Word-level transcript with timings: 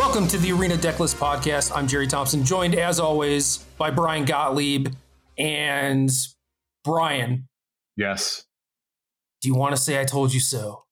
Welcome 0.00 0.26
to 0.28 0.38
the 0.38 0.50
Arena 0.52 0.76
Decklist 0.76 1.16
podcast. 1.16 1.70
I'm 1.76 1.86
Jerry 1.86 2.06
Thompson, 2.06 2.42
joined 2.42 2.74
as 2.74 2.98
always 2.98 3.58
by 3.76 3.90
Brian 3.90 4.24
Gottlieb. 4.24 4.88
And 5.36 6.10
Brian, 6.84 7.46
Yes. 7.98 8.46
do 9.42 9.48
you 9.48 9.54
want 9.54 9.76
to 9.76 9.80
say 9.80 10.00
I 10.00 10.04
told 10.04 10.32
you 10.32 10.40
so? 10.40 10.84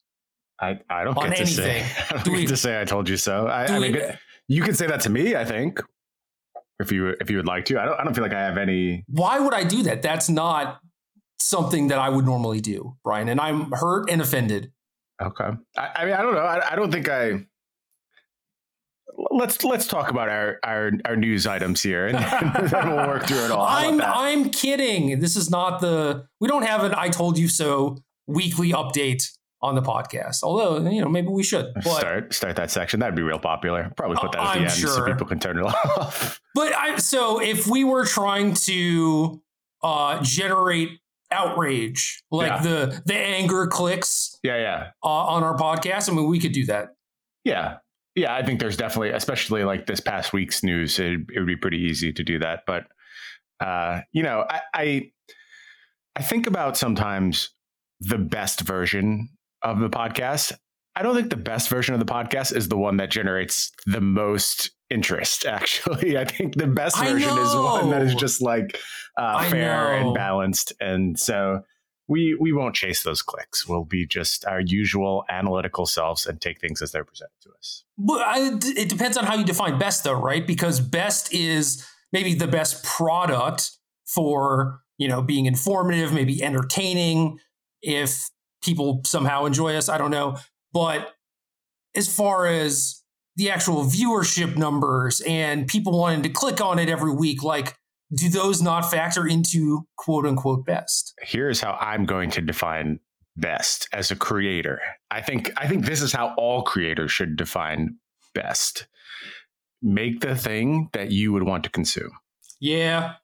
I, 0.60 0.80
I 0.91 1.05
don't 1.05 1.16
On 1.16 1.30
get 1.30 1.38
to 1.38 1.46
say. 1.46 1.86
I 2.10 2.12
don't 2.16 2.24
Do 2.24 2.30
get 2.32 2.36
we- 2.41 2.46
to 2.48 2.56
say 2.59 2.79
I 2.79 2.84
told 2.84 3.09
you 3.09 3.16
so. 3.16 3.46
I, 3.46 3.64
I 3.64 3.79
we- 3.79 3.92
mean, 3.92 4.02
you 4.46 4.62
can 4.62 4.74
say 4.74 4.86
that 4.86 5.00
to 5.00 5.11
me. 5.11 5.34
I 5.34 5.45
think 5.46 5.80
if 6.79 6.93
you 6.93 7.14
if 7.18 7.30
you 7.30 7.38
would 7.38 7.46
like 7.46 7.64
to. 7.66 7.80
I 7.80 7.86
don't. 7.86 7.98
I 7.98 8.04
don't 8.04 8.12
feel 8.14 8.25
like 8.25 8.34
I 8.34 8.40
have 8.43 8.59
any. 8.59 9.04
Why 9.09 9.38
would 9.40 9.54
I 9.54 9.65
do 9.65 9.84
that? 9.84 10.02
That's 10.02 10.29
not 10.29 10.80
something 11.40 11.88
that 11.88 11.98
I 11.98 12.10
would 12.10 12.27
normally 12.27 12.60
do, 12.60 12.96
Brian. 13.04 13.30
And 13.30 13.40
I'm 13.40 13.70
hurt 13.73 14.10
and 14.10 14.20
offended. 14.20 14.70
Okay. 15.20 15.48
I, 15.79 15.88
I 15.96 16.04
mean, 16.04 16.15
I 16.15 16.20
don't 16.23 16.34
know. 16.34 16.40
I, 16.40 16.73
I 16.73 16.77
don't 16.77 16.93
think 16.93 17.09
I. 17.09 17.46
Let's 19.30 19.62
let's 19.64 19.87
talk 19.87 20.10
about 20.10 20.28
our 20.28 20.59
our, 20.64 20.91
our 21.05 21.16
news 21.16 21.46
items 21.46 21.82
here, 21.82 22.06
and 22.06 22.18
then 22.18 22.88
we'll 22.96 23.06
work 23.06 23.27
through 23.27 23.45
it 23.45 23.51
all. 23.51 23.66
How 23.66 23.77
I'm? 23.88 24.01
I'm 24.01 24.51
kidding. 24.51 25.20
This 25.20 25.37
is 25.37 25.51
not 25.51 25.80
the 25.80 26.27
we 26.41 26.48
don't 26.48 26.64
have 26.64 26.84
an 26.84 26.95
I 26.96 27.09
told 27.09 27.38
you 27.38 27.48
so 27.48 27.98
weekly 28.27 28.70
update 28.73 29.24
on 29.60 29.74
the 29.74 29.82
podcast. 29.82 30.42
Although, 30.42 30.88
you 30.88 31.01
know, 31.02 31.09
maybe 31.09 31.28
we 31.28 31.42
should. 31.42 31.73
But 31.74 31.82
start 31.98 32.32
start 32.34 32.56
that 32.56 32.70
section. 32.70 33.01
That'd 33.01 33.16
be 33.16 33.23
real 33.23 33.38
popular. 33.38 33.92
Probably 33.96 34.16
put 34.16 34.32
that 34.32 34.41
at 34.41 34.46
I'm 34.46 34.59
the 34.64 34.70
end 34.70 34.73
so 34.73 35.04
people 35.04 35.27
can 35.27 35.38
turn 35.40 35.59
it 35.59 35.62
off. 35.65 36.40
But 36.54 36.73
I 36.74 36.96
so 36.98 37.40
if 37.40 37.66
we 37.66 37.84
were 37.84 38.06
trying 38.06 38.54
to 38.54 39.42
uh 39.82 40.23
generate 40.23 40.90
outrage, 41.30 42.23
like 42.30 42.49
Yeah. 42.51 42.62
the 42.62 43.02
the 43.04 43.15
anger 43.15 43.66
clicks 43.66 44.38
yeah, 44.43 44.56
yeah. 44.56 44.90
uh, 45.04 45.09
on 45.09 45.43
our 45.43 45.56
podcast, 45.56 46.09
I 46.10 46.15
mean 46.15 46.29
we 46.29 46.38
could 46.38 46.52
do 46.52 46.65
that. 46.66 46.95
Yeah. 47.45 47.79
Yeah, 48.14 48.34
I 48.34 48.45
think 48.45 48.60
there's 48.60 48.76
definitely, 48.76 49.10
especially 49.10 49.64
like 49.64 49.87
this 49.87 50.01
past 50.01 50.32
week's 50.32 50.62
news, 50.62 50.98
it, 50.98 51.20
it 51.32 51.38
would 51.38 51.46
be 51.46 51.56
pretty 51.56 51.78
easy 51.78 52.12
to 52.12 52.24
do 52.24 52.38
that. 52.40 52.60
But, 52.66 52.87
uh, 53.60 54.00
you 54.12 54.23
know, 54.23 54.45
I, 54.48 54.60
I, 54.74 55.10
I 56.16 56.23
think 56.23 56.46
about 56.46 56.76
sometimes 56.76 57.50
the 58.00 58.18
best 58.18 58.62
version 58.62 59.28
of 59.62 59.80
the 59.80 59.90
podcast. 59.90 60.52
I 60.96 61.02
don't 61.02 61.15
think 61.15 61.30
the 61.30 61.37
best 61.37 61.68
version 61.68 61.95
of 61.95 62.00
the 62.00 62.12
podcast 62.12 62.56
is 62.56 62.68
the 62.68 62.76
one 62.76 62.96
that 62.96 63.10
generates 63.10 63.70
the 63.87 64.00
most 64.00 64.70
interest, 64.91 65.47
actually. 65.47 66.19
I 66.19 66.25
think 66.25 66.56
the 66.56 66.66
best 66.66 66.98
I 66.98 67.12
version 67.12 67.38
is 67.38 67.54
one 67.54 67.91
that 67.91 68.03
is 68.03 68.15
just 68.15 68.43
like 68.43 68.78
uh, 69.16 69.48
fair 69.48 70.00
know. 70.00 70.09
and 70.09 70.15
balanced. 70.15 70.72
And 70.81 71.19
so 71.19 71.62
we 72.09 72.34
we 72.41 72.53
won't 72.53 72.75
chase 72.75 73.03
those 73.03 73.22
clicks. 73.22 73.69
We'll 73.69 73.84
be 73.84 74.06
just 74.06 74.44
our 74.47 74.60
usual 74.60 75.25
analytical 75.28 75.87
selves 75.87 76.26
and 76.26 76.41
take 76.41 76.60
things 76.60 76.82
as 76.82 76.91
they're 76.91 77.04
presented 77.04 77.41
to 77.42 77.50
us. 77.50 77.84
But 77.98 78.22
I, 78.22 78.59
it 78.76 78.88
depends 78.88 79.16
on 79.16 79.25
how 79.25 79.37
you 79.37 79.44
define 79.44 79.78
best, 79.78 80.04
though, 80.04 80.15
right? 80.15 80.47
Because 80.47 80.81
best 80.81 81.32
is 81.32 81.87
maybe 82.12 82.34
the 82.34 82.48
best 82.48 82.82
product 82.82 83.72
for 84.06 84.81
you 84.97 85.06
know 85.06 85.22
being 85.22 85.47
informative, 85.47 86.12
maybe 86.12 86.42
entertaining. 86.42 87.38
If 87.82 88.31
people 88.62 89.03
somehow 89.04 89.44
enjoy 89.44 89.76
us, 89.76 89.88
I 89.88 89.98
don't 89.98 90.10
know. 90.10 90.38
But 90.72 91.15
as 91.94 92.12
far 92.12 92.47
as 92.47 93.03
the 93.37 93.50
actual 93.50 93.84
viewership 93.84 94.56
numbers 94.56 95.20
and 95.20 95.69
people 95.69 95.97
wanting 95.97 96.22
to 96.22 96.28
click 96.28 96.60
on 96.60 96.78
it 96.78 96.88
every 96.88 97.12
week, 97.12 97.43
like 97.44 97.78
do 98.14 98.28
those 98.28 98.62
not 98.62 98.91
factor 98.91 99.26
into 99.26 99.87
quote 99.97 100.26
unquote 100.26 100.64
best? 100.64 101.14
here's 101.22 101.60
how 101.60 101.76
I'm 101.81 102.04
going 102.06 102.31
to 102.32 102.41
define 102.41 103.00
best 103.37 103.88
as 103.92 104.10
a 104.10 104.16
creator. 104.16 104.81
I 105.10 105.20
think 105.20 105.53
I 105.56 105.69
think 105.69 105.84
this 105.84 106.03
is 106.03 106.12
how 106.12 106.34
all 106.37 106.62
creators 106.62 107.12
should 107.12 107.37
define 107.37 107.97
best. 108.34 108.87
Make 109.83 110.21
the 110.21 110.34
thing 110.34 110.88
that 110.93 111.12
you 111.12 111.33
would 111.33 111.44
want 111.44 111.62
to 111.65 111.71
consume. 111.71 112.10
Yeah, 112.60 113.15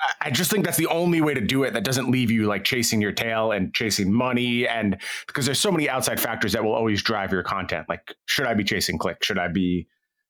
I- 0.00 0.26
I 0.26 0.30
just 0.30 0.50
think 0.50 0.64
that's 0.64 0.76
the 0.76 0.86
only 0.86 1.20
way 1.20 1.34
to 1.34 1.40
do 1.40 1.64
it 1.64 1.72
that 1.72 1.82
doesn't 1.84 2.08
leave 2.10 2.30
you 2.30 2.46
like 2.46 2.62
chasing 2.62 3.00
your 3.00 3.10
tail 3.12 3.50
and 3.50 3.74
chasing 3.74 4.12
money 4.12 4.66
and 4.68 4.96
because 5.26 5.44
there's 5.46 5.58
so 5.58 5.72
many 5.72 5.88
outside 5.88 6.20
factors 6.20 6.52
that 6.52 6.62
will 6.62 6.72
always 6.74 7.02
drive 7.02 7.32
your 7.32 7.42
content. 7.42 7.86
Like, 7.88 8.14
should 8.26 8.46
I 8.46 8.54
be 8.54 8.62
chasing 8.64 8.96
click? 8.98 9.24
Should 9.24 9.38
I 9.38 9.48
be 9.48 9.88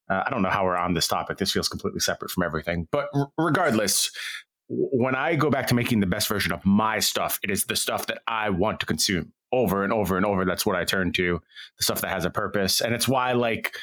uh, 0.09 0.23
I 0.27 0.31
don't 0.31 0.43
know 0.43 0.51
how 0.51 0.65
we're 0.65 0.77
on 0.77 0.95
this 0.95 1.09
topic. 1.09 1.39
This 1.39 1.53
feels 1.53 1.69
completely 1.69 2.01
separate 2.01 2.31
from 2.31 2.43
everything. 2.43 2.89
But 2.91 3.09
r- 3.15 3.31
regardless, 3.39 4.11
when 4.69 5.15
I 5.15 5.37
go 5.37 5.51
back 5.51 5.67
to 5.69 5.75
making 5.75 6.01
the 6.01 6.07
best 6.07 6.29
version 6.29 6.53
of 6.53 6.65
my 6.65 6.99
stuff, 6.99 7.39
it 7.43 7.51
is 7.51 7.65
the 7.65 7.77
stuff 7.77 8.07
that 8.07 8.23
I 8.27 8.51
want 8.51 8.81
to 8.81 8.87
consume 8.87 9.33
over 9.53 9.85
and 9.85 9.93
over 9.93 10.17
and 10.17 10.27
over. 10.27 10.45
That's 10.45 10.67
what 10.67 10.77
I 10.77 10.85
turn 10.85 11.13
to, 11.13 11.41
the 11.79 11.85
stuff 11.85 12.01
that 12.01 12.11
has 12.11 12.25
a 12.25 12.31
purpose. 12.31 12.81
And 12.81 12.95
it's 12.95 13.07
why, 13.07 13.33
like, 13.33 13.77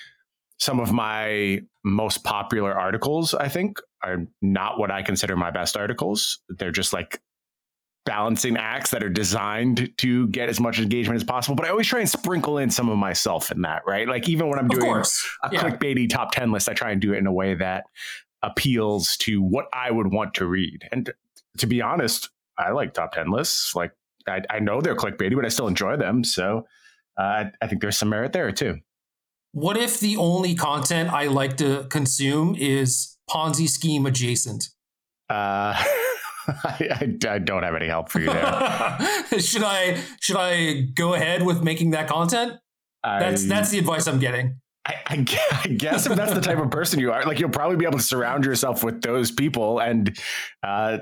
some 0.59 0.79
of 0.79 0.91
my 0.91 1.61
most 1.83 2.23
popular 2.23 2.73
articles, 2.73 3.33
I 3.33 3.47
think, 3.47 3.79
are 4.03 4.25
not 4.41 4.77
what 4.77 4.91
I 4.91 5.01
consider 5.01 5.35
my 5.35 5.49
best 5.49 5.75
articles. 5.75 6.39
They're 6.49 6.71
just 6.71 6.93
like 6.93 7.21
balancing 8.06 8.57
acts 8.57 8.89
that 8.91 9.03
are 9.03 9.09
designed 9.09 9.91
to 9.97 10.28
get 10.29 10.50
as 10.50 10.59
much 10.59 10.79
engagement 10.79 11.16
as 11.17 11.23
possible. 11.23 11.56
But 11.56 11.66
I 11.66 11.69
always 11.69 11.88
try 11.88 12.00
and 12.00 12.09
sprinkle 12.09 12.57
in 12.57 12.69
some 12.72 12.89
of 12.89 12.97
myself 12.97 13.51
in 13.51 13.62
that, 13.62 13.84
right? 13.85 14.07
Like, 14.07 14.28
even 14.28 14.50
when 14.50 14.57
I'm 14.57 14.67
doing 14.67 14.89
a 15.44 15.50
Yeah. 15.51 15.62
clickbaity 15.62 16.09
top 16.09 16.31
10 16.31 16.51
list, 16.51 16.67
I 16.67 16.73
try 16.73 16.91
and 16.91 17.00
do 17.00 17.13
it 17.13 17.17
in 17.17 17.28
a 17.28 17.31
way 17.34 17.53
that 17.53 17.85
appeals 18.41 19.17
to 19.17 19.41
what 19.41 19.66
I 19.73 19.91
would 19.91 20.12
want 20.12 20.34
to 20.35 20.47
read. 20.47 20.88
And 20.91 21.12
to 21.59 21.67
be 21.67 21.81
honest, 21.81 22.29
I 22.57 22.72
like 22.72 22.94
top 22.94 23.13
10 23.13 23.29
lists. 23.29 23.75
Like, 23.75 23.91
I, 24.28 24.41
I 24.50 24.59
know 24.59 24.81
they're 24.81 24.95
clickbaity, 24.95 25.35
but 25.35 25.45
I 25.45 25.50
still 25.50 25.68
enjoy 25.68 25.97
them. 25.97 26.23
So 26.23 26.66
uh, 27.19 27.22
I, 27.22 27.51
I 27.62 27.68
think 27.68 27.81
there's 27.81 27.97
some 27.97 28.09
merit 28.09 28.33
there 28.33 28.51
too. 28.51 28.79
What 29.53 29.78
if 29.78 30.00
the 30.00 30.16
only 30.18 30.56
content 30.56 31.12
I 31.12 31.25
like 31.28 31.57
to 31.57 31.85
consume 31.89 32.56
is 32.57 33.18
Ponzi 33.29 33.68
scheme 33.68 34.06
adjacent? 34.06 34.69
Uh, 35.29 35.73
I, 36.63 36.88
I, 36.91 37.18
I 37.29 37.38
don't 37.40 37.63
have 37.63 37.75
any 37.75 37.88
help 37.88 38.09
for 38.09 38.19
you 38.19 38.28
there. 38.28 39.00
should 39.40 39.63
I 39.63 40.00
should 40.19 40.38
I 40.38 40.81
go 40.96 41.13
ahead 41.13 41.44
with 41.46 41.63
making 41.63 41.91
that 41.91 42.07
content? 42.07 42.53
That's 43.03 43.44
I- 43.46 43.47
that's 43.47 43.69
the 43.72 43.79
advice 43.79 44.07
I'm 44.07 44.19
getting. 44.19 44.57
I, 44.84 45.18
guess 45.18 46.07
if 46.07 46.16
that's 46.16 46.34
the 46.34 46.41
type 46.41 46.57
of 46.57 46.72
person 46.72 47.00
you 47.00 47.12
are, 47.12 47.24
like 47.24 47.40
you'll 47.40 47.51
probably 47.51 47.78
be 47.78 47.85
able 47.85 48.00
to 48.00 48.03
surround 48.03 48.46
yourself 48.46 48.84
with 48.84 49.03
those 49.03 49.30
people, 49.30 49.78
and 49.80 50.18
uh, 50.63 50.97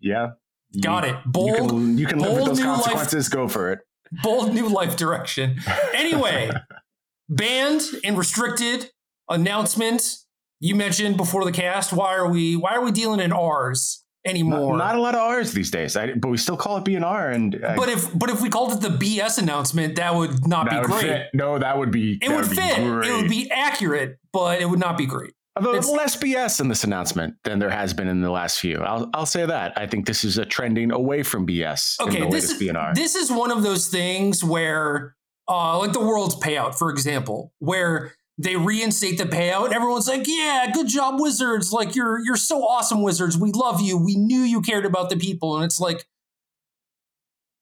yeah, 0.00 0.30
you- 0.72 0.80
Got 0.82 1.04
it. 1.04 1.14
You 1.14 1.30
Bold 1.30 1.70
can, 1.70 1.96
you 1.98 2.06
can 2.06 2.18
live 2.18 2.32
with 2.36 2.44
those 2.46 2.58
new 2.58 2.66
life- 2.66 2.76
consequences. 2.82 3.28
Go 3.28 3.46
for 3.46 3.70
it. 3.72 3.78
bold 4.24 4.52
new 4.52 4.68
life 4.68 4.96
direction. 4.96 5.60
Anyway, 5.94 6.50
banned 7.28 7.82
and 8.04 8.18
restricted 8.18 8.90
announcement. 9.28 10.16
You 10.58 10.74
mentioned 10.74 11.16
before 11.16 11.44
the 11.44 11.52
cast. 11.52 11.92
Why 11.92 12.14
are 12.16 12.28
we 12.28 12.56
why 12.56 12.72
are 12.74 12.82
we 12.84 12.90
dealing 12.90 13.20
in 13.20 13.32
R's 13.32 13.99
anymore? 14.24 14.76
not 14.76 14.94
a 14.96 15.00
lot 15.00 15.14
of 15.14 15.20
R's 15.20 15.52
these 15.52 15.70
days, 15.70 15.96
I, 15.96 16.12
but 16.14 16.28
we 16.28 16.36
still 16.36 16.56
call 16.56 16.76
it 16.78 16.84
BNR, 16.84 17.34
and 17.34 17.62
uh, 17.64 17.74
but 17.76 17.88
if 17.88 18.16
but 18.18 18.30
if 18.30 18.40
we 18.40 18.48
called 18.48 18.72
it 18.72 18.80
the 18.80 18.88
BS 18.96 19.38
announcement, 19.38 19.96
that 19.96 20.14
would 20.14 20.46
not 20.46 20.66
that 20.70 20.70
be 20.70 20.78
would 20.80 20.86
great. 21.00 21.02
fit. 21.02 21.26
No, 21.34 21.58
that 21.58 21.78
would 21.78 21.90
be. 21.90 22.18
It 22.22 22.30
would 22.30 22.46
fit. 22.46 22.78
It 22.78 23.12
would 23.16 23.28
be 23.30 23.50
accurate, 23.50 24.18
but 24.32 24.60
it 24.60 24.66
would 24.68 24.80
not 24.80 24.96
be 24.98 25.06
great. 25.06 25.32
Although 25.56 25.70
it's- 25.74 25.88
less 25.90 26.16
BS 26.16 26.60
in 26.60 26.68
this 26.68 26.84
announcement 26.84 27.34
than 27.44 27.58
there 27.58 27.70
has 27.70 27.92
been 27.92 28.06
in 28.08 28.20
the 28.22 28.30
last 28.30 28.60
few. 28.60 28.78
I'll 28.78 29.10
I'll 29.12 29.26
say 29.26 29.44
that. 29.44 29.76
I 29.76 29.86
think 29.86 30.06
this 30.06 30.24
is 30.24 30.38
a 30.38 30.44
trending 30.46 30.92
away 30.92 31.22
from 31.22 31.46
BS 31.46 31.96
in 32.00 32.08
Okay, 32.08 32.30
this 32.30 32.50
is 32.52 32.60
BNR. 32.62 32.94
this 32.94 33.14
is 33.16 33.30
one 33.32 33.50
of 33.50 33.62
those 33.62 33.88
things 33.88 34.44
where, 34.44 35.16
uh, 35.48 35.76
like 35.78 35.92
the 35.92 36.00
world's 36.00 36.36
payout, 36.36 36.76
for 36.76 36.88
example, 36.90 37.52
where 37.58 38.14
they 38.42 38.56
reinstate 38.56 39.18
the 39.18 39.24
payout, 39.24 39.66
and 39.66 39.74
everyone's 39.74 40.08
like, 40.08 40.26
"Yeah, 40.26 40.70
good 40.72 40.88
job, 40.88 41.20
Wizards! 41.20 41.72
Like 41.72 41.94
you're 41.94 42.24
you're 42.24 42.36
so 42.36 42.62
awesome, 42.64 43.02
Wizards. 43.02 43.36
We 43.36 43.52
love 43.52 43.82
you. 43.82 43.98
We 43.98 44.16
knew 44.16 44.40
you 44.40 44.62
cared 44.62 44.86
about 44.86 45.10
the 45.10 45.16
people." 45.16 45.56
And 45.56 45.64
it's 45.64 45.78
like 45.78 46.06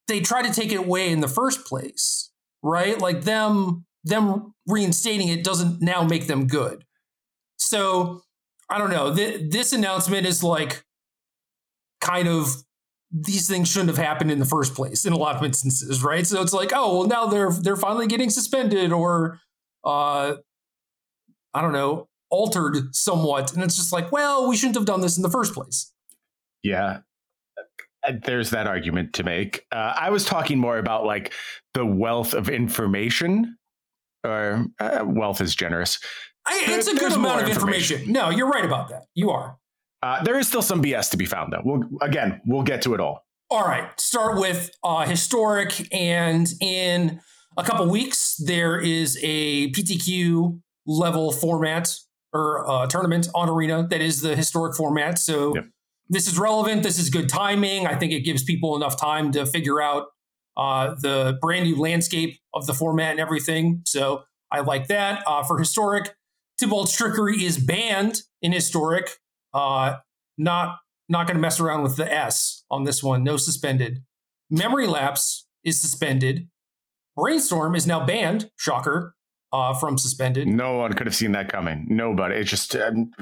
they 0.07 0.21
try 0.21 0.43
to 0.43 0.53
take 0.53 0.71
it 0.71 0.79
away 0.79 1.11
in 1.11 1.21
the 1.21 1.29
first 1.29 1.65
place, 1.67 2.31
right? 2.63 3.01
Like 3.01 3.23
them 3.23 3.87
them 4.05 4.55
reinstating 4.69 5.29
it 5.29 5.43
doesn't 5.43 5.83
now 5.83 6.05
make 6.05 6.29
them 6.29 6.47
good. 6.47 6.85
So 7.57 8.23
I 8.71 8.79
don't 8.79 8.91
know. 8.91 9.15
Th- 9.15 9.51
this 9.51 9.73
announcement 9.73 10.27
is 10.27 10.45
like 10.45 10.85
kind 12.01 12.29
of 12.29 12.55
these 13.11 13.49
things 13.49 13.69
shouldn't 13.69 13.89
have 13.89 13.99
happened 13.99 14.31
in 14.31 14.39
the 14.39 14.45
first 14.45 14.75
place 14.75 15.05
in 15.05 15.13
a 15.13 15.17
lot 15.17 15.35
of 15.35 15.43
instances, 15.43 16.05
right? 16.05 16.25
So 16.25 16.41
it's 16.41 16.53
like, 16.53 16.71
oh, 16.73 16.99
well, 16.99 17.09
now 17.09 17.27
they're 17.27 17.51
they're 17.51 17.77
finally 17.77 18.07
getting 18.07 18.31
suspended 18.31 18.93
or 18.93 19.41
uh 19.83 20.37
I 21.59 21.63
don't 21.63 21.73
know, 21.73 22.09
altered 22.31 22.95
somewhat. 22.95 23.53
And 23.53 23.63
it's 23.65 23.75
just 23.77 23.93
like, 23.93 24.13
well, 24.13 24.49
we 24.49 24.57
shouldn't 24.57 24.77
have 24.77 24.85
done 24.85 25.01
this 25.01 25.17
in 25.17 25.23
the 25.25 25.31
first 25.31 25.53
place. 25.55 25.93
Yeah. 26.63 26.99
Uh, 28.07 28.13
There's 28.25 28.51
that 28.51 28.67
argument 28.69 29.15
to 29.15 29.25
make. 29.25 29.65
Uh, 29.73 29.93
I 29.99 30.11
was 30.11 30.25
talking 30.25 30.59
more 30.59 30.79
about 30.79 31.05
like 31.05 31.33
the 31.75 31.85
wealth 31.85 32.33
of 32.33 32.49
information, 32.49 33.57
or 34.25 34.67
uh, 34.79 35.03
wealth 35.05 35.41
is 35.41 35.57
generous. 35.57 35.99
I, 36.47 36.63
There- 36.67 36.79
it's 36.79 36.87
a 36.89 36.95
good 36.95 37.13
amount 37.13 37.43
of 37.43 37.49
information. 37.49 37.97
information. 37.97 38.13
No, 38.13 38.31
you're 38.31 38.49
right 38.49 38.65
about 38.65 38.89
that. 38.91 39.07
You 39.15 39.31
are. 39.31 39.57
Uh, 40.01 40.23
there 40.23 40.39
is 40.39 40.47
still 40.47 40.63
some 40.63 40.81
BS 40.81 41.11
to 41.11 41.17
be 41.17 41.27
found, 41.27 41.53
though. 41.53 41.61
We'll 41.65 41.83
again, 42.03 42.41
we'll 42.47 42.63
get 42.63 42.83
to 42.83 42.95
it 42.95 43.01
all. 43.01 43.25
All 43.51 43.63
right, 43.65 43.89
start 43.99 44.39
with 44.39 44.71
uh, 44.85 45.05
historic, 45.07 45.93
and 45.93 46.47
in 46.61 47.21
a 47.57 47.65
couple 47.65 47.89
weeks 47.89 48.37
there 48.37 48.79
is 48.79 49.19
a 49.23 49.73
PTQ 49.73 50.61
level 50.89 51.31
format 51.31 51.95
or 52.33 52.69
uh, 52.69 52.87
tournament 52.87 53.29
on 53.35 53.49
Arena 53.49 53.87
that 53.89 54.01
is 54.01 54.23
the 54.23 54.35
historic 54.35 54.75
format. 54.75 55.19
So 55.19 55.55
yep. 55.55 55.67
this 56.09 56.27
is 56.27 56.39
relevant. 56.39 56.83
This 56.83 56.99
is 56.99 57.11
good 57.11 57.29
timing. 57.29 57.87
I 57.87 57.95
think 57.95 58.13
it 58.13 58.21
gives 58.21 58.43
people 58.43 58.75
enough 58.75 58.99
time 58.99 59.31
to 59.33 59.47
figure 59.47 59.81
out 59.81 60.07
uh, 60.57 60.97
the 61.01 61.39
brand 61.41 61.67
new 61.67 61.77
landscape 61.77 62.39
of 62.55 62.67
the 62.67 62.75
format 62.75 63.13
and 63.13 63.21
everything. 63.21 63.83
So 63.87 64.25
I 64.51 64.61
like 64.61 64.89
that. 64.89 65.23
Uh, 65.27 65.45
for 65.45 65.59
historic, 65.59 66.17
Tibalt's 66.61 66.97
trickery 66.97 67.45
is 67.45 67.59
banned 67.59 68.23
in 68.43 68.53
historic. 68.53 69.19
Uh, 69.55 69.97
not 70.37 70.79
not 71.09 71.27
going 71.27 71.37
to 71.37 71.41
mess 71.41 71.61
around 71.61 71.83
with 71.83 71.97
the 71.97 72.13
S 72.13 72.65
on 72.71 72.85
this 72.85 73.03
one. 73.03 73.23
No 73.23 73.37
suspended. 73.37 74.03
Memory 74.51 74.87
lapse 74.87 75.47
is 75.65 75.81
suspended. 75.81 76.49
Brainstorm 77.17 77.75
is 77.75 77.87
now 77.87 78.05
banned. 78.05 78.51
Shocker. 78.57 79.15
Uh, 79.51 79.73
from 79.73 79.97
suspended. 79.97 80.47
No 80.47 80.77
one 80.77 80.93
could 80.93 81.07
have 81.07 81.17
seen 81.17 81.33
that 81.33 81.51
coming. 81.51 81.87
Nobody. 81.89 82.35
It's 82.35 82.51
just 82.51 82.77
um, 82.77 83.13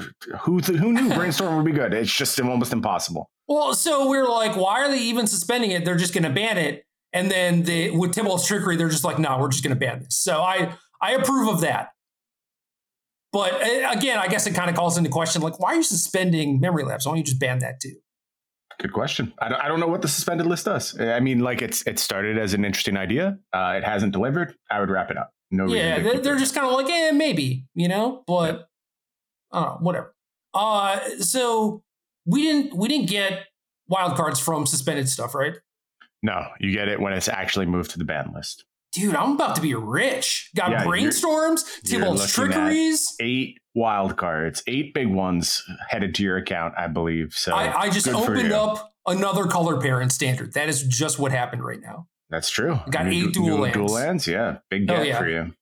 who 0.41 0.61
th- 0.61 0.77
who 0.77 0.93
knew 0.93 1.15
brainstorm 1.15 1.55
would 1.57 1.65
be 1.65 1.71
good. 1.71 1.95
It's 1.95 2.13
just 2.13 2.41
almost 2.41 2.73
impossible. 2.73 3.31
Well, 3.47 3.75
so 3.75 4.09
we're 4.11 4.27
like, 4.29 4.57
why 4.57 4.85
are 4.85 4.89
they 4.89 4.99
even 4.99 5.29
suspending 5.29 5.71
it? 5.71 5.85
They're 5.85 5.97
just 5.97 6.13
going 6.13 6.25
to 6.25 6.31
ban 6.31 6.59
it. 6.59 6.85
And 7.13 7.31
then 7.31 7.63
they, 7.63 7.91
with 7.91 8.13
Tibalt's 8.13 8.45
trickery, 8.45 8.77
they're 8.77 8.89
just 8.89 9.05
like, 9.05 9.21
no, 9.21 9.39
we're 9.39 9.51
just 9.51 9.63
going 9.63 9.75
to 9.75 9.79
ban 9.79 10.01
this. 10.01 10.19
So 10.19 10.43
I 10.43 10.75
I 11.01 11.13
approve 11.13 11.49
of 11.49 11.61
that. 11.61 11.91
But 13.33 13.53
uh, 13.55 13.91
again, 13.93 14.19
I 14.19 14.27
guess 14.27 14.49
it 14.49 14.55
kind 14.55 14.69
of 14.69 14.75
calls 14.75 14.99
into 14.99 15.11
question 15.11 15.43
like, 15.43 15.61
why 15.61 15.75
are 15.75 15.77
you 15.77 15.83
suspending 15.85 16.59
memory 16.59 16.83
lapse? 16.83 17.07
Why 17.07 17.11
don't 17.11 17.19
you 17.19 17.25
just 17.25 17.39
ban 17.39 17.61
that 17.61 17.79
too? 17.81 17.95
Good 18.81 18.93
question. 18.93 19.33
I 19.39 19.49
don't, 19.49 19.61
I 19.61 19.69
don't 19.69 19.79
know 19.79 19.87
what 19.87 20.03
the 20.03 20.09
suspended 20.09 20.47
list 20.47 20.65
does. 20.65 20.99
I 21.01 21.21
mean, 21.21 21.39
like 21.39 21.63
it's 21.63 21.87
it 21.87 21.99
started 21.99 22.37
as 22.37 22.53
an 22.53 22.65
interesting 22.65 22.97
idea. 22.97 23.39
Uh, 23.53 23.75
it 23.77 23.85
hasn't 23.85 24.13
delivered. 24.13 24.55
I 24.71 24.81
would 24.81 24.91
wrap 24.91 25.11
it 25.11 25.17
up. 25.17 25.31
No. 25.51 25.67
Yeah, 25.67 26.01
they're, 26.01 26.21
they're 26.21 26.37
just 26.37 26.55
kind 26.55 26.67
of 26.67 26.73
like, 26.73 26.89
yeah, 26.89 27.11
maybe, 27.13 27.67
you 27.75 27.89
know, 27.89 28.25
but 28.27 28.69
yeah. 29.53 29.59
uh, 29.59 29.77
whatever. 29.77 30.15
Uh, 30.55 30.99
so 31.21 31.83
we 32.25 32.43
didn't 32.43 32.75
we 32.75 32.89
didn't 32.89 33.09
get 33.09 33.47
wildcards 33.91 34.43
from 34.43 34.67
suspended 34.67 35.09
stuff, 35.09 35.35
right? 35.35 35.55
No, 36.23 36.47
you 36.59 36.73
get 36.73 36.89
it 36.89 36.99
when 36.99 37.13
it's 37.13 37.29
actually 37.29 37.67
moved 37.67 37.91
to 37.93 37.99
the 37.99 38.05
ban 38.05 38.33
list 38.35 38.65
dude, 38.97 39.15
I'm 39.15 39.33
about 39.33 39.57
to 39.57 39.63
be 39.63 39.75
rich. 39.75 40.51
Got 40.57 40.71
yeah, 40.71 40.85
brainstorms, 40.85 41.65
Tibalt's 41.85 42.33
trickeries, 42.33 43.15
eight 43.21 43.59
wild 43.75 44.17
cards, 44.17 44.63
eight 44.67 44.95
big 44.95 45.09
ones 45.09 45.63
headed 45.89 46.15
to 46.17 46.23
your 46.23 46.39
account, 46.39 46.75
I 46.77 46.89
believe. 46.89 47.35
So 47.35 47.55
I, 47.55 47.83
I 47.83 47.91
just 47.91 48.09
opened 48.09 48.53
up 48.53 48.95
another 49.07 49.45
color 49.45 49.81
pair 49.81 50.01
in 50.01 50.11
standard. 50.11 50.55
That 50.55 50.69
is 50.69 50.83
just 50.83 51.19
what 51.19 51.31
happened 51.31 51.63
right 51.63 51.81
now. 51.81 52.09
That's 52.31 52.51
true. 52.51 52.79
Got 52.91 53.07
eight 53.07 53.33
dual 53.33 53.59
lands. 53.61 53.75
Dual 53.75 53.89
lands, 53.89 54.27
yeah, 54.27 54.59
big 54.69 54.89
get 54.89 54.99
oh, 54.99 55.03
yeah. 55.03 55.19
for 55.19 55.29
you. 55.29 55.55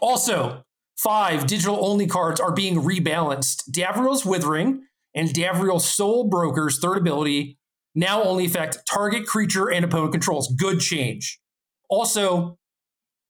Also, 0.00 0.64
five 0.96 1.46
digital 1.46 1.84
only 1.84 2.06
cards 2.06 2.40
are 2.40 2.52
being 2.52 2.76
rebalanced. 2.76 3.70
Davriel's 3.70 4.24
Withering 4.24 4.84
and 5.14 5.28
Davriel's 5.30 5.88
Soul 5.88 6.28
Broker's 6.28 6.78
third 6.78 6.98
ability 6.98 7.58
now 7.94 8.22
only 8.22 8.44
affect 8.44 8.78
target 8.88 9.26
creature 9.26 9.70
and 9.70 9.84
opponent 9.84 10.12
controls. 10.12 10.52
Good 10.58 10.80
change. 10.80 11.40
Also, 11.88 12.58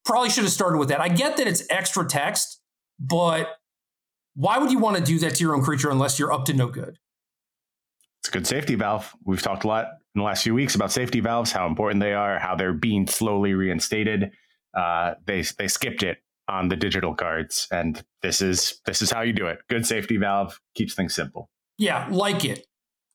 probably 0.04 0.30
should 0.30 0.44
have 0.44 0.52
started 0.52 0.78
with 0.78 0.88
that. 0.88 1.00
I 1.00 1.08
get 1.08 1.36
that 1.36 1.46
it's 1.46 1.62
extra 1.70 2.06
text, 2.06 2.60
but 2.98 3.48
why 4.34 4.58
would 4.58 4.70
you 4.70 4.78
want 4.78 4.96
to 4.96 5.02
do 5.02 5.18
that 5.20 5.36
to 5.36 5.44
your 5.44 5.54
own 5.54 5.62
creature 5.62 5.90
unless 5.90 6.18
you're 6.18 6.32
up 6.32 6.44
to 6.46 6.52
no 6.52 6.68
good? 6.68 6.98
It's 8.20 8.28
a 8.28 8.32
good 8.32 8.46
safety 8.46 8.74
valve. 8.74 9.14
We've 9.24 9.40
talked 9.40 9.64
a 9.64 9.68
lot 9.68 9.86
in 10.14 10.20
the 10.20 10.24
last 10.24 10.42
few 10.42 10.54
weeks 10.54 10.74
about 10.74 10.92
safety 10.92 11.20
valves, 11.20 11.52
how 11.52 11.66
important 11.66 12.00
they 12.00 12.12
are, 12.12 12.38
how 12.38 12.56
they're 12.56 12.72
being 12.72 13.06
slowly 13.06 13.54
reinstated. 13.54 14.32
Uh, 14.76 15.14
they 15.26 15.42
they 15.58 15.68
skipped 15.68 16.02
it 16.02 16.18
on 16.48 16.68
the 16.68 16.76
digital 16.76 17.14
cards, 17.14 17.68
and 17.70 18.04
this 18.22 18.40
is 18.40 18.80
this 18.86 19.02
is 19.02 19.10
how 19.10 19.22
you 19.22 19.32
do 19.32 19.46
it. 19.46 19.58
Good 19.68 19.86
safety 19.86 20.16
valve 20.16 20.60
keeps 20.74 20.94
things 20.94 21.14
simple. 21.14 21.50
Yeah, 21.78 22.08
like 22.10 22.44
it. 22.44 22.66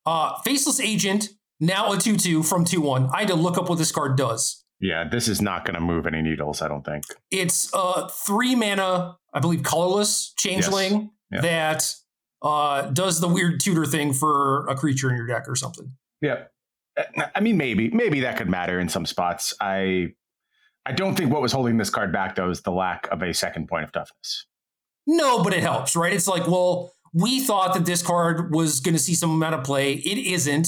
Uh, 0.06 0.40
Faceless 0.44 0.80
Agent 0.80 1.30
now 1.60 1.92
a 1.92 1.98
two 1.98 2.18
two 2.18 2.44
from 2.44 2.66
two 2.66 2.82
one. 2.82 3.10
I 3.14 3.20
had 3.20 3.28
to 3.30 3.36
look 3.36 3.58
up 3.58 3.70
what 3.70 3.78
this 3.78 3.92
card 3.92 4.18
does. 4.18 4.64
Yeah, 4.80 5.06
this 5.10 5.28
is 5.28 5.42
not 5.42 5.66
going 5.66 5.76
to 5.76 5.82
move 5.82 6.06
any 6.06 6.22
needles, 6.22 6.62
I 6.62 6.68
don't 6.68 6.84
think. 6.84 7.06
It's 7.32 7.70
a 7.74 8.10
three 8.10 8.56
mana, 8.56 9.18
I 9.34 9.40
believe, 9.40 9.64
colorless 9.64 10.34
changeling 10.38 11.12
yes. 11.32 11.42
that 11.42 11.96
uh, 12.42 12.90
does 12.90 13.22
the 13.22 13.28
weird 13.28 13.62
tutor 13.62 13.86
thing 13.86 14.12
for 14.12 14.68
a 14.68 14.76
creature 14.76 15.10
in 15.10 15.16
your 15.16 15.28
deck 15.28 15.48
or 15.48 15.56
something. 15.56 15.94
Yeah. 16.22 16.44
I 17.36 17.40
mean, 17.40 17.58
maybe, 17.58 17.90
maybe 17.90 18.22
that 18.22 18.38
could 18.38 18.50
matter 18.50 18.80
in 18.80 18.88
some 18.90 19.06
spots. 19.06 19.54
I, 19.60 20.14
I 20.86 20.94
don't 20.94 21.16
think 21.16 21.32
what 21.32 21.42
was 21.42 21.52
holding 21.52 21.78
this 21.78 21.90
card 21.90 22.14
back 22.14 22.36
though 22.36 22.50
is 22.50 22.62
the 22.62 22.72
lack 22.72 23.08
of 23.12 23.22
a 23.22 23.34
second 23.34 23.68
point 23.68 23.84
of 23.84 23.92
toughness. 23.92 24.46
No, 25.08 25.44
but 25.44 25.54
it 25.54 25.62
helps, 25.62 25.96
right? 25.96 26.14
It's 26.14 26.28
like, 26.28 26.48
well, 26.48 26.94
we 27.14 27.40
thought 27.40 27.74
that 27.74 27.86
this 27.86 28.02
card 28.02 28.54
was 28.54 28.80
going 28.80 28.96
to 28.96 29.00
see 29.00 29.14
some 29.14 29.32
amount 29.32 29.56
of 29.56 29.64
play. 29.64 29.94
It 29.94 30.18
isn't, 30.18 30.68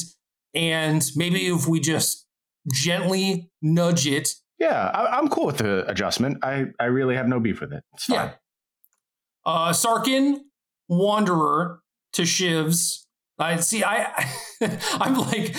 and 0.53 1.03
maybe 1.15 1.47
if 1.47 1.67
we 1.67 1.79
just 1.79 2.25
gently 2.71 3.49
nudge 3.61 4.07
it. 4.07 4.29
Yeah, 4.59 4.89
I, 4.93 5.17
am 5.17 5.27
cool 5.27 5.45
with 5.45 5.57
the 5.57 5.87
adjustment. 5.89 6.43
I, 6.43 6.65
I 6.79 6.85
really 6.85 7.15
have 7.15 7.27
no 7.27 7.39
beef 7.39 7.61
with 7.61 7.73
it. 7.73 7.83
It's 7.93 8.05
fine. 8.05 8.15
Yeah. 8.15 8.33
Uh, 9.45 9.71
Sarkhan, 9.71 10.39
Wanderer 10.87 11.81
to 12.13 12.21
Shivs. 12.23 13.05
I 13.39 13.57
see. 13.57 13.83
I 13.83 14.31
I'm 14.93 15.15
like 15.15 15.55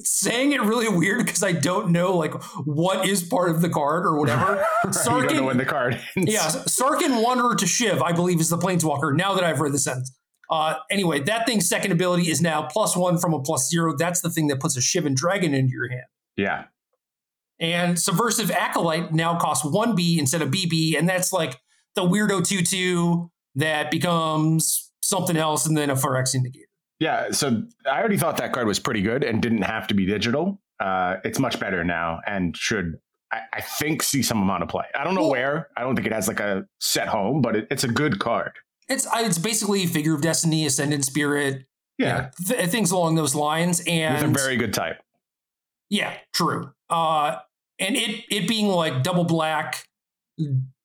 saying 0.00 0.52
it 0.52 0.62
really 0.62 0.88
weird 0.88 1.26
because 1.26 1.42
I 1.42 1.52
don't 1.52 1.90
know 1.92 2.16
like 2.16 2.32
what 2.64 3.06
is 3.06 3.22
part 3.22 3.50
of 3.50 3.60
the 3.60 3.68
card 3.68 4.06
or 4.06 4.18
whatever. 4.18 4.64
Sarkhan, 4.86 5.22
you 5.22 5.28
don't 5.28 5.36
know 5.36 5.44
when 5.44 5.58
the 5.58 5.66
card. 5.66 6.00
Ends. 6.16 6.32
Yeah, 6.32 6.46
Sarkhan 6.46 7.22
Wanderer 7.22 7.54
to 7.56 7.66
Shiv, 7.66 8.00
I 8.00 8.12
believe, 8.12 8.40
is 8.40 8.48
the 8.48 8.56
Planeswalker. 8.56 9.14
Now 9.14 9.34
that 9.34 9.44
I've 9.44 9.60
read 9.60 9.72
the 9.72 9.78
sentence. 9.78 10.14
Uh, 10.50 10.76
anyway, 10.90 11.20
that 11.20 11.44
thing's 11.44 11.68
second 11.68 11.92
ability 11.92 12.30
is 12.30 12.40
now 12.40 12.62
plus 12.62 12.96
one 12.96 13.18
from 13.18 13.34
a 13.34 13.42
plus 13.42 13.68
zero. 13.68 13.94
That's 13.94 14.22
the 14.22 14.30
thing 14.30 14.48
that 14.48 14.60
puts 14.60 14.76
a 14.78 14.80
Shivan 14.80 15.14
Dragon 15.14 15.52
into 15.52 15.72
your 15.72 15.90
hand. 15.90 16.06
Yeah. 16.36 16.64
And 17.60 17.98
Subversive 17.98 18.50
Acolyte 18.50 19.12
now 19.12 19.36
costs 19.38 19.66
1B 19.66 20.18
instead 20.18 20.42
of 20.42 20.50
BB. 20.50 20.96
And 20.96 21.08
that's 21.08 21.32
like 21.32 21.60
the 21.94 22.02
weirdo 22.02 22.46
2 22.46 22.62
2 22.62 23.30
that 23.56 23.90
becomes 23.90 24.90
something 25.02 25.36
else 25.36 25.66
and 25.66 25.76
then 25.76 25.90
a 25.90 25.94
Phyrexian 25.94 26.40
Negator. 26.46 26.67
Yeah. 27.00 27.30
So 27.30 27.62
I 27.90 27.98
already 27.98 28.16
thought 28.16 28.36
that 28.38 28.52
card 28.52 28.66
was 28.66 28.78
pretty 28.78 29.02
good 29.02 29.24
and 29.24 29.40
didn't 29.40 29.62
have 29.62 29.86
to 29.88 29.94
be 29.94 30.06
digital. 30.06 30.60
Uh, 30.80 31.16
it's 31.24 31.38
much 31.38 31.58
better 31.58 31.84
now 31.84 32.20
and 32.26 32.56
should, 32.56 32.98
I, 33.32 33.40
I, 33.52 33.60
think, 33.60 34.02
see 34.02 34.22
some 34.22 34.42
amount 34.42 34.62
of 34.62 34.68
play. 34.68 34.84
I 34.94 35.04
don't 35.04 35.14
know 35.14 35.22
well, 35.22 35.30
where. 35.30 35.68
I 35.76 35.82
don't 35.82 35.94
think 35.94 36.06
it 36.06 36.12
has 36.12 36.28
like 36.28 36.40
a 36.40 36.66
set 36.80 37.08
home, 37.08 37.42
but 37.42 37.56
it, 37.56 37.66
it's 37.70 37.84
a 37.84 37.88
good 37.88 38.18
card. 38.18 38.52
It's 38.88 39.06
it's 39.16 39.38
basically 39.38 39.84
Figure 39.86 40.14
of 40.14 40.22
Destiny, 40.22 40.64
Ascendant 40.64 41.04
Spirit, 41.04 41.66
yeah, 41.98 42.30
th- 42.46 42.70
things 42.70 42.90
along 42.90 43.16
those 43.16 43.34
lines, 43.34 43.82
and 43.86 44.14
with 44.14 44.36
a 44.36 44.44
very 44.44 44.56
good 44.56 44.72
type. 44.72 45.02
Yeah, 45.90 46.14
true. 46.32 46.72
Uh, 46.88 47.36
and 47.78 47.96
it 47.96 48.24
it 48.30 48.48
being 48.48 48.68
like 48.68 49.02
double 49.02 49.24
black 49.24 49.84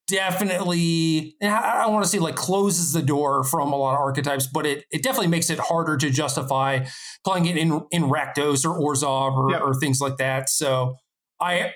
definitely 0.08 1.36
I 1.42 1.84
don't 1.84 1.94
want 1.94 2.06
to 2.06 2.10
say 2.10 2.20
like 2.20 2.36
closes 2.36 2.94
the 2.94 3.02
door 3.02 3.44
from 3.44 3.72
a 3.72 3.76
lot 3.76 3.94
of 3.94 4.00
archetypes, 4.00 4.48
but 4.48 4.66
it 4.66 4.86
it 4.92 5.04
definitely 5.04 5.28
makes 5.28 5.50
it 5.50 5.60
harder 5.60 5.98
to 5.98 6.10
justify 6.10 6.86
playing 7.26 7.46
it 7.46 7.58
in 7.58 7.82
in 7.92 8.04
Rakdos 8.04 8.66
or 8.66 8.80
Orzhov 8.80 9.38
or, 9.38 9.52
yep. 9.52 9.62
or 9.62 9.74
things 9.74 10.00
like 10.02 10.18
that. 10.18 10.50
So 10.50 10.96
I 11.40 11.74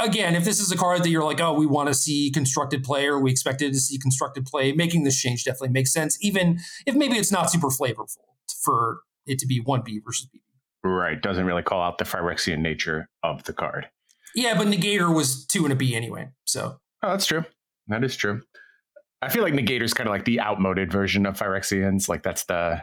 again, 0.00 0.34
if 0.34 0.44
this 0.44 0.60
is 0.60 0.70
a 0.72 0.76
card 0.76 1.02
that 1.02 1.10
you're 1.10 1.24
like, 1.24 1.40
oh, 1.40 1.52
we 1.52 1.66
want 1.66 1.88
to 1.88 1.94
see 1.94 2.30
constructed 2.30 2.82
play 2.84 3.06
or 3.06 3.20
we 3.20 3.30
expected 3.30 3.72
to 3.72 3.80
see 3.80 3.98
constructed 3.98 4.46
play, 4.46 4.72
making 4.72 5.04
this 5.04 5.20
change 5.20 5.44
definitely 5.44 5.70
makes 5.70 5.92
sense, 5.92 6.16
even 6.20 6.58
if 6.86 6.94
maybe 6.94 7.16
it's 7.16 7.32
not 7.32 7.50
super 7.50 7.68
flavorful 7.68 8.24
for 8.62 9.00
it 9.26 9.38
to 9.38 9.46
be 9.46 9.60
one 9.60 9.82
B 9.84 10.00
versus 10.04 10.28
B. 10.32 10.40
Right. 10.82 11.20
Doesn't 11.20 11.44
really 11.44 11.62
call 11.62 11.82
out 11.82 11.98
the 11.98 12.04
Phyrexian 12.04 12.60
nature 12.60 13.08
of 13.22 13.44
the 13.44 13.52
card. 13.52 13.88
Yeah, 14.34 14.56
but 14.56 14.68
Negator 14.68 15.14
was 15.14 15.44
two 15.46 15.64
and 15.64 15.72
a 15.72 15.76
B 15.76 15.94
anyway. 15.94 16.28
So. 16.46 16.78
Oh, 17.02 17.10
that's 17.10 17.26
true. 17.26 17.44
That 17.90 18.04
is 18.04 18.16
true. 18.16 18.42
I 19.22 19.28
feel 19.28 19.42
like 19.42 19.52
Negator's 19.52 19.92
kind 19.92 20.08
of 20.08 20.12
like 20.12 20.24
the 20.24 20.40
outmoded 20.40 20.90
version 20.90 21.26
of 21.26 21.38
Phyrexians. 21.38 22.08
Like 22.08 22.22
that's 22.22 22.44
the 22.44 22.82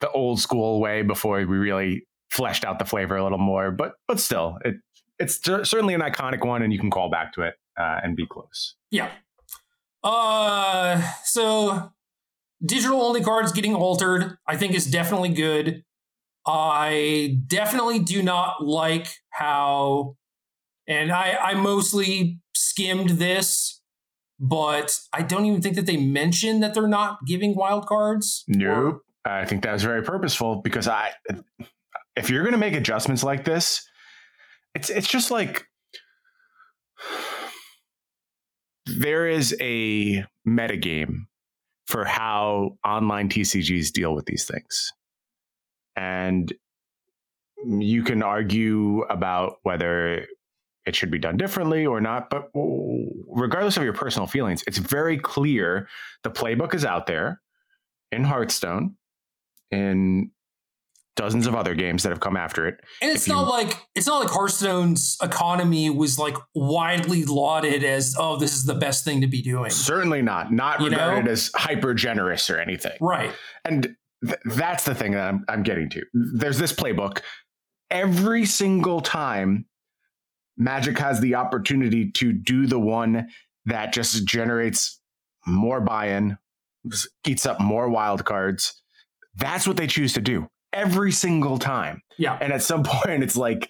the 0.00 0.10
old 0.10 0.40
school 0.40 0.80
way 0.80 1.02
before 1.02 1.36
we 1.36 1.44
really 1.44 2.06
fleshed 2.30 2.64
out 2.64 2.78
the 2.78 2.84
flavor 2.84 3.16
a 3.16 3.22
little 3.22 3.38
more. 3.38 3.70
But 3.70 3.92
but 4.08 4.18
still, 4.20 4.58
it 4.64 4.76
it's 5.18 5.40
certainly 5.44 5.94
an 5.94 6.00
iconic 6.00 6.44
one, 6.44 6.62
and 6.62 6.72
you 6.72 6.78
can 6.78 6.90
call 6.90 7.10
back 7.10 7.32
to 7.34 7.42
it 7.42 7.54
uh, 7.78 8.00
and 8.02 8.16
be 8.16 8.26
close. 8.26 8.74
Yeah. 8.90 9.10
Uh, 10.02 11.02
so 11.24 11.92
digital 12.64 13.02
only 13.02 13.22
cards 13.22 13.52
getting 13.52 13.74
altered, 13.74 14.38
I 14.46 14.56
think 14.56 14.74
is 14.74 14.86
definitely 14.86 15.30
good. 15.30 15.84
I 16.46 17.38
definitely 17.46 17.98
do 17.98 18.22
not 18.22 18.64
like 18.64 19.08
how, 19.30 20.16
and 20.86 21.10
I, 21.10 21.32
I 21.32 21.54
mostly 21.54 22.38
skimmed 22.54 23.10
this, 23.10 23.75
but 24.38 24.98
I 25.12 25.22
don't 25.22 25.46
even 25.46 25.62
think 25.62 25.76
that 25.76 25.86
they 25.86 25.96
mentioned 25.96 26.62
that 26.62 26.74
they're 26.74 26.86
not 26.86 27.18
giving 27.26 27.54
wild 27.54 27.86
cards. 27.86 28.44
Nope. 28.48 29.02
I 29.24 29.44
think 29.44 29.62
that 29.62 29.72
was 29.72 29.82
very 29.82 30.02
purposeful 30.02 30.60
because 30.62 30.86
I, 30.86 31.10
if 32.14 32.30
you're 32.30 32.42
going 32.42 32.52
to 32.52 32.58
make 32.58 32.74
adjustments 32.74 33.24
like 33.24 33.44
this, 33.44 33.86
it's 34.74 34.90
it's 34.90 35.08
just 35.08 35.30
like 35.30 35.66
there 38.86 39.26
is 39.26 39.56
a 39.60 40.24
metagame 40.46 41.26
for 41.86 42.04
how 42.04 42.76
online 42.84 43.28
TCGs 43.28 43.90
deal 43.92 44.14
with 44.14 44.26
these 44.26 44.44
things. 44.44 44.92
And 45.96 46.52
you 47.64 48.04
can 48.04 48.22
argue 48.22 49.00
about 49.02 49.56
whether 49.62 50.26
it 50.86 50.94
should 50.94 51.10
be 51.10 51.18
done 51.18 51.36
differently 51.36 51.84
or 51.84 52.00
not, 52.00 52.30
but 52.30 52.48
regardless 52.54 53.76
of 53.76 53.82
your 53.82 53.92
personal 53.92 54.26
feelings, 54.26 54.62
it's 54.66 54.78
very 54.78 55.18
clear 55.18 55.88
the 56.22 56.30
playbook 56.30 56.74
is 56.74 56.84
out 56.84 57.06
there 57.06 57.40
in 58.12 58.24
Hearthstone, 58.24 58.96
in 59.70 60.30
dozens 61.16 61.46
of 61.46 61.54
other 61.54 61.74
games 61.74 62.02
that 62.04 62.10
have 62.10 62.20
come 62.20 62.36
after 62.36 62.68
it. 62.68 62.78
And 63.02 63.10
it's 63.10 63.26
not 63.26 63.48
like 63.48 63.84
it's 63.94 64.06
not 64.06 64.20
like 64.20 64.30
Hearthstone's 64.30 65.16
economy 65.22 65.90
was 65.90 66.18
like 66.18 66.36
widely 66.54 67.24
lauded 67.24 67.82
as 67.82 68.14
oh 68.18 68.36
this 68.36 68.54
is 68.54 68.64
the 68.64 68.74
best 68.74 69.04
thing 69.04 69.22
to 69.22 69.26
be 69.26 69.42
doing. 69.42 69.70
Certainly 69.70 70.22
not. 70.22 70.52
Not 70.52 70.80
you 70.80 70.90
regarded 70.90 71.24
know? 71.24 71.32
as 71.32 71.50
hyper 71.54 71.94
generous 71.94 72.48
or 72.48 72.58
anything. 72.58 72.96
Right. 73.00 73.32
And 73.64 73.96
th- 74.24 74.38
that's 74.44 74.84
the 74.84 74.94
thing 74.94 75.12
that 75.12 75.28
I'm, 75.28 75.44
I'm 75.48 75.62
getting 75.64 75.88
to. 75.90 76.02
There's 76.14 76.58
this 76.58 76.72
playbook. 76.72 77.20
Every 77.90 78.44
single 78.44 79.00
time 79.00 79.66
Magic 80.56 80.98
has 80.98 81.20
the 81.20 81.34
opportunity 81.34 82.10
to 82.12 82.32
do 82.32 82.66
the 82.66 82.78
one 82.78 83.28
that 83.66 83.92
just 83.92 84.24
generates 84.26 85.00
more 85.46 85.80
buy-in, 85.80 86.38
eats 87.26 87.46
up 87.46 87.60
more 87.60 87.88
wild 87.88 88.24
cards. 88.24 88.82
That's 89.36 89.66
what 89.66 89.76
they 89.76 89.86
choose 89.86 90.14
to 90.14 90.20
do 90.20 90.48
every 90.72 91.12
single 91.12 91.58
time. 91.58 92.02
Yeah. 92.18 92.38
And 92.40 92.52
at 92.52 92.62
some 92.62 92.82
point, 92.84 93.22
it's 93.22 93.36
like, 93.36 93.68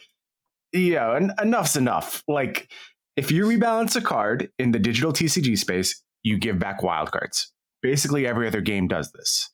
yeah, 0.73 1.15
en- 1.15 1.33
enough's 1.41 1.77
enough. 1.77 2.23
Like, 2.29 2.71
if 3.17 3.31
you 3.31 3.47
rebalance 3.47 3.97
a 3.97 4.01
card 4.01 4.51
in 4.59 4.73
the 4.73 4.79
digital 4.79 5.13
TCG 5.13 5.57
space, 5.59 6.03
you 6.23 6.39
give 6.39 6.59
back 6.59 6.81
wildcards. 6.81 7.47
Basically, 7.83 8.27
every 8.27 8.47
other 8.47 8.61
game 8.61 8.89
does 8.89 9.11
this. 9.13 9.51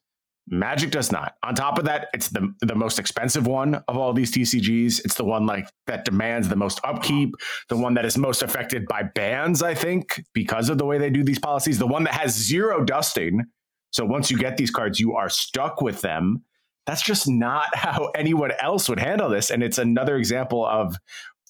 Magic 0.48 0.90
does 0.90 1.12
not. 1.12 1.34
On 1.44 1.54
top 1.54 1.78
of 1.78 1.84
that, 1.84 2.08
it's 2.12 2.28
the 2.28 2.52
the 2.60 2.74
most 2.74 2.98
expensive 2.98 3.46
one 3.46 3.76
of 3.86 3.96
all 3.96 4.12
these 4.12 4.32
TCGs. 4.32 5.04
It's 5.04 5.14
the 5.14 5.24
one 5.24 5.46
like 5.46 5.68
that 5.86 6.04
demands 6.04 6.48
the 6.48 6.56
most 6.56 6.80
upkeep, 6.84 7.34
the 7.68 7.76
one 7.76 7.94
that 7.94 8.04
is 8.04 8.18
most 8.18 8.42
affected 8.42 8.86
by 8.86 9.04
bans, 9.04 9.62
I 9.62 9.74
think, 9.74 10.22
because 10.34 10.68
of 10.68 10.78
the 10.78 10.84
way 10.84 10.98
they 10.98 11.10
do 11.10 11.22
these 11.22 11.38
policies. 11.38 11.78
The 11.78 11.86
one 11.86 12.04
that 12.04 12.14
has 12.14 12.34
zero 12.34 12.84
dusting. 12.84 13.44
So 13.92 14.04
once 14.04 14.30
you 14.30 14.38
get 14.38 14.56
these 14.56 14.70
cards, 14.70 14.98
you 14.98 15.14
are 15.14 15.28
stuck 15.28 15.80
with 15.80 16.00
them 16.00 16.42
that's 16.86 17.02
just 17.02 17.28
not 17.28 17.66
how 17.74 18.10
anyone 18.14 18.52
else 18.60 18.88
would 18.88 19.00
handle 19.00 19.28
this. 19.28 19.50
And 19.50 19.62
it's 19.62 19.78
another 19.78 20.16
example 20.16 20.64
of 20.64 20.96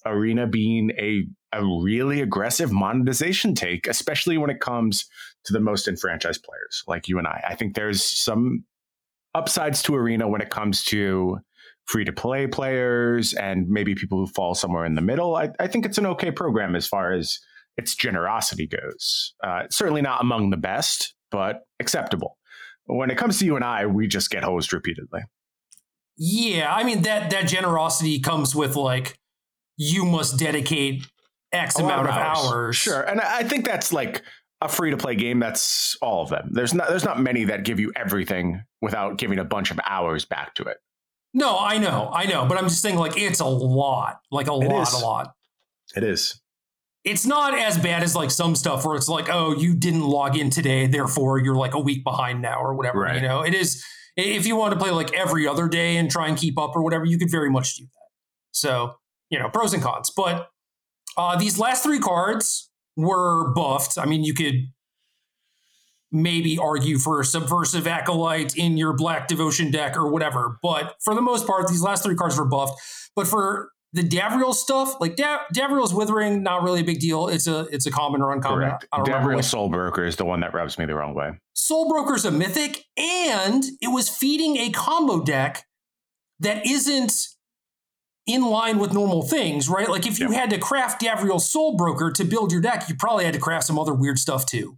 Arena 0.05 0.47
being 0.47 0.91
a, 0.97 1.25
a 1.53 1.63
really 1.65 2.21
aggressive 2.21 2.71
monetization 2.71 3.55
take, 3.55 3.87
especially 3.87 4.37
when 4.37 4.49
it 4.49 4.59
comes 4.59 5.05
to 5.45 5.53
the 5.53 5.59
most 5.59 5.87
enfranchised 5.87 6.43
players 6.43 6.83
like 6.87 7.07
you 7.07 7.17
and 7.17 7.27
I. 7.27 7.43
I 7.49 7.55
think 7.55 7.75
there's 7.75 8.03
some 8.03 8.65
upsides 9.35 9.81
to 9.83 9.95
Arena 9.95 10.27
when 10.27 10.41
it 10.41 10.49
comes 10.49 10.83
to 10.85 11.37
free 11.85 12.05
to 12.05 12.13
play 12.13 12.47
players 12.47 13.33
and 13.33 13.67
maybe 13.67 13.93
people 13.93 14.17
who 14.17 14.27
fall 14.27 14.55
somewhere 14.55 14.85
in 14.85 14.95
the 14.95 15.01
middle. 15.01 15.35
I, 15.35 15.49
I 15.59 15.67
think 15.67 15.85
it's 15.85 15.97
an 15.97 16.05
okay 16.05 16.31
program 16.31 16.75
as 16.75 16.87
far 16.87 17.11
as 17.11 17.39
its 17.77 17.95
generosity 17.95 18.67
goes. 18.67 19.33
Uh, 19.43 19.63
certainly 19.69 20.01
not 20.01 20.21
among 20.21 20.49
the 20.49 20.57
best, 20.57 21.13
but 21.31 21.61
acceptable 21.79 22.37
when 22.85 23.09
it 23.09 23.17
comes 23.17 23.39
to 23.39 23.45
you 23.45 23.55
and 23.55 23.63
I, 23.63 23.85
we 23.85 24.07
just 24.07 24.29
get 24.29 24.43
hosed 24.43 24.73
repeatedly. 24.73 25.21
Yeah, 26.17 26.73
I 26.73 26.83
mean 26.83 27.01
that 27.03 27.31
that 27.31 27.47
generosity 27.47 28.19
comes 28.19 28.55
with 28.55 28.75
like 28.75 29.17
you 29.77 30.05
must 30.05 30.37
dedicate 30.37 31.07
X 31.51 31.79
amount 31.79 32.07
of 32.07 32.13
hours. 32.13 32.51
hours. 32.51 32.75
Sure, 32.75 33.01
and 33.01 33.19
I 33.19 33.43
think 33.43 33.65
that's 33.65 33.91
like 33.91 34.21
a 34.65 34.69
free 34.69 34.91
to 34.91 34.97
play 34.97 35.15
game. 35.15 35.39
That's 35.39 35.95
all 36.01 36.23
of 36.23 36.29
them. 36.29 36.49
There's 36.51 36.73
not 36.73 36.89
there's 36.89 37.05
not 37.05 37.19
many 37.19 37.45
that 37.45 37.63
give 37.63 37.79
you 37.79 37.91
everything 37.95 38.63
without 38.81 39.17
giving 39.17 39.39
a 39.39 39.43
bunch 39.43 39.71
of 39.71 39.79
hours 39.85 40.25
back 40.25 40.55
to 40.55 40.63
it. 40.63 40.77
No, 41.33 41.57
I 41.57 41.77
know, 41.79 42.11
I 42.13 42.25
know, 42.25 42.45
but 42.45 42.57
I'm 42.57 42.65
just 42.65 42.81
saying 42.81 42.95
like 42.95 43.17
it's 43.17 43.39
a 43.39 43.45
lot, 43.45 44.19
like 44.31 44.47
a 44.47 44.53
it 44.53 44.69
lot, 44.69 44.87
is. 44.87 44.93
a 44.93 45.05
lot. 45.05 45.33
It 45.95 46.03
is 46.03 46.39
it's 47.03 47.25
not 47.25 47.57
as 47.57 47.77
bad 47.77 48.01
as 48.01 48.15
like 48.15 48.31
some 48.31 48.55
stuff 48.55 48.85
where 48.85 48.95
it's 48.95 49.09
like, 49.09 49.29
oh, 49.29 49.53
you 49.53 49.75
didn't 49.75 50.03
log 50.03 50.37
in 50.37 50.49
today, 50.49 50.87
therefore 50.87 51.39
you're 51.39 51.55
like 51.55 51.73
a 51.73 51.79
week 51.79 52.03
behind 52.03 52.41
now 52.41 52.61
or 52.61 52.73
whatever. 52.73 53.01
Right. 53.01 53.15
You 53.15 53.27
know, 53.27 53.41
it 53.41 53.53
is 53.53 53.83
if 54.15 54.45
you 54.45 54.55
want 54.55 54.73
to 54.73 54.79
play 54.79 54.91
like 54.91 55.13
every 55.13 55.47
other 55.47 55.67
day 55.67 55.97
and 55.97 56.09
try 56.09 56.27
and 56.27 56.37
keep 56.37 56.57
up 56.57 56.75
or 56.75 56.83
whatever, 56.83 57.05
you 57.05 57.17
could 57.17 57.31
very 57.31 57.49
much 57.49 57.75
do 57.75 57.83
that. 57.83 58.09
So, 58.51 58.95
you 59.29 59.39
know, 59.39 59.49
pros 59.49 59.73
and 59.73 59.83
cons. 59.83 60.11
But 60.15 60.49
uh, 61.17 61.37
these 61.37 61.59
last 61.59 61.83
three 61.83 61.99
cards 61.99 62.69
were 62.95 63.53
buffed. 63.53 63.97
I 63.97 64.05
mean, 64.05 64.23
you 64.23 64.33
could 64.33 64.67
maybe 66.11 66.57
argue 66.57 66.99
for 66.99 67.19
a 67.19 67.25
subversive 67.25 67.87
acolyte 67.87 68.55
in 68.55 68.77
your 68.77 68.93
black 68.93 69.27
devotion 69.27 69.71
deck 69.71 69.97
or 69.97 70.11
whatever. 70.11 70.57
But 70.61 70.95
for 71.03 71.15
the 71.15 71.21
most 71.21 71.47
part, 71.47 71.67
these 71.67 71.81
last 71.81 72.03
three 72.03 72.15
cards 72.15 72.37
were 72.37 72.45
buffed. 72.45 72.79
But 73.15 73.27
for 73.27 73.71
the 73.93 74.03
Davriel 74.03 74.53
stuff, 74.53 74.99
like 74.99 75.15
da- 75.15 75.43
Davriel's 75.53 75.93
withering, 75.93 76.43
not 76.43 76.63
really 76.63 76.81
a 76.81 76.83
big 76.83 76.99
deal. 76.99 77.27
It's 77.27 77.47
a 77.47 77.61
it's 77.71 77.85
a 77.85 77.91
common 77.91 78.21
or 78.21 78.31
uncommon. 78.31 78.69
Correct. 78.69 78.87
Davriel 78.93 79.43
Soul 79.43 79.69
Broker 79.69 80.05
is 80.05 80.15
the 80.15 80.25
one 80.25 80.39
that 80.41 80.53
rubs 80.53 80.77
me 80.77 80.85
the 80.85 80.95
wrong 80.95 81.13
way. 81.13 81.31
Soul 81.53 81.89
Broker's 81.89 82.25
a 82.25 82.31
mythic, 82.31 82.83
and 82.97 83.63
it 83.81 83.91
was 83.91 84.09
feeding 84.09 84.57
a 84.57 84.71
combo 84.71 85.23
deck 85.23 85.65
that 86.39 86.65
isn't 86.65 87.13
in 88.25 88.43
line 88.43 88.79
with 88.79 88.93
normal 88.93 89.21
things, 89.21 89.67
right? 89.67 89.89
Like 89.89 90.07
if 90.07 90.19
you 90.19 90.29
yep. 90.31 90.39
had 90.39 90.49
to 90.51 90.57
craft 90.57 91.01
Davriel 91.01 91.41
Soul 91.41 91.75
Broker 91.75 92.11
to 92.11 92.23
build 92.23 92.51
your 92.51 92.61
deck, 92.61 92.87
you 92.87 92.95
probably 92.95 93.25
had 93.25 93.33
to 93.33 93.39
craft 93.39 93.65
some 93.65 93.77
other 93.77 93.93
weird 93.93 94.17
stuff 94.17 94.45
too. 94.45 94.77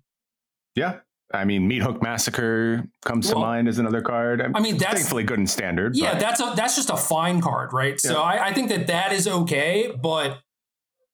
Yeah, 0.76 1.00
I 1.34 1.46
mean, 1.46 1.70
Meathook 1.70 2.02
Massacre 2.02 2.86
comes 3.04 3.28
well, 3.28 3.36
to 3.36 3.40
mind 3.42 3.68
as 3.68 3.80
another 3.80 4.02
card. 4.02 4.42
I 4.42 4.60
mean, 4.60 4.78
that's 4.78 4.96
thankfully 4.96 5.24
good 5.24 5.40
and 5.40 5.50
standard. 5.50 5.96
Yeah, 5.96 6.14
but. 6.14 6.20
that's 6.20 6.40
a 6.40 6.54
that's 6.56 6.76
just 6.76 6.90
a 6.90 6.98
fine 6.98 7.42
card, 7.42 7.74
right? 7.74 8.00
Yeah. 8.04 8.12
So 8.12 8.22
I, 8.22 8.48
I 8.48 8.54
think 8.54 8.70
that 8.70 8.88
that 8.88 9.12
is 9.12 9.28
okay, 9.28 9.92
but 10.02 10.40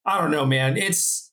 I 0.06 0.20
don't 0.20 0.32
know, 0.32 0.46
man. 0.46 0.78
It's 0.78 1.32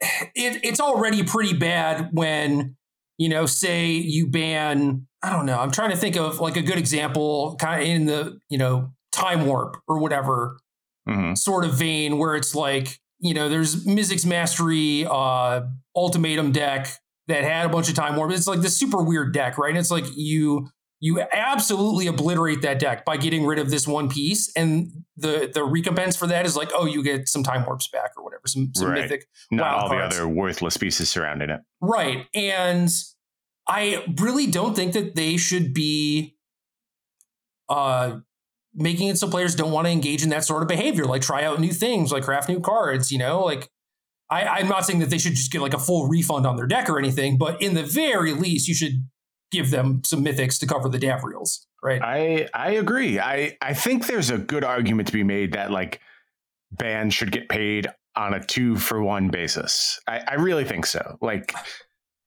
it 0.00 0.60
it's 0.62 0.80
already 0.80 1.22
pretty 1.22 1.54
bad 1.54 2.10
when 2.12 2.76
you 3.18 3.28
know, 3.28 3.46
say 3.46 3.90
you 3.90 4.28
ban. 4.28 5.06
I 5.22 5.30
don't 5.30 5.46
know. 5.46 5.58
I'm 5.58 5.72
trying 5.72 5.90
to 5.90 5.96
think 5.96 6.16
of 6.16 6.38
like 6.38 6.56
a 6.56 6.62
good 6.62 6.78
example, 6.78 7.56
kind 7.58 7.82
of 7.82 7.88
in 7.88 8.06
the 8.06 8.38
you 8.48 8.56
know 8.56 8.92
time 9.18 9.46
warp 9.46 9.76
or 9.88 9.98
whatever 9.98 10.58
mm-hmm. 11.08 11.34
sort 11.34 11.64
of 11.64 11.74
vein, 11.74 12.18
where 12.18 12.34
it's 12.34 12.54
like 12.54 12.98
you 13.20 13.34
know, 13.34 13.48
there's 13.48 13.84
Mizzix 13.84 14.24
Mastery 14.24 15.06
uh, 15.08 15.62
ultimatum 15.96 16.52
deck 16.52 16.88
that 17.26 17.44
had 17.44 17.66
a 17.66 17.68
bunch 17.68 17.88
of 17.88 17.94
time 17.94 18.16
warp. 18.16 18.30
It's 18.32 18.46
like 18.46 18.60
this 18.60 18.76
super 18.76 19.02
weird 19.02 19.34
deck, 19.34 19.58
right? 19.58 19.70
And 19.70 19.78
it's 19.78 19.90
like 19.90 20.04
you 20.14 20.68
you 21.00 21.20
absolutely 21.32 22.08
obliterate 22.08 22.62
that 22.62 22.80
deck 22.80 23.04
by 23.04 23.16
getting 23.16 23.46
rid 23.46 23.60
of 23.60 23.70
this 23.70 23.86
one 23.86 24.08
piece, 24.08 24.50
and 24.56 24.90
the 25.16 25.50
the 25.52 25.64
recompense 25.64 26.16
for 26.16 26.26
that 26.26 26.46
is 26.46 26.56
like, 26.56 26.70
oh, 26.74 26.86
you 26.86 27.02
get 27.02 27.28
some 27.28 27.42
time 27.42 27.64
warps 27.66 27.88
back 27.88 28.12
or 28.16 28.24
whatever, 28.24 28.42
some, 28.46 28.70
some 28.74 28.90
right. 28.90 29.02
mythic. 29.02 29.26
Not 29.50 29.74
all 29.74 29.88
cards. 29.88 30.16
the 30.16 30.22
other 30.22 30.32
worthless 30.32 30.76
pieces 30.76 31.08
surrounding 31.08 31.50
it. 31.50 31.60
Right, 31.80 32.26
and 32.34 32.88
I 33.66 34.04
really 34.18 34.46
don't 34.46 34.74
think 34.74 34.92
that 34.94 35.14
they 35.14 35.36
should 35.36 35.74
be 35.74 36.36
uh 37.68 38.18
making 38.78 39.08
it 39.08 39.18
so 39.18 39.28
players 39.28 39.54
don't 39.54 39.72
want 39.72 39.86
to 39.86 39.90
engage 39.90 40.22
in 40.22 40.30
that 40.30 40.44
sort 40.44 40.62
of 40.62 40.68
behavior, 40.68 41.04
like 41.04 41.22
try 41.22 41.44
out 41.44 41.60
new 41.60 41.72
things, 41.72 42.12
like 42.12 42.22
craft 42.22 42.48
new 42.48 42.60
cards, 42.60 43.10
you 43.10 43.18
know, 43.18 43.44
like 43.44 43.68
I, 44.30 44.60
am 44.60 44.68
not 44.68 44.84
saying 44.84 45.00
that 45.00 45.10
they 45.10 45.18
should 45.18 45.34
just 45.34 45.50
get 45.50 45.60
like 45.60 45.74
a 45.74 45.78
full 45.78 46.08
refund 46.08 46.46
on 46.46 46.56
their 46.56 46.66
deck 46.66 46.88
or 46.88 46.98
anything, 46.98 47.38
but 47.38 47.60
in 47.60 47.74
the 47.74 47.82
very 47.82 48.32
least, 48.32 48.68
you 48.68 48.74
should 48.74 49.06
give 49.50 49.70
them 49.70 50.02
some 50.04 50.24
mythics 50.24 50.58
to 50.60 50.66
cover 50.66 50.88
the 50.88 50.98
Davriels, 50.98 51.66
right? 51.82 52.00
I 52.02 52.48
I 52.54 52.72
agree. 52.72 53.18
I 53.18 53.56
I 53.60 53.74
think 53.74 54.06
there's 54.06 54.30
a 54.30 54.38
good 54.38 54.64
argument 54.64 55.08
to 55.08 55.12
be 55.12 55.24
made 55.24 55.52
that 55.52 55.70
like 55.70 56.00
bands 56.70 57.14
should 57.14 57.32
get 57.32 57.48
paid 57.48 57.88
on 58.14 58.34
a 58.34 58.44
two 58.44 58.76
for 58.76 59.02
one 59.02 59.28
basis. 59.28 59.98
I, 60.06 60.22
I 60.28 60.34
really 60.34 60.64
think 60.64 60.84
so. 60.84 61.16
Like 61.22 61.54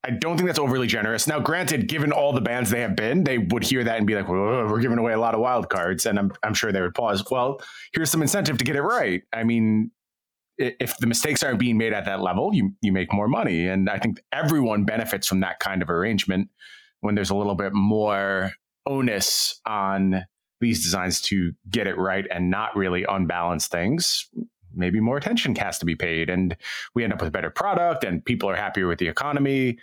I 0.03 0.09
don't 0.09 0.35
think 0.35 0.47
that's 0.47 0.59
overly 0.59 0.87
generous. 0.87 1.27
Now, 1.27 1.39
granted, 1.39 1.87
given 1.87 2.11
all 2.11 2.33
the 2.33 2.41
bands 2.41 2.71
they 2.71 2.81
have 2.81 2.95
been, 2.95 3.23
they 3.23 3.37
would 3.37 3.63
hear 3.63 3.83
that 3.83 3.97
and 3.97 4.07
be 4.07 4.15
like, 4.15 4.27
we're 4.27 4.81
giving 4.81 4.97
away 4.97 5.13
a 5.13 5.19
lot 5.19 5.35
of 5.35 5.41
wild 5.41 5.69
cards. 5.69 6.07
And 6.07 6.17
I'm, 6.17 6.31
I'm 6.41 6.55
sure 6.55 6.71
they 6.71 6.81
would 6.81 6.95
pause. 6.95 7.23
Well, 7.29 7.61
here's 7.93 8.09
some 8.09 8.23
incentive 8.23 8.57
to 8.57 8.63
get 8.63 8.75
it 8.75 8.81
right. 8.81 9.21
I 9.31 9.43
mean, 9.43 9.91
if 10.57 10.97
the 10.97 11.07
mistakes 11.07 11.43
aren't 11.43 11.59
being 11.59 11.77
made 11.77 11.93
at 11.93 12.05
that 12.05 12.21
level, 12.21 12.51
you 12.53 12.73
you 12.81 12.91
make 12.91 13.13
more 13.13 13.27
money, 13.27 13.67
and 13.67 13.89
I 13.89 13.97
think 13.97 14.21
everyone 14.31 14.83
benefits 14.83 15.27
from 15.27 15.39
that 15.39 15.59
kind 15.59 15.81
of 15.81 15.89
arrangement 15.89 16.49
when 16.99 17.15
there's 17.15 17.29
a 17.29 17.35
little 17.35 17.55
bit 17.55 17.73
more 17.73 18.51
onus 18.85 19.59
on 19.65 20.25
these 20.59 20.83
designs 20.83 21.21
to 21.21 21.53
get 21.69 21.87
it 21.87 21.97
right 21.97 22.25
and 22.29 22.51
not 22.51 22.75
really 22.75 23.05
unbalance 23.09 23.67
things. 23.67 24.29
Maybe 24.73 24.99
more 24.99 25.17
attention 25.17 25.55
has 25.55 25.79
to 25.79 25.85
be 25.85 25.95
paid, 25.95 26.29
and 26.29 26.55
we 26.95 27.03
end 27.03 27.13
up 27.13 27.19
with 27.19 27.29
a 27.29 27.31
better 27.31 27.49
product, 27.49 28.03
and 28.03 28.23
people 28.23 28.49
are 28.49 28.55
happier 28.55 28.87
with 28.87 28.99
the 28.99 29.07
economy. 29.07 29.77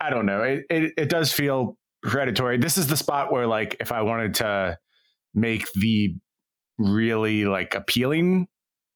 I 0.00 0.10
don't 0.10 0.26
know. 0.26 0.42
It, 0.42 0.64
it, 0.70 0.92
it 0.96 1.08
does 1.08 1.32
feel 1.32 1.76
predatory. 2.02 2.58
This 2.58 2.78
is 2.78 2.86
the 2.86 2.96
spot 2.96 3.32
where, 3.32 3.46
like, 3.46 3.76
if 3.80 3.90
I 3.92 4.02
wanted 4.02 4.34
to 4.36 4.78
make 5.34 5.70
the 5.72 6.14
really 6.78 7.44
like 7.44 7.74
appealing 7.74 8.46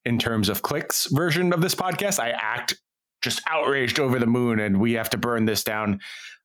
in 0.04 0.18
terms 0.18 0.48
of 0.48 0.62
clicks 0.62 1.06
version 1.06 1.52
of 1.52 1.60
this 1.60 1.74
podcast. 1.74 2.18
I 2.18 2.30
act 2.30 2.74
just 3.22 3.40
outraged 3.48 4.00
over 4.00 4.18
the 4.18 4.26
moon 4.26 4.60
and 4.60 4.80
we 4.80 4.92
have 4.94 5.10
to 5.10 5.18
burn 5.18 5.44
this 5.44 5.62
down. 5.62 6.00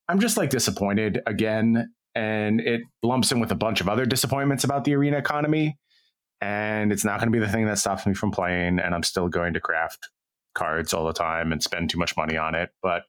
I'm 0.08 0.20
just 0.20 0.38
like 0.38 0.50
disappointed 0.50 1.22
again. 1.26 1.92
And 2.16 2.60
it 2.62 2.82
lumps 3.04 3.32
in 3.32 3.40
with 3.40 3.52
a 3.52 3.56
bunch 3.56 3.80
of 3.80 3.88
other 3.88 4.06
disappointments 4.06 4.64
about 4.64 4.84
the 4.84 4.96
arena 4.96 5.18
economy. 5.18 5.78
And 6.41 6.91
it's 6.91 7.03
not 7.03 7.20
going 7.20 7.32
to 7.32 7.38
be 7.38 7.44
the 7.44 7.51
thing 7.51 7.65
that 7.65 7.79
stops 7.79 8.06
me 8.06 8.13
from 8.13 8.32
playing. 8.32 8.79
And 8.79 8.94
I'm 8.94 9.03
still 9.03 9.27
going 9.27 9.53
to 9.53 9.60
craft 9.60 10.10
cards 10.53 10.94
all 10.94 11.06
the 11.06 11.13
time 11.13 11.51
and 11.51 11.62
spend 11.63 11.89
too 11.89 11.98
much 11.98 12.15
money 12.17 12.38
on 12.38 12.56
it. 12.56 12.70
But 12.82 13.03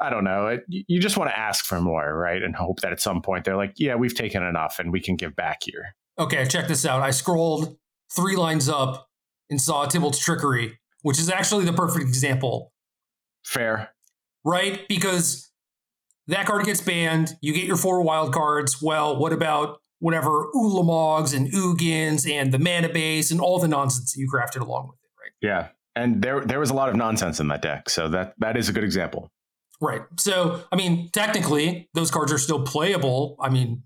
I 0.00 0.10
don't 0.10 0.24
know. 0.24 0.48
It, 0.48 0.64
you 0.68 1.00
just 1.00 1.16
want 1.16 1.30
to 1.30 1.38
ask 1.38 1.64
for 1.64 1.80
more, 1.80 2.16
right? 2.16 2.42
And 2.42 2.56
hope 2.56 2.80
that 2.80 2.92
at 2.92 3.00
some 3.00 3.22
point 3.22 3.44
they're 3.44 3.56
like, 3.56 3.74
yeah, 3.76 3.94
we've 3.94 4.14
taken 4.14 4.42
enough 4.42 4.78
and 4.78 4.90
we 4.90 5.00
can 5.00 5.16
give 5.16 5.36
back 5.36 5.62
here. 5.62 5.94
Okay, 6.18 6.44
check 6.44 6.66
this 6.66 6.84
out. 6.84 7.02
I 7.02 7.10
scrolled 7.10 7.76
three 8.14 8.36
lines 8.36 8.68
up 8.68 9.06
and 9.48 9.60
saw 9.60 9.86
Tibalt's 9.86 10.18
trickery, 10.18 10.78
which 11.02 11.18
is 11.18 11.30
actually 11.30 11.64
the 11.64 11.72
perfect 11.72 12.04
example. 12.04 12.72
Fair. 13.44 13.90
Right? 14.44 14.86
Because 14.88 15.50
that 16.26 16.46
card 16.46 16.64
gets 16.64 16.80
banned. 16.80 17.36
You 17.40 17.52
get 17.52 17.64
your 17.64 17.76
four 17.76 18.02
wild 18.02 18.32
cards. 18.32 18.82
Well, 18.82 19.16
what 19.16 19.32
about 19.32 19.81
whatever 20.02 20.48
Ulamogs 20.52 21.34
and 21.34 21.50
Ugins 21.52 22.28
and 22.28 22.52
the 22.52 22.58
mana 22.58 22.88
base 22.88 23.30
and 23.30 23.40
all 23.40 23.60
the 23.60 23.68
nonsense 23.68 24.12
that 24.12 24.20
you 24.20 24.28
crafted 24.28 24.60
along 24.60 24.88
with 24.88 24.98
it, 24.98 25.10
right? 25.20 25.30
Yeah. 25.40 25.68
And 25.94 26.20
there 26.20 26.40
there 26.40 26.58
was 26.58 26.70
a 26.70 26.74
lot 26.74 26.88
of 26.88 26.96
nonsense 26.96 27.38
in 27.38 27.46
that 27.48 27.62
deck. 27.62 27.88
So 27.88 28.08
that 28.08 28.34
that 28.38 28.56
is 28.56 28.68
a 28.68 28.72
good 28.72 28.82
example. 28.82 29.30
Right. 29.80 30.02
So, 30.16 30.64
I 30.72 30.76
mean, 30.76 31.10
technically, 31.12 31.88
those 31.94 32.10
cards 32.10 32.32
are 32.32 32.38
still 32.38 32.64
playable. 32.64 33.36
I 33.40 33.48
mean, 33.48 33.84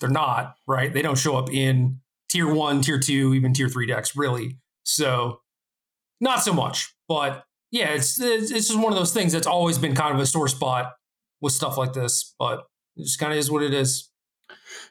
they're 0.00 0.08
not, 0.08 0.56
right? 0.66 0.92
They 0.92 1.02
don't 1.02 1.18
show 1.18 1.36
up 1.36 1.52
in 1.52 2.00
tier 2.30 2.52
one, 2.52 2.80
tier 2.80 2.98
two, 2.98 3.34
even 3.34 3.52
tier 3.52 3.68
three 3.68 3.86
decks, 3.86 4.16
really. 4.16 4.58
So, 4.84 5.40
not 6.20 6.42
so 6.42 6.54
much. 6.54 6.94
But 7.06 7.44
yeah, 7.70 7.90
it's 7.90 8.18
it's 8.18 8.50
just 8.50 8.78
one 8.78 8.92
of 8.92 8.98
those 8.98 9.12
things 9.12 9.32
that's 9.32 9.46
always 9.46 9.76
been 9.76 9.94
kind 9.94 10.14
of 10.14 10.20
a 10.20 10.26
sore 10.26 10.48
spot 10.48 10.94
with 11.42 11.52
stuff 11.52 11.76
like 11.76 11.92
this. 11.92 12.34
But 12.38 12.66
it 12.96 13.04
just 13.04 13.18
kind 13.18 13.32
of 13.32 13.38
is 13.38 13.50
what 13.50 13.62
it 13.62 13.74
is. 13.74 14.10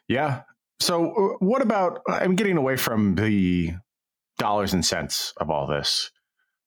Yeah. 0.08 0.42
So, 0.80 1.12
uh, 1.12 1.44
what 1.44 1.62
about? 1.62 2.00
I'm 2.08 2.36
getting 2.36 2.56
away 2.56 2.76
from 2.76 3.14
the 3.14 3.72
dollars 4.38 4.72
and 4.72 4.84
cents 4.84 5.32
of 5.36 5.50
all 5.50 5.66
this. 5.66 6.10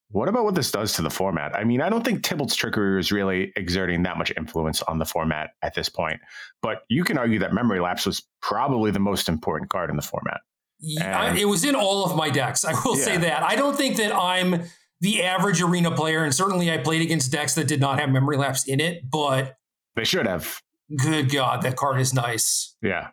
What 0.10 0.30
about 0.30 0.46
what 0.46 0.56
this 0.56 0.72
does 0.72 0.94
to 0.94 1.02
the 1.02 1.10
format? 1.10 1.54
I 1.54 1.66
mean, 1.66 1.82
I 1.82 1.90
don't 1.90 2.04
think 2.04 2.22
Tibalt's 2.22 2.56
trickery 2.56 2.98
is 2.98 3.12
really 3.12 3.52
exerting 3.58 4.04
that 4.04 4.18
much 4.18 4.32
influence 4.38 4.82
on 4.84 5.00
the 5.00 5.06
format 5.06 5.50
at 5.62 5.74
this 5.74 5.90
point, 5.90 6.22
but 6.62 6.84
you 6.88 7.04
can 7.04 7.18
argue 7.18 7.40
that 7.40 7.54
Memory 7.54 7.82
Lapse 7.82 8.06
was 8.06 8.24
probably 8.42 8.90
the 8.90 9.00
most 9.00 9.28
important 9.28 9.70
card 9.70 9.90
in 9.90 9.98
the 9.98 10.02
format. 10.02 10.40
Yeah, 10.80 11.36
it 11.36 11.46
was 11.46 11.66
in 11.66 11.76
all 11.76 12.06
of 12.06 12.16
my 12.16 12.30
decks. 12.30 12.64
I 12.64 12.72
will 12.86 12.98
yeah. 12.98 13.04
say 13.04 13.18
that. 13.18 13.44
I 13.44 13.56
don't 13.56 13.76
think 13.76 13.98
that 13.98 14.16
I'm 14.16 14.64
the 15.02 15.24
average 15.24 15.62
arena 15.62 15.92
player, 15.92 16.24
and 16.24 16.34
certainly 16.34 16.72
I 16.72 16.78
played 16.78 17.02
against 17.02 17.32
decks 17.32 17.56
that 17.56 17.68
did 17.68 17.82
not 17.82 18.00
have 18.00 18.10
Memory 18.10 18.38
Lapse 18.38 18.66
in 18.66 18.80
it, 18.80 19.10
but 19.10 19.58
they 19.96 20.06
should 20.06 20.26
have. 20.26 20.62
Good 20.96 21.32
God, 21.32 21.64
that 21.64 21.76
card 21.76 22.00
is 22.00 22.14
nice. 22.14 22.76
Yeah. 22.82 23.10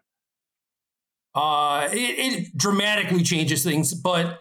Uh, 1.34 1.88
it, 1.92 1.96
it 1.96 2.56
dramatically 2.56 3.22
changes 3.22 3.64
things, 3.64 3.92
but 3.92 4.40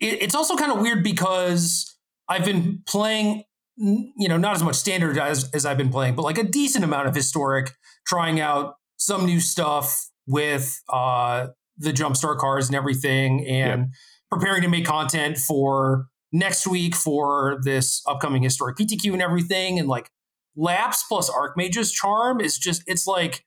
it, 0.00 0.22
it's 0.22 0.34
also 0.34 0.56
kind 0.56 0.70
of 0.70 0.80
weird 0.80 1.02
because 1.02 1.96
I've 2.28 2.44
been 2.44 2.82
playing, 2.86 3.42
you 3.76 4.28
know, 4.28 4.36
not 4.36 4.54
as 4.54 4.62
much 4.62 4.76
standard 4.76 5.18
as, 5.18 5.50
as 5.52 5.66
I've 5.66 5.78
been 5.78 5.90
playing, 5.90 6.14
but 6.14 6.22
like 6.22 6.38
a 6.38 6.44
decent 6.44 6.84
amount 6.84 7.08
of 7.08 7.14
historic, 7.14 7.72
trying 8.06 8.38
out 8.40 8.74
some 8.96 9.26
new 9.26 9.40
stuff 9.40 10.08
with 10.26 10.80
uh, 10.88 11.48
the 11.78 11.92
Jumpstart 11.92 12.38
cards 12.38 12.68
and 12.68 12.76
everything, 12.76 13.44
and 13.46 13.80
yep. 13.80 13.88
preparing 14.30 14.62
to 14.62 14.68
make 14.68 14.84
content 14.84 15.38
for 15.38 16.06
next 16.32 16.66
week 16.66 16.94
for 16.94 17.58
this 17.64 18.02
upcoming 18.06 18.42
historic 18.42 18.76
PTQ 18.76 19.12
and 19.12 19.22
everything. 19.22 19.78
And 19.80 19.88
like 19.88 20.10
Lapse 20.56 21.04
plus 21.08 21.30
Archmage's 21.30 21.92
Charm 21.92 22.40
is 22.40 22.58
just, 22.58 22.82
it's 22.86 23.06
like, 23.06 23.44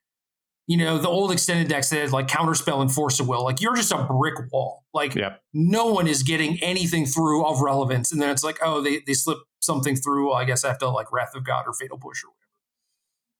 you 0.66 0.78
know, 0.78 0.98
the 0.98 1.10
old 1.10 1.32
extended 1.32 1.68
decks 1.68 1.90
that 1.90 2.00
had 2.00 2.12
like 2.12 2.28
counterspell 2.28 2.82
and 2.82 2.92
force 2.92 3.20
of 3.20 3.28
will, 3.28 3.44
like 3.44 3.60
you're 3.60 3.76
just 3.76 3.92
a 3.92 4.04
brick 4.04 4.36
wall. 4.52 4.84
Like 4.94 5.14
yep. 5.14 5.42
no 5.54 5.88
one 5.88 6.08
is 6.08 6.24
getting 6.24 6.58
anything 6.64 7.06
through 7.06 7.46
of 7.46 7.60
relevance. 7.60 8.12
And 8.12 8.22
then 8.22 8.30
it's 8.30 8.44
like, 8.44 8.60
oh, 8.64 8.80
they, 8.82 9.02
they 9.06 9.14
slip 9.14 9.40
something 9.62 9.96
through. 9.96 10.30
Well, 10.30 10.38
I 10.38 10.46
guess 10.46 10.64
I 10.64 10.70
have 10.70 10.78
to 10.80 10.90
like 10.90 11.12
Wrath 11.12 11.36
of 11.36 11.44
God 11.44 11.66
or 11.68 11.74
Fatal 11.74 11.98
Push 11.98 12.24
or 12.24 12.28
whatever. 12.30 12.40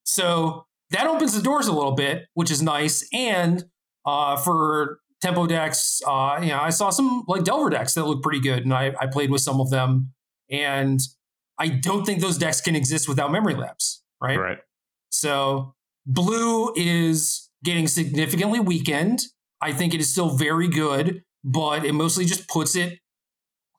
So 0.04 0.66
that 0.90 1.06
opens 1.06 1.34
the 1.34 1.42
doors 1.42 1.66
a 1.66 1.72
little 1.72 1.94
bit, 1.94 2.26
which 2.34 2.50
is 2.50 2.60
nice. 2.60 3.08
And 3.12 3.64
uh, 4.04 4.36
for 4.36 4.98
tempo 5.22 5.46
decks, 5.46 6.02
uh, 6.06 6.38
you 6.42 6.48
know, 6.48 6.60
I 6.60 6.68
saw 6.70 6.90
some 6.90 7.24
like 7.26 7.44
Delver 7.44 7.70
decks 7.70 7.94
that 7.94 8.04
look 8.04 8.22
pretty 8.22 8.40
good. 8.40 8.64
And 8.64 8.74
I, 8.74 8.94
I 9.00 9.06
played 9.06 9.30
with 9.30 9.40
some 9.40 9.60
of 9.60 9.70
them. 9.70 10.12
And 10.50 11.00
I 11.58 11.68
don't 11.68 12.04
think 12.04 12.20
those 12.20 12.38
decks 12.38 12.60
can 12.60 12.74
exist 12.74 13.08
without 13.08 13.30
memory 13.30 13.54
lapse, 13.54 14.02
right? 14.20 14.38
Right. 14.38 14.58
So 15.10 15.74
Blue 16.06 16.72
is 16.76 17.48
getting 17.62 17.86
significantly 17.88 18.60
weakened. 18.60 19.20
I 19.60 19.72
think 19.72 19.94
it 19.94 20.00
is 20.00 20.10
still 20.10 20.30
very 20.36 20.68
good, 20.68 21.22
but 21.44 21.84
it 21.84 21.92
mostly 21.92 22.24
just 22.24 22.48
puts 22.48 22.76
it 22.76 22.98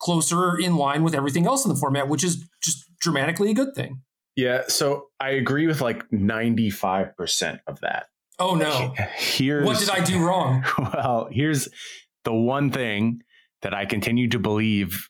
closer 0.02 0.58
in 0.58 0.76
line 0.76 1.04
with 1.04 1.14
everything 1.14 1.46
else 1.46 1.66
in 1.66 1.70
the 1.70 1.80
format, 1.80 2.08
which 2.08 2.24
is 2.24 2.48
just 2.64 2.86
dramatically 3.00 3.52
a 3.52 3.54
good 3.54 3.76
thing. 3.76 4.02
Yeah, 4.36 4.64
so 4.68 5.08
I 5.20 5.32
agree 5.32 5.68
with 5.68 5.82
like 5.82 6.10
95% 6.10 7.60
of 7.68 7.80
that. 7.82 8.08
Oh 8.38 8.56
no. 8.56 8.94
Here's 9.16 9.66
What 9.66 9.80
did 9.80 9.90
I 9.90 10.04
do 10.04 10.20
wrong? 10.20 10.66
Well, 10.78 11.30
here's 11.32 11.70
the 12.26 12.34
one 12.34 12.72
thing 12.72 13.22
that 13.62 13.74
I 13.74 13.86
continue 13.86 14.28
to 14.30 14.40
believe 14.40 15.08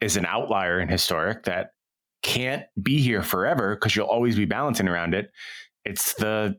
is 0.00 0.16
an 0.16 0.26
outlier 0.26 0.80
in 0.80 0.88
historic 0.88 1.44
that 1.44 1.70
can't 2.22 2.64
be 2.82 3.00
here 3.00 3.22
forever 3.22 3.74
because 3.74 3.96
you'll 3.96 4.06
always 4.06 4.36
be 4.36 4.44
balancing 4.44 4.88
around 4.88 5.14
it 5.14 5.30
it's 5.84 6.14
the 6.14 6.56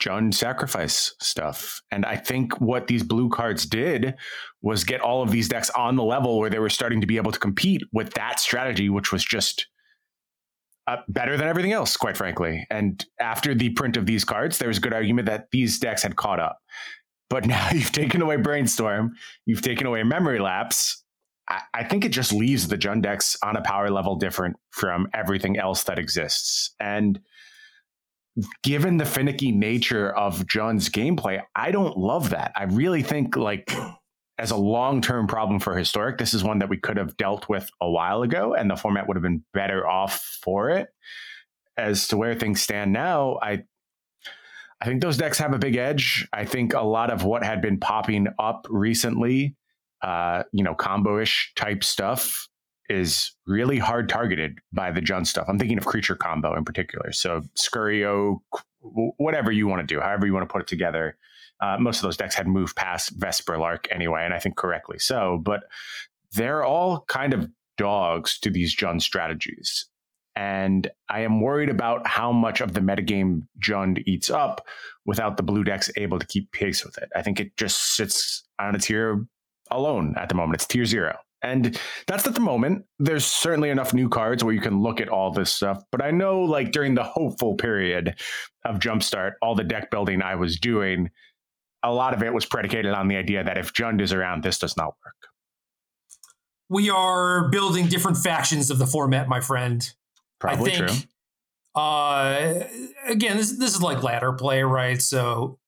Jund 0.00 0.32
sacrifice 0.32 1.14
stuff. 1.20 1.82
And 1.90 2.06
I 2.06 2.16
think 2.16 2.58
what 2.60 2.86
these 2.86 3.02
blue 3.02 3.28
cards 3.28 3.66
did 3.66 4.14
was 4.62 4.84
get 4.84 5.00
all 5.00 5.22
of 5.22 5.30
these 5.30 5.48
decks 5.48 5.68
on 5.70 5.96
the 5.96 6.02
level 6.02 6.38
where 6.38 6.48
they 6.48 6.58
were 6.58 6.70
starting 6.70 7.02
to 7.02 7.06
be 7.06 7.18
able 7.18 7.32
to 7.32 7.38
compete 7.38 7.82
with 7.92 8.14
that 8.14 8.40
strategy, 8.40 8.88
which 8.88 9.12
was 9.12 9.22
just 9.22 9.66
uh, 10.86 10.96
better 11.08 11.36
than 11.36 11.48
everything 11.48 11.72
else, 11.72 11.98
quite 11.98 12.16
frankly. 12.16 12.66
And 12.70 13.04
after 13.20 13.54
the 13.54 13.70
print 13.70 13.98
of 13.98 14.06
these 14.06 14.24
cards, 14.24 14.56
there 14.56 14.68
was 14.68 14.78
a 14.78 14.80
good 14.80 14.94
argument 14.94 15.26
that 15.26 15.48
these 15.52 15.78
decks 15.78 16.02
had 16.02 16.16
caught 16.16 16.40
up. 16.40 16.58
But 17.28 17.46
now 17.46 17.68
you've 17.70 17.92
taken 17.92 18.22
away 18.22 18.36
Brainstorm, 18.36 19.12
you've 19.44 19.62
taken 19.62 19.86
away 19.86 20.02
Memory 20.02 20.38
Lapse. 20.38 21.04
I, 21.50 21.84
think 21.84 22.04
it 22.04 22.10
just 22.10 22.32
leaves 22.32 22.68
the 22.68 22.78
Jund 22.78 23.02
decks 23.02 23.36
on 23.42 23.56
a 23.56 23.62
power 23.62 23.90
level 23.90 24.16
different 24.16 24.56
from 24.70 25.08
everything 25.12 25.58
else 25.58 25.84
that 25.84 25.98
exists. 25.98 26.74
And 26.78 27.20
given 28.62 28.98
the 28.98 29.04
finicky 29.04 29.50
nature 29.50 30.10
of 30.10 30.46
Jund's 30.46 30.88
gameplay, 30.88 31.42
I 31.56 31.72
don't 31.72 31.96
love 31.96 32.30
that. 32.30 32.52
I 32.54 32.64
really 32.64 33.02
think 33.02 33.36
like 33.36 33.72
as 34.38 34.50
a 34.50 34.56
long-term 34.56 35.26
problem 35.26 35.60
for 35.60 35.76
historic, 35.76 36.18
this 36.18 36.34
is 36.34 36.44
one 36.44 36.60
that 36.60 36.68
we 36.68 36.78
could 36.78 36.96
have 36.96 37.16
dealt 37.16 37.48
with 37.48 37.68
a 37.80 37.90
while 37.90 38.22
ago 38.22 38.54
and 38.54 38.70
the 38.70 38.76
format 38.76 39.08
would 39.08 39.16
have 39.16 39.22
been 39.22 39.44
better 39.52 39.86
off 39.86 40.38
for 40.42 40.70
it. 40.70 40.88
As 41.76 42.08
to 42.08 42.16
where 42.16 42.34
things 42.34 42.60
stand 42.60 42.92
now, 42.92 43.38
I 43.42 43.64
I 44.82 44.86
think 44.86 45.02
those 45.02 45.18
decks 45.18 45.38
have 45.38 45.52
a 45.52 45.58
big 45.58 45.76
edge. 45.76 46.26
I 46.32 46.46
think 46.46 46.72
a 46.72 46.80
lot 46.80 47.10
of 47.10 47.24
what 47.24 47.44
had 47.44 47.60
been 47.60 47.78
popping 47.78 48.28
up 48.38 48.66
recently, 48.70 49.56
uh, 50.02 50.44
you 50.52 50.64
know, 50.64 50.74
combo-ish 50.74 51.52
type 51.56 51.84
stuff 51.84 52.48
is 52.88 53.32
really 53.46 53.78
hard 53.78 54.08
targeted 54.08 54.58
by 54.72 54.90
the 54.90 55.00
Jund 55.00 55.26
stuff. 55.26 55.46
I'm 55.48 55.58
thinking 55.58 55.78
of 55.78 55.86
creature 55.86 56.16
combo 56.16 56.56
in 56.56 56.64
particular. 56.64 57.12
So 57.12 57.42
Scurry 57.54 58.04
Oak, 58.04 58.42
whatever 58.80 59.52
you 59.52 59.68
want 59.68 59.86
to 59.86 59.94
do, 59.94 60.00
however 60.00 60.26
you 60.26 60.34
want 60.34 60.48
to 60.48 60.52
put 60.52 60.62
it 60.62 60.68
together. 60.68 61.16
Uh, 61.60 61.76
most 61.78 61.98
of 61.98 62.02
those 62.02 62.16
decks 62.16 62.34
had 62.34 62.48
moved 62.48 62.74
past 62.74 63.18
Vesperlark 63.20 63.86
anyway, 63.90 64.24
and 64.24 64.32
I 64.32 64.38
think 64.38 64.56
correctly 64.56 64.98
so. 64.98 65.38
But 65.42 65.64
they're 66.32 66.64
all 66.64 67.04
kind 67.06 67.34
of 67.34 67.48
dogs 67.76 68.38
to 68.40 68.50
these 68.50 68.74
Jund 68.74 69.02
strategies. 69.02 69.86
And 70.36 70.90
I 71.08 71.20
am 71.20 71.40
worried 71.40 71.68
about 71.68 72.06
how 72.06 72.32
much 72.32 72.60
of 72.60 72.72
the 72.72 72.80
metagame 72.80 73.42
Jund 73.58 74.02
eats 74.06 74.30
up 74.30 74.66
without 75.04 75.36
the 75.36 75.42
blue 75.42 75.64
decks 75.64 75.90
able 75.96 76.18
to 76.18 76.26
keep 76.26 76.50
pace 76.52 76.84
with 76.84 76.96
it. 76.98 77.10
I 77.14 77.22
think 77.22 77.40
it 77.40 77.56
just 77.56 77.94
sits 77.96 78.42
on 78.58 78.74
its 78.74 78.86
tier 78.86 79.26
alone 79.70 80.14
at 80.16 80.28
the 80.28 80.34
moment. 80.34 80.56
It's 80.56 80.66
tier 80.66 80.84
zero. 80.84 81.16
And 81.42 81.80
that's 82.06 82.26
at 82.26 82.34
the 82.34 82.40
moment. 82.40 82.84
There's 82.98 83.24
certainly 83.24 83.70
enough 83.70 83.94
new 83.94 84.10
cards 84.10 84.44
where 84.44 84.52
you 84.52 84.60
can 84.60 84.82
look 84.82 85.00
at 85.00 85.08
all 85.08 85.32
this 85.32 85.50
stuff. 85.50 85.82
But 85.90 86.04
I 86.04 86.10
know, 86.10 86.42
like, 86.42 86.70
during 86.70 86.94
the 86.94 87.02
hopeful 87.02 87.54
period 87.54 88.20
of 88.66 88.78
Jumpstart, 88.78 89.32
all 89.40 89.54
the 89.54 89.64
deck 89.64 89.90
building 89.90 90.20
I 90.20 90.34
was 90.34 90.60
doing, 90.60 91.08
a 91.82 91.90
lot 91.90 92.12
of 92.12 92.22
it 92.22 92.34
was 92.34 92.44
predicated 92.44 92.92
on 92.92 93.08
the 93.08 93.16
idea 93.16 93.42
that 93.42 93.56
if 93.56 93.72
Jund 93.72 94.02
is 94.02 94.12
around, 94.12 94.42
this 94.42 94.58
does 94.58 94.76
not 94.76 94.88
work. 94.88 95.14
We 96.68 96.90
are 96.90 97.48
building 97.48 97.88
different 97.88 98.18
factions 98.18 98.70
of 98.70 98.78
the 98.78 98.86
format, 98.86 99.26
my 99.26 99.40
friend. 99.40 99.82
Probably 100.40 100.72
I 100.72 100.76
think, 100.76 100.88
true. 100.88 100.96
Uh, 101.74 102.64
again, 103.06 103.38
this, 103.38 103.56
this 103.58 103.74
is 103.74 103.80
like 103.80 104.02
ladder 104.02 104.34
play, 104.34 104.62
right? 104.62 105.00
So 105.00 105.58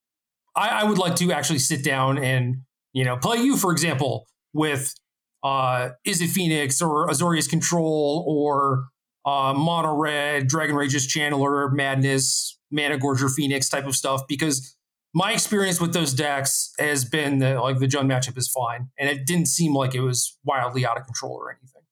I, 0.54 0.68
I 0.68 0.84
would 0.84 0.98
like 0.98 1.16
to 1.16 1.32
actually 1.32 1.60
sit 1.60 1.82
down 1.82 2.18
and, 2.18 2.58
you 2.92 3.04
know, 3.04 3.16
play 3.16 3.38
you, 3.38 3.56
for 3.56 3.72
example, 3.72 4.26
with 4.52 4.94
uh, 5.42 5.90
Is 6.04 6.20
it 6.20 6.28
Phoenix 6.28 6.80
or 6.80 7.08
Azorius 7.08 7.48
Control 7.48 8.24
or 8.26 8.86
uh, 9.24 9.54
Mono 9.56 9.94
Red, 9.94 10.46
Dragon's 10.46 10.76
Rage 10.76 10.94
Channeler, 10.94 11.72
Madness, 11.72 12.58
Mana 12.70 12.98
Gorger, 12.98 13.30
Phoenix 13.30 13.68
type 13.68 13.86
of 13.86 13.94
stuff 13.94 14.22
because 14.28 14.76
my 15.14 15.32
experience 15.32 15.80
with 15.80 15.92
those 15.92 16.14
decks 16.14 16.72
has 16.78 17.04
been 17.04 17.38
that 17.38 17.60
like 17.60 17.78
the 17.78 17.86
Jund 17.86 18.06
matchup 18.06 18.38
is 18.38 18.48
fine, 18.48 18.88
and 18.98 19.10
it 19.10 19.26
didn't 19.26 19.46
seem 19.46 19.74
like 19.74 19.94
it 19.94 20.00
was 20.00 20.38
wildly 20.44 20.86
out 20.86 20.96
of 20.96 21.04
control 21.04 21.32
or 21.32 21.50
anything. 21.50 21.82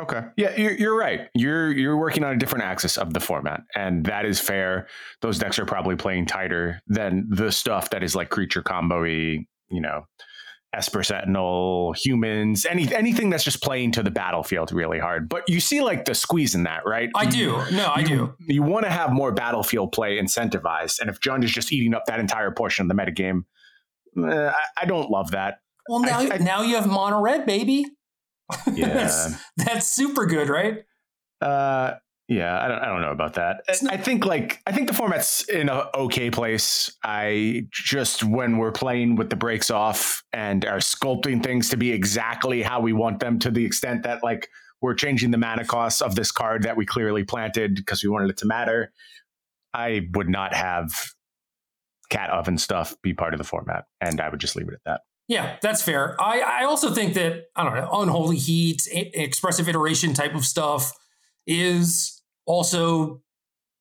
Okay. 0.00 0.22
Yeah, 0.36 0.56
you're, 0.56 0.72
you're 0.72 0.96
right. 0.96 1.28
You're 1.34 1.70
you're 1.70 1.96
working 1.96 2.24
on 2.24 2.32
a 2.32 2.36
different 2.36 2.64
axis 2.64 2.96
of 2.96 3.12
the 3.12 3.20
format, 3.20 3.60
and 3.76 4.04
that 4.06 4.24
is 4.24 4.40
fair. 4.40 4.88
Those 5.20 5.38
decks 5.38 5.58
are 5.58 5.66
probably 5.66 5.96
playing 5.96 6.26
tighter 6.26 6.80
than 6.86 7.26
the 7.28 7.52
stuff 7.52 7.90
that 7.90 8.02
is 8.02 8.16
like 8.16 8.30
creature 8.30 8.62
combo 8.62 9.04
you 9.74 9.80
know, 9.80 10.06
Esper 10.74 11.02
Sentinel, 11.02 11.92
humans, 11.96 12.66
any 12.66 12.92
anything 12.94 13.30
that's 13.30 13.44
just 13.44 13.62
playing 13.62 13.92
to 13.92 14.02
the 14.02 14.10
battlefield 14.10 14.72
really 14.72 14.98
hard. 14.98 15.28
But 15.28 15.44
you 15.48 15.60
see 15.60 15.80
like 15.82 16.04
the 16.04 16.14
squeeze 16.14 16.54
in 16.54 16.64
that, 16.64 16.82
right? 16.84 17.10
I 17.14 17.26
do. 17.26 17.52
No, 17.72 17.92
I 17.94 18.00
you, 18.00 18.06
do. 18.06 18.34
You 18.40 18.62
want 18.62 18.84
to 18.84 18.90
have 18.90 19.12
more 19.12 19.32
battlefield 19.32 19.92
play 19.92 20.18
incentivized, 20.18 21.00
and 21.00 21.08
if 21.08 21.20
Jund 21.20 21.44
is 21.44 21.52
just 21.52 21.72
eating 21.72 21.94
up 21.94 22.06
that 22.06 22.18
entire 22.20 22.50
portion 22.50 22.90
of 22.90 22.96
the 22.96 23.00
metagame, 23.02 23.42
eh, 24.18 24.50
I, 24.50 24.82
I 24.82 24.84
don't 24.86 25.10
love 25.10 25.30
that. 25.32 25.58
Well, 25.88 26.00
now 26.00 26.20
I- 26.20 26.34
I- 26.34 26.38
now 26.38 26.62
you 26.62 26.76
have 26.76 26.86
Mono 26.86 27.20
Red, 27.20 27.46
baby. 27.46 27.84
Yeah. 28.74 28.88
that's, 28.88 29.34
that's 29.56 29.86
super 29.88 30.26
good, 30.26 30.48
right? 30.48 30.78
Uh, 31.40 31.94
yeah, 32.28 32.62
I 32.62 32.68
don't, 32.68 32.78
I 32.78 32.86
don't 32.86 33.02
know 33.02 33.10
about 33.10 33.34
that. 33.34 33.64
Not- 33.82 33.92
I 33.92 33.96
think 33.96 34.24
like 34.24 34.62
I 34.66 34.72
think 34.72 34.88
the 34.88 34.94
format's 34.94 35.48
in 35.48 35.68
a 35.68 35.88
okay 35.94 36.30
place. 36.30 36.94
I 37.04 37.66
just 37.70 38.24
when 38.24 38.58
we're 38.58 38.72
playing 38.72 39.16
with 39.16 39.30
the 39.30 39.36
brakes 39.36 39.70
off 39.70 40.22
and 40.32 40.64
are 40.64 40.78
sculpting 40.78 41.42
things 41.42 41.68
to 41.70 41.76
be 41.76 41.92
exactly 41.92 42.62
how 42.62 42.80
we 42.80 42.92
want 42.92 43.20
them, 43.20 43.38
to 43.40 43.50
the 43.50 43.64
extent 43.64 44.04
that 44.04 44.22
like 44.22 44.48
we're 44.80 44.94
changing 44.94 45.30
the 45.30 45.38
mana 45.38 45.64
cost 45.64 46.02
of 46.02 46.14
this 46.14 46.30
card 46.30 46.62
that 46.62 46.76
we 46.76 46.86
clearly 46.86 47.24
planted 47.24 47.74
because 47.74 48.02
we 48.02 48.08
wanted 48.08 48.30
it 48.30 48.36
to 48.38 48.46
matter. 48.46 48.92
I 49.72 50.08
would 50.14 50.28
not 50.28 50.54
have 50.54 50.94
cat 52.10 52.30
oven 52.30 52.58
stuff 52.58 52.94
be 53.02 53.12
part 53.12 53.34
of 53.34 53.38
the 53.38 53.44
format, 53.44 53.84
and 54.00 54.20
I 54.20 54.28
would 54.28 54.40
just 54.40 54.56
leave 54.56 54.68
it 54.68 54.74
at 54.74 54.84
that. 54.84 55.00
Yeah, 55.26 55.56
that's 55.62 55.82
fair. 55.82 56.20
I, 56.20 56.40
I 56.40 56.64
also 56.64 56.92
think 56.92 57.14
that, 57.14 57.44
I 57.56 57.64
don't 57.64 57.74
know, 57.74 57.88
unholy 57.92 58.36
heat, 58.36 58.82
expressive 58.92 59.68
iteration 59.68 60.12
type 60.12 60.34
of 60.34 60.44
stuff 60.44 60.92
is 61.46 62.13
also 62.46 63.22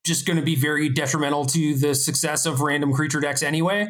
just 0.06 0.26
going 0.26 0.38
to 0.38 0.44
be 0.44 0.56
very 0.56 0.90
detrimental 0.90 1.46
to 1.46 1.76
the 1.76 1.96
success 1.96 2.46
of 2.46 2.62
random 2.62 2.92
creature 2.94 3.20
decks 3.20 3.42
anyway. 3.42 3.88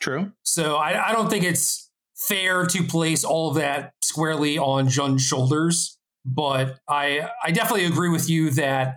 True. 0.00 0.32
So 0.42 0.76
I, 0.76 1.10
I 1.10 1.12
don't 1.12 1.30
think 1.30 1.44
it's 1.44 1.90
fair 2.16 2.66
to 2.66 2.82
place 2.84 3.24
all 3.24 3.50
of 3.50 3.56
that 3.56 3.92
squarely 4.02 4.58
on 4.58 4.88
Jund's 4.88 5.22
shoulders. 5.22 5.98
But 6.26 6.78
I 6.88 7.28
I 7.42 7.50
definitely 7.50 7.84
agree 7.84 8.08
with 8.08 8.30
you 8.30 8.50
that 8.52 8.96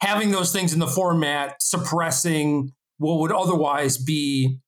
having 0.00 0.30
those 0.30 0.52
things 0.52 0.72
in 0.72 0.78
the 0.78 0.86
format 0.86 1.56
suppressing 1.60 2.72
what 2.96 3.18
would 3.20 3.32
otherwise 3.32 3.98
be, 3.98 4.58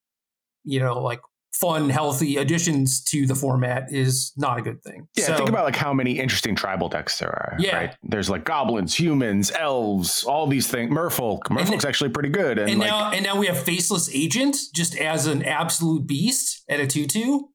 you 0.64 0.81
know, 0.81 1.01
like 1.01 1.21
fun, 1.61 1.88
healthy 1.88 2.37
additions 2.37 3.03
to 3.05 3.27
the 3.27 3.35
format 3.35 3.93
is 3.93 4.33
not 4.37 4.59
a 4.59 4.62
good 4.62 4.83
thing. 4.83 5.07
Yeah, 5.17 5.27
So- 5.27 5.37
think 5.37 5.49
about 5.49 5.64
like 5.64 5.77
how 5.77 5.93
many 5.93 6.19
interesting 6.19 6.57
tribal 6.57 6.88
decks 6.88 7.19
there 7.19 7.31
are. 7.31 7.55
Yeah. 7.59 7.77
right. 7.77 7.97
There's 8.03 8.29
like 8.29 8.45
goblins, 8.45 8.95
humans, 8.95 9.53
elves, 9.53 10.25
all 10.25 10.47
these 10.49 10.67
things. 10.67 10.90
Merfolk. 10.90 11.43
Merfolk's 11.45 11.85
actually 11.85 12.11
pretty 12.11 12.31
good. 12.31 12.59
And, 12.59 12.69
and 12.71 12.81
like, 12.81 12.90
now 12.90 13.11
and 13.12 13.25
now 13.25 13.38
we 13.38 13.47
have 13.47 13.59
faceless 13.59 14.11
agent 14.14 14.57
just 14.75 14.97
as 14.97 15.27
an 15.27 15.43
absolute 15.45 16.07
beast 16.07 16.64
at 16.69 16.81
a 16.81 16.87
two 16.87 17.07
two. 17.07 17.51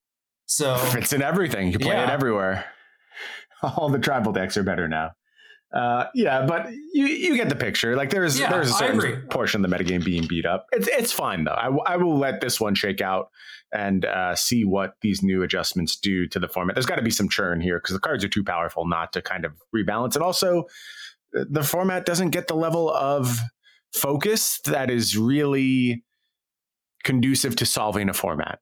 So 0.46 0.76
it's 0.94 1.14
in 1.14 1.22
everything. 1.22 1.72
You 1.72 1.80
play 1.80 1.96
it 2.02 2.10
everywhere. 2.10 2.66
All 3.62 3.90
the 3.90 4.00
tribal 4.00 4.32
decks 4.32 4.56
are 4.58 4.64
better 4.64 4.88
now. 4.88 5.12
Uh, 5.72 6.06
yeah, 6.16 6.46
but 6.48 6.72
you 6.94 7.06
you 7.06 7.36
get 7.36 7.50
the 7.50 7.56
picture. 7.56 7.96
Like 7.96 8.10
there's 8.10 8.40
Yeah, 8.40 8.50
there's 8.52 8.72
a 8.72 8.74
certain 8.74 9.28
portion 9.30 9.64
of 9.64 9.70
the 9.70 9.76
metagame 9.78 10.04
being 10.04 10.26
beat 10.28 10.46
up. 10.46 10.66
It's 10.72 10.88
it's 10.88 11.12
fine 11.12 11.44
though. 11.44 11.56
I, 11.56 11.66
w- 11.66 11.84
I 11.86 11.98
will 11.98 12.18
let 12.18 12.42
this 12.42 12.60
one 12.60 12.74
shake 12.74 13.02
out 13.02 13.30
and 13.72 14.04
uh, 14.06 14.36
see 14.36 14.66
what 14.66 14.96
these 15.02 15.22
new 15.22 15.44
adjustments 15.44 15.96
do 15.96 16.28
to 16.28 16.40
the 16.40 16.48
format. 16.48 16.76
There's 16.76 16.88
got 16.88 16.96
to 16.96 17.04
be 17.04 17.12
some 17.12 17.30
churn 17.30 17.62
here 17.62 17.80
because 17.80 17.94
the 17.94 18.00
cards 18.00 18.24
are 18.24 18.30
too 18.30 18.44
powerful 18.44 18.88
not 18.88 19.14
to 19.14 19.22
kind 19.22 19.46
of 19.46 19.54
rebalance. 19.76 20.16
And 20.16 20.24
also, 20.24 20.66
uh, 21.38 21.46
the 21.50 21.64
format 21.64 22.06
doesn't 22.06 22.32
get 22.32 22.48
the 22.48 22.56
level 22.56 22.90
of 22.90 23.40
focus 23.94 24.60
that 24.66 24.90
is 24.90 25.16
really 25.16 26.04
conducive 27.04 27.56
to 27.58 27.66
solving 27.66 28.10
a 28.10 28.14
format. 28.14 28.60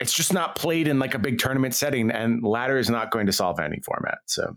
It's 0.00 0.12
just 0.12 0.32
not 0.32 0.56
played 0.56 0.88
in 0.88 0.98
like 0.98 1.14
a 1.14 1.18
big 1.18 1.38
tournament 1.38 1.74
setting, 1.74 2.10
and 2.10 2.42
ladder 2.42 2.76
is 2.76 2.90
not 2.90 3.10
going 3.10 3.26
to 3.26 3.32
solve 3.32 3.58
any 3.60 3.80
format. 3.84 4.18
So, 4.26 4.56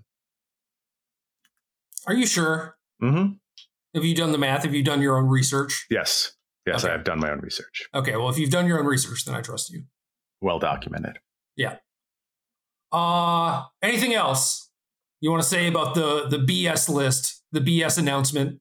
are 2.08 2.14
you 2.14 2.26
sure? 2.26 2.78
mhm. 3.02 3.40
Have 3.94 4.04
you 4.04 4.14
done 4.16 4.32
the 4.34 4.38
math? 4.38 4.64
Have 4.64 4.74
you 4.76 4.84
done 4.84 5.02
your 5.02 5.18
own 5.18 5.28
research? 5.28 5.86
yes, 5.90 6.34
yes, 6.66 6.84
Okay. 6.84 6.94
I've 6.94 7.04
done 7.04 7.20
my 7.20 7.32
own 7.32 7.40
research, 7.40 7.88
Okay, 7.94 8.16
well, 8.18 8.30
if 8.30 8.38
you've 8.38 8.50
done 8.52 8.68
your 8.68 8.80
own 8.80 8.86
research, 8.86 9.26
then 9.26 9.36
I 9.36 9.42
trust 9.42 9.72
you. 9.72 9.84
well 10.42 10.60
documented. 10.60 11.20
Yeah. 11.56 11.78
Uh 12.92 13.64
anything 13.82 14.14
else 14.14 14.70
you 15.22 15.32
want 15.32 15.42
to 15.44 15.50
say 15.50 15.68
about 15.68 15.96
the 15.96 16.28
the 16.30 16.38
BS 16.38 16.88
list, 16.90 17.44
the 17.52 17.60
BS 17.62 17.98
announcement? 17.98 18.60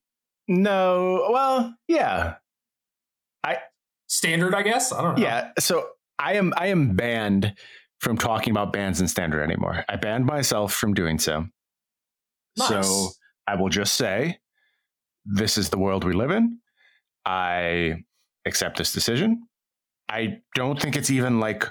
No, 0.49 1.29
well, 1.31 1.75
yeah, 1.89 2.35
I 3.43 3.59
Standard, 4.09 4.55
I 4.55 4.63
guess. 4.63 4.93
I 4.93 5.03
don't 5.03 5.19
know. 5.19 5.23
yeah. 5.25 5.51
So 5.59 5.89
I 6.19 6.35
am 6.35 6.53
I 6.57 6.69
am 6.69 6.95
banned 6.95 7.55
from 8.01 8.17
talking 8.19 8.51
about 8.51 8.73
bans 8.73 9.01
and 9.01 9.09
standard 9.11 9.43
anymore. 9.43 9.85
I 9.89 9.97
banned 9.97 10.27
myself 10.27 10.73
from 10.75 10.95
doing 10.95 11.19
so. 11.19 11.47
Nice. 12.57 12.69
So 12.69 13.09
I 13.47 13.57
will 13.57 13.69
just 13.69 13.95
say, 13.95 14.39
this 15.25 15.59
is 15.59 15.71
the 15.71 15.79
world 15.79 16.05
we 16.05 16.13
live 16.13 16.31
in. 16.31 16.59
I 17.25 18.05
accept 18.47 18.79
this 18.79 18.93
decision. 18.93 19.47
I 20.09 20.39
don't 20.55 20.81
think 20.81 20.97
it's 20.97 21.11
even 21.11 21.41
like 21.41 21.67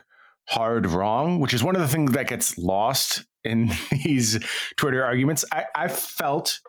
hard 0.49 0.88
wrong, 0.88 1.39
which 1.39 1.53
is 1.53 1.63
one 1.63 1.75
of 1.75 1.81
the 1.81 1.88
things 1.88 2.12
that 2.13 2.27
gets 2.27 2.57
lost 2.57 3.25
in 3.43 3.71
these 3.91 4.39
Twitter 4.77 5.03
arguments. 5.03 5.45
I, 5.51 5.65
I 5.75 5.88
felt 5.88 6.59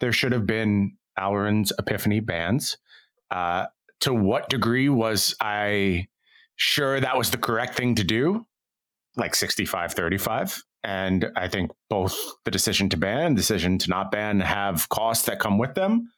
there 0.00 0.12
should 0.12 0.32
have 0.32 0.46
been 0.46 0.96
Alrund's 1.18 1.72
Epiphany 1.78 2.20
bans. 2.20 2.78
Uh, 3.30 3.66
to 4.00 4.12
what 4.12 4.48
degree 4.48 4.88
was 4.88 5.34
I 5.40 6.08
sure 6.56 7.00
that 7.00 7.16
was 7.16 7.30
the 7.30 7.38
correct 7.38 7.74
thing 7.74 7.94
to 7.94 8.04
do? 8.04 8.46
Like 9.16 9.34
65 9.34 9.92
35. 9.92 10.62
And 10.84 11.30
I 11.36 11.48
think 11.48 11.70
both 11.88 12.16
the 12.44 12.50
decision 12.50 12.88
to 12.90 12.96
ban 12.96 13.26
and 13.26 13.36
decision 13.36 13.78
to 13.78 13.90
not 13.90 14.10
ban 14.10 14.40
have 14.40 14.88
costs 14.88 15.26
that 15.26 15.38
come 15.38 15.58
with 15.58 15.74
them. 15.74 16.10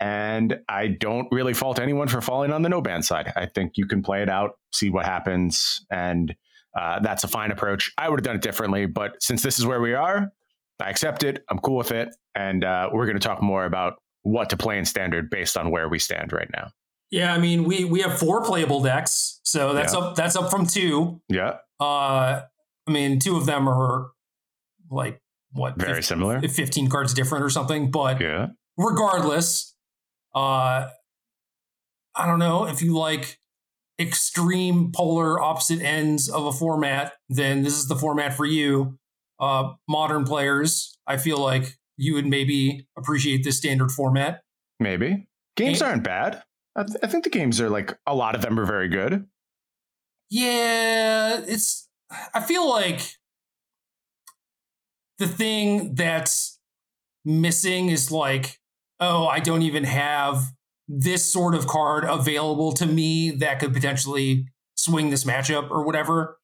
And 0.00 0.58
I 0.68 0.88
don't 0.88 1.28
really 1.30 1.54
fault 1.54 1.78
anyone 1.78 2.08
for 2.08 2.20
falling 2.20 2.52
on 2.52 2.62
the 2.62 2.68
no 2.68 2.80
ban 2.80 3.02
side. 3.02 3.32
I 3.36 3.46
think 3.46 3.72
you 3.76 3.86
can 3.86 4.02
play 4.02 4.22
it 4.22 4.28
out, 4.28 4.58
see 4.72 4.90
what 4.90 5.04
happens, 5.06 5.84
and 5.90 6.34
uh, 6.78 6.98
that's 7.00 7.22
a 7.22 7.28
fine 7.28 7.52
approach. 7.52 7.92
I 7.96 8.08
would 8.08 8.18
have 8.18 8.24
done 8.24 8.34
it 8.36 8.42
differently, 8.42 8.86
but 8.86 9.22
since 9.22 9.42
this 9.42 9.58
is 9.58 9.66
where 9.66 9.80
we 9.80 9.94
are, 9.94 10.32
I 10.80 10.90
accept 10.90 11.22
it. 11.22 11.44
I'm 11.48 11.58
cool 11.60 11.76
with 11.76 11.92
it, 11.92 12.08
and 12.34 12.64
uh, 12.64 12.90
we're 12.92 13.06
going 13.06 13.18
to 13.18 13.26
talk 13.26 13.40
more 13.42 13.64
about 13.64 13.94
what 14.22 14.50
to 14.50 14.56
play 14.56 14.76
in 14.78 14.84
standard 14.84 15.30
based 15.30 15.56
on 15.56 15.70
where 15.70 15.88
we 15.88 15.98
stand 16.00 16.32
right 16.32 16.48
now. 16.52 16.70
Yeah, 17.12 17.32
I 17.32 17.38
mean, 17.38 17.62
we 17.64 17.84
we 17.84 18.00
have 18.00 18.18
four 18.18 18.42
playable 18.44 18.82
decks, 18.82 19.38
so 19.44 19.72
that's 19.74 19.92
Yeah. 19.92 20.00
up 20.00 20.16
that's 20.16 20.34
up 20.34 20.50
from 20.50 20.66
two. 20.66 21.20
Yeah, 21.28 21.58
Uh 21.78 22.40
I 22.86 22.90
mean, 22.90 23.18
two 23.18 23.36
of 23.36 23.46
them 23.46 23.68
are 23.68 24.10
like 24.90 25.20
what 25.52 25.76
very 25.76 25.94
15 25.96 26.02
similar. 26.02 26.40
15 26.40 26.88
cards 26.90 27.14
different 27.14 27.44
or 27.44 27.50
something, 27.50 27.90
but 27.90 28.20
Yeah, 28.20 28.48
regardless, 28.76 29.74
uh 30.34 30.88
I 32.14 32.26
don't 32.26 32.38
know 32.38 32.66
if 32.66 32.82
you 32.82 32.96
like 32.96 33.38
extreme 33.98 34.92
polar 34.92 35.40
opposite 35.40 35.80
ends 35.80 36.28
of 36.28 36.44
a 36.46 36.52
format, 36.52 37.12
then 37.28 37.62
this 37.62 37.74
is 37.78 37.88
the 37.88 37.96
format 37.96 38.34
for 38.34 38.44
you. 38.46 38.98
Uh 39.38 39.72
modern 39.88 40.24
players, 40.24 40.98
I 41.06 41.16
feel 41.18 41.38
like 41.38 41.78
you 41.96 42.14
would 42.14 42.26
maybe 42.26 42.86
appreciate 42.98 43.44
this 43.44 43.58
standard 43.58 43.92
format. 43.92 44.42
maybe 44.80 45.28
games 45.56 45.80
Yeah. 45.80 45.88
aren't 45.88 46.04
bad. 46.04 46.42
I, 46.74 46.84
th- 46.84 46.98
I 47.02 47.06
think 47.06 47.24
the 47.24 47.30
games 47.30 47.60
are 47.60 47.68
like 47.68 47.96
a 48.06 48.14
lot 48.14 48.34
of 48.34 48.40
them 48.42 48.58
are 48.58 48.64
very 48.64 48.88
good. 48.88 49.26
Yeah, 50.30 51.40
it's 51.46 51.81
I 52.34 52.40
feel 52.40 52.68
like 52.68 53.00
the 55.18 55.28
thing 55.28 55.94
that's 55.94 56.58
missing 57.24 57.88
is 57.88 58.10
like, 58.10 58.58
oh, 59.00 59.26
I 59.26 59.40
don't 59.40 59.62
even 59.62 59.84
have 59.84 60.52
this 60.88 61.24
sort 61.24 61.54
of 61.54 61.66
card 61.66 62.04
available 62.04 62.72
to 62.72 62.86
me 62.86 63.30
that 63.30 63.60
could 63.60 63.72
potentially 63.72 64.46
swing 64.74 65.10
this 65.10 65.24
matchup 65.24 65.70
or 65.70 65.84
whatever. 65.84 66.38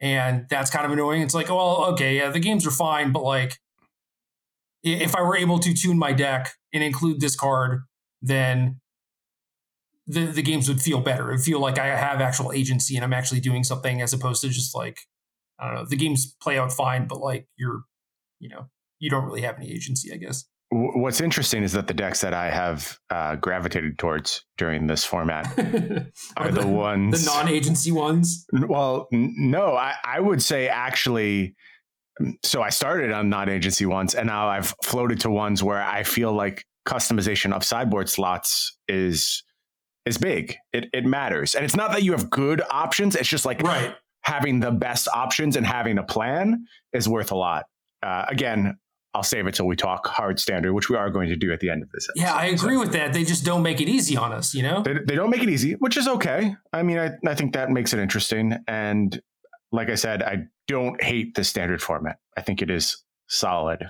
And 0.00 0.46
that's 0.50 0.70
kind 0.70 0.84
of 0.84 0.92
annoying. 0.92 1.22
It's 1.22 1.34
like, 1.34 1.48
well, 1.48 1.86
okay, 1.92 2.16
yeah, 2.16 2.30
the 2.30 2.40
games 2.40 2.66
are 2.66 2.70
fine, 2.70 3.12
but 3.12 3.22
like 3.22 3.58
if 4.82 5.16
I 5.16 5.22
were 5.22 5.36
able 5.36 5.58
to 5.60 5.72
tune 5.74 5.98
my 5.98 6.12
deck 6.12 6.52
and 6.72 6.82
include 6.82 7.20
this 7.20 7.36
card, 7.36 7.82
then 8.22 8.80
the, 10.06 10.26
the 10.26 10.42
games 10.42 10.68
would 10.68 10.80
feel 10.80 11.00
better. 11.00 11.32
It 11.32 11.40
feel 11.40 11.60
like 11.60 11.78
I 11.78 11.86
have 11.86 12.20
actual 12.20 12.52
agency 12.52 12.96
and 12.96 13.04
I'm 13.04 13.12
actually 13.12 13.40
doing 13.40 13.64
something 13.64 14.00
as 14.00 14.12
opposed 14.12 14.42
to 14.42 14.48
just 14.48 14.74
like, 14.74 15.00
I 15.58 15.66
don't 15.66 15.74
know, 15.74 15.86
the 15.88 15.96
games 15.96 16.36
play 16.40 16.58
out 16.58 16.72
fine, 16.72 17.06
but 17.08 17.20
like 17.20 17.48
you're, 17.56 17.82
you 18.38 18.48
know, 18.48 18.68
you 18.98 19.10
don't 19.10 19.24
really 19.24 19.40
have 19.42 19.56
any 19.56 19.70
agency, 19.72 20.12
I 20.12 20.16
guess. 20.16 20.44
what's 20.70 21.20
interesting 21.20 21.62
is 21.62 21.72
that 21.72 21.86
the 21.86 21.94
decks 21.94 22.20
that 22.20 22.34
I 22.34 22.50
have 22.50 22.98
uh, 23.10 23.36
gravitated 23.36 23.98
towards 23.98 24.44
during 24.58 24.86
this 24.86 25.04
format 25.04 25.46
are, 26.36 26.50
the, 26.50 26.60
the, 26.60 26.66
ones 26.66 27.24
the 27.24 27.30
non-agency 27.30 27.92
ones. 27.92 28.46
Well, 28.52 29.08
no, 29.10 29.76
I, 29.76 29.94
I 30.04 30.20
would 30.20 30.42
say 30.42 30.68
actually. 30.68 31.54
So 32.42 32.62
I 32.62 32.70
started 32.70 33.12
on 33.12 33.28
non-agency 33.28 33.84
ones, 33.84 34.14
and 34.14 34.28
now 34.28 34.48
I've 34.48 34.74
floated 34.82 35.20
to 35.20 35.30
ones 35.30 35.62
where 35.62 35.82
I 35.82 36.02
feel 36.02 36.32
like 36.32 36.64
customization 36.88 37.52
of 37.52 37.62
sideboard 37.62 38.08
slots 38.08 38.74
is 38.88 39.42
is 40.06 40.16
big. 40.16 40.56
It 40.72 40.88
it 40.92 41.04
matters, 41.04 41.54
and 41.54 41.64
it's 41.64 41.76
not 41.76 41.92
that 41.92 42.02
you 42.02 42.12
have 42.12 42.30
good 42.30 42.62
options. 42.70 43.16
It's 43.16 43.28
just 43.28 43.44
like 43.44 43.60
right. 43.62 43.94
having 44.22 44.60
the 44.60 44.70
best 44.70 45.08
options 45.12 45.56
and 45.56 45.66
having 45.66 45.98
a 45.98 46.02
plan 46.02 46.64
is 46.92 47.08
worth 47.08 47.32
a 47.32 47.36
lot. 47.36 47.66
Uh, 48.02 48.24
again, 48.28 48.78
I'll 49.16 49.22
save 49.22 49.46
it 49.46 49.54
till 49.54 49.66
we 49.66 49.76
talk 49.76 50.06
hard 50.06 50.38
standard, 50.38 50.74
which 50.74 50.90
we 50.90 50.96
are 50.96 51.08
going 51.08 51.30
to 51.30 51.36
do 51.36 51.50
at 51.50 51.60
the 51.60 51.70
end 51.70 51.82
of 51.82 51.90
this. 51.90 52.06
Episode. 52.10 52.22
Yeah, 52.22 52.34
I 52.34 52.46
agree 52.46 52.74
so, 52.74 52.80
with 52.80 52.92
that. 52.92 53.14
They 53.14 53.24
just 53.24 53.46
don't 53.46 53.62
make 53.62 53.80
it 53.80 53.88
easy 53.88 54.14
on 54.14 54.30
us, 54.30 54.54
you 54.54 54.62
know? 54.62 54.82
They, 54.82 54.92
they 54.92 55.14
don't 55.14 55.30
make 55.30 55.42
it 55.42 55.48
easy, 55.48 55.72
which 55.72 55.96
is 55.96 56.06
okay. 56.06 56.54
I 56.70 56.82
mean, 56.82 56.98
I, 56.98 57.12
I 57.26 57.34
think 57.34 57.54
that 57.54 57.70
makes 57.70 57.94
it 57.94 57.98
interesting. 57.98 58.58
And 58.68 59.18
like 59.72 59.88
I 59.88 59.94
said, 59.94 60.22
I 60.22 60.44
don't 60.68 61.02
hate 61.02 61.34
the 61.34 61.44
standard 61.44 61.80
format. 61.80 62.18
I 62.36 62.42
think 62.42 62.60
it 62.60 62.70
is 62.70 63.02
solid. 63.26 63.88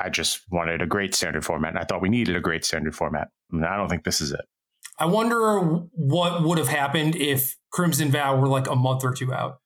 I 0.00 0.08
just 0.08 0.40
wanted 0.50 0.80
a 0.80 0.86
great 0.86 1.14
standard 1.14 1.44
format. 1.44 1.72
And 1.72 1.78
I 1.78 1.84
thought 1.84 2.00
we 2.00 2.08
needed 2.08 2.34
a 2.34 2.40
great 2.40 2.64
standard 2.64 2.96
format. 2.96 3.28
And 3.50 3.66
I 3.66 3.76
don't 3.76 3.90
think 3.90 4.04
this 4.04 4.22
is 4.22 4.32
it. 4.32 4.44
I 5.02 5.06
wonder 5.06 5.58
what 5.94 6.44
would 6.44 6.58
have 6.58 6.68
happened 6.68 7.16
if 7.16 7.56
Crimson 7.72 8.12
Vow 8.12 8.38
were 8.38 8.46
like 8.46 8.68
a 8.68 8.76
month 8.76 9.02
or 9.02 9.12
two 9.12 9.34
out. 9.34 9.58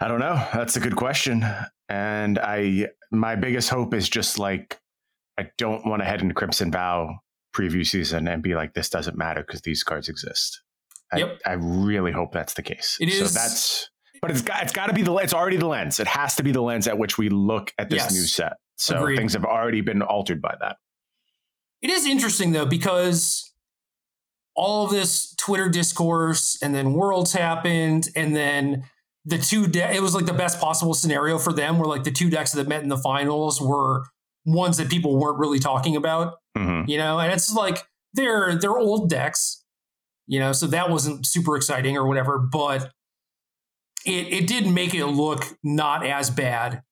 I 0.00 0.08
don't 0.08 0.18
know. 0.18 0.42
That's 0.54 0.76
a 0.76 0.80
good 0.80 0.96
question. 0.96 1.44
And 1.90 2.38
I 2.38 2.88
my 3.10 3.36
biggest 3.36 3.68
hope 3.68 3.92
is 3.92 4.08
just 4.08 4.38
like 4.38 4.80
I 5.38 5.50
don't 5.58 5.86
want 5.86 6.00
to 6.00 6.06
head 6.06 6.22
into 6.22 6.34
Crimson 6.34 6.72
Vow 6.72 7.18
preview 7.54 7.86
season 7.86 8.28
and 8.28 8.42
be 8.42 8.54
like, 8.54 8.72
this 8.72 8.88
doesn't 8.88 9.18
matter 9.18 9.42
because 9.46 9.60
these 9.60 9.82
cards 9.82 10.08
exist. 10.08 10.62
I, 11.12 11.18
yep. 11.18 11.38
I 11.44 11.52
really 11.52 12.12
hope 12.12 12.32
that's 12.32 12.54
the 12.54 12.62
case. 12.62 12.96
It 12.98 13.10
is. 13.10 13.18
So 13.30 13.38
that's, 13.38 13.90
but 14.22 14.30
it's 14.30 14.40
got 14.40 14.62
it's 14.62 14.72
got 14.72 14.86
to 14.86 14.94
be 14.94 15.02
the 15.02 15.14
it's 15.16 15.34
already 15.34 15.58
the 15.58 15.68
lens. 15.68 16.00
It 16.00 16.06
has 16.06 16.34
to 16.36 16.42
be 16.42 16.52
the 16.52 16.62
lens 16.62 16.88
at 16.88 16.96
which 16.96 17.18
we 17.18 17.28
look 17.28 17.74
at 17.78 17.90
this 17.90 18.04
yes. 18.04 18.14
new 18.14 18.22
set. 18.22 18.54
So 18.76 18.96
Agreed. 18.96 19.18
things 19.18 19.34
have 19.34 19.44
already 19.44 19.82
been 19.82 20.00
altered 20.00 20.40
by 20.40 20.54
that. 20.62 20.76
It 21.82 21.90
is 21.90 22.06
interesting 22.06 22.52
though 22.52 22.64
because 22.64 23.45
all 24.56 24.86
of 24.86 24.90
this 24.90 25.34
Twitter 25.36 25.68
discourse 25.68 26.58
and 26.62 26.74
then 26.74 26.94
Worlds 26.94 27.32
happened 27.32 28.08
and 28.16 28.34
then 28.34 28.84
the 29.24 29.38
two 29.38 29.66
de- 29.66 29.94
it 29.94 30.00
was 30.00 30.14
like 30.14 30.26
the 30.26 30.32
best 30.32 30.60
possible 30.60 30.94
scenario 30.94 31.38
for 31.38 31.52
them 31.52 31.78
where 31.78 31.86
like 31.86 32.04
the 32.04 32.10
two 32.10 32.30
decks 32.30 32.52
that 32.52 32.66
met 32.66 32.82
in 32.82 32.88
the 32.88 32.96
finals 32.96 33.60
were 33.60 34.04
ones 34.44 34.78
that 34.78 34.88
people 34.88 35.16
weren't 35.18 35.38
really 35.38 35.58
talking 35.58 35.96
about 35.96 36.34
mm-hmm. 36.56 36.88
you 36.88 36.96
know? 36.96 37.18
And 37.20 37.32
it's 37.32 37.52
like 37.52 37.86
they're 38.14 38.56
they're 38.56 38.78
old 38.78 39.10
decks 39.10 39.62
you 40.26 40.40
know? 40.40 40.52
So 40.52 40.66
that 40.68 40.90
wasn't 40.90 41.26
super 41.26 41.56
exciting 41.56 41.96
or 41.96 42.06
whatever 42.06 42.38
but 42.38 42.90
it 44.06 44.32
it 44.32 44.46
did 44.46 44.66
make 44.66 44.94
it 44.94 45.06
look 45.06 45.44
not 45.62 46.04
as 46.04 46.30
bad 46.30 46.82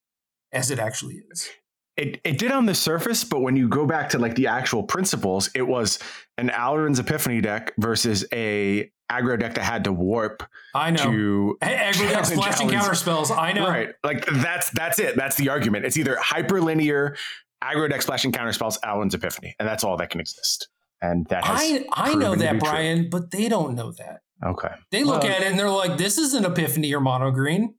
as 0.53 0.71
it 0.71 0.79
actually 0.79 1.23
is 1.31 1.49
it, 1.97 2.21
it 2.25 2.39
did 2.39 2.51
on 2.51 2.67
the 2.67 2.75
surface, 2.75 3.25
but 3.25 3.41
when 3.41 3.57
you 3.57 3.69
go 3.69 3.87
back 3.87 4.11
to 4.11 4.19
like 4.19 4.35
the 4.35 4.49
actual 4.49 4.83
principles, 4.83 5.51
it 5.55 5.63
was 5.63 5.99
an 6.39 6.49
Alrund's 6.51 6.99
Epiphany 6.99 7.41
deck 7.41 7.73
versus 7.79 8.25
a 8.33 8.91
aggro 9.11 9.39
deck 9.39 9.55
that 9.55 9.63
had 9.63 9.85
to 9.85 9.93
warp. 9.93 10.43
I 10.75 10.91
know. 10.91 11.05
To 11.05 11.59
hey, 11.63 11.93
aggro 11.93 12.11
deck 12.11 12.25
splashing 12.25 12.71
counter 12.71 12.95
spells. 12.95 13.31
I 13.31 13.53
know. 13.53 13.69
Right. 13.69 13.91
Like 14.03 14.27
that's 14.27 14.71
that's 14.71 14.99
it. 14.99 15.17
That's 15.17 15.37
the 15.37 15.51
argument. 15.51 15.85
It's 15.85 15.97
either 15.97 16.17
hyperlinear 16.17 17.17
aggro 17.63 17.89
deck 17.89 18.03
splashing 18.03 18.33
counter 18.33 18.53
spells, 18.53 18.79
Alrund's 18.79 19.15
Epiphany, 19.15 19.55
and 19.59 19.69
that's 19.69 19.85
all 19.85 19.97
that 19.99 20.11
can 20.11 20.21
exist. 20.21 20.69
And 21.01 21.27
that 21.27 21.43
I 21.45 21.85
I 21.93 22.15
know 22.15 22.35
that, 22.35 22.59
Brian, 22.59 23.03
true. 23.03 23.09
but 23.11 23.31
they 23.31 23.49
don't 23.49 23.75
know 23.75 23.93
that. 23.93 24.21
Okay. 24.45 24.69
They 24.91 25.05
look 25.05 25.23
well, 25.23 25.33
at 25.33 25.43
it 25.43 25.47
and 25.47 25.59
they're 25.59 25.71
like, 25.71 25.97
"This 25.97 26.19
is 26.19 26.35
an 26.35 26.45
Epiphany 26.45 26.93
or 26.93 27.01
mono 27.01 27.31
green." 27.31 27.75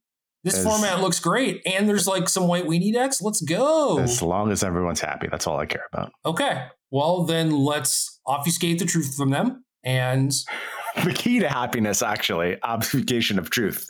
This 0.45 0.63
format 0.63 1.01
looks 1.01 1.19
great, 1.19 1.63
and 1.65 1.89
there's 1.89 2.05
like 2.05 2.29
some 2.29 2.47
white 2.47 2.65
weenie 2.65 2.93
decks. 2.93 3.19
Let's 3.19 3.41
go. 3.41 3.97
As 3.97 4.21
long 4.21 4.51
as 4.51 4.63
everyone's 4.63 5.01
happy, 5.01 5.27
that's 5.27 5.47
all 5.47 5.57
I 5.57 5.65
care 5.65 5.87
about. 5.91 6.11
Okay, 6.23 6.67
well 6.91 7.23
then 7.23 7.49
let's 7.49 8.21
obfuscate 8.27 8.77
the 8.77 8.85
truth 8.85 9.15
from 9.17 9.31
them. 9.31 9.65
And 9.83 10.31
the 11.03 11.13
key 11.13 11.39
to 11.39 11.49
happiness, 11.49 12.03
actually, 12.03 12.57
obfuscation 12.61 13.39
of 13.39 13.49
truth. 13.49 13.89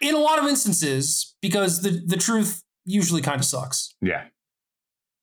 In 0.00 0.14
a 0.14 0.18
lot 0.18 0.38
of 0.38 0.46
instances, 0.46 1.34
because 1.42 1.82
the 1.82 2.00
the 2.06 2.16
truth 2.16 2.62
usually 2.84 3.20
kind 3.20 3.40
of 3.40 3.44
sucks. 3.44 3.92
Yeah. 4.00 4.26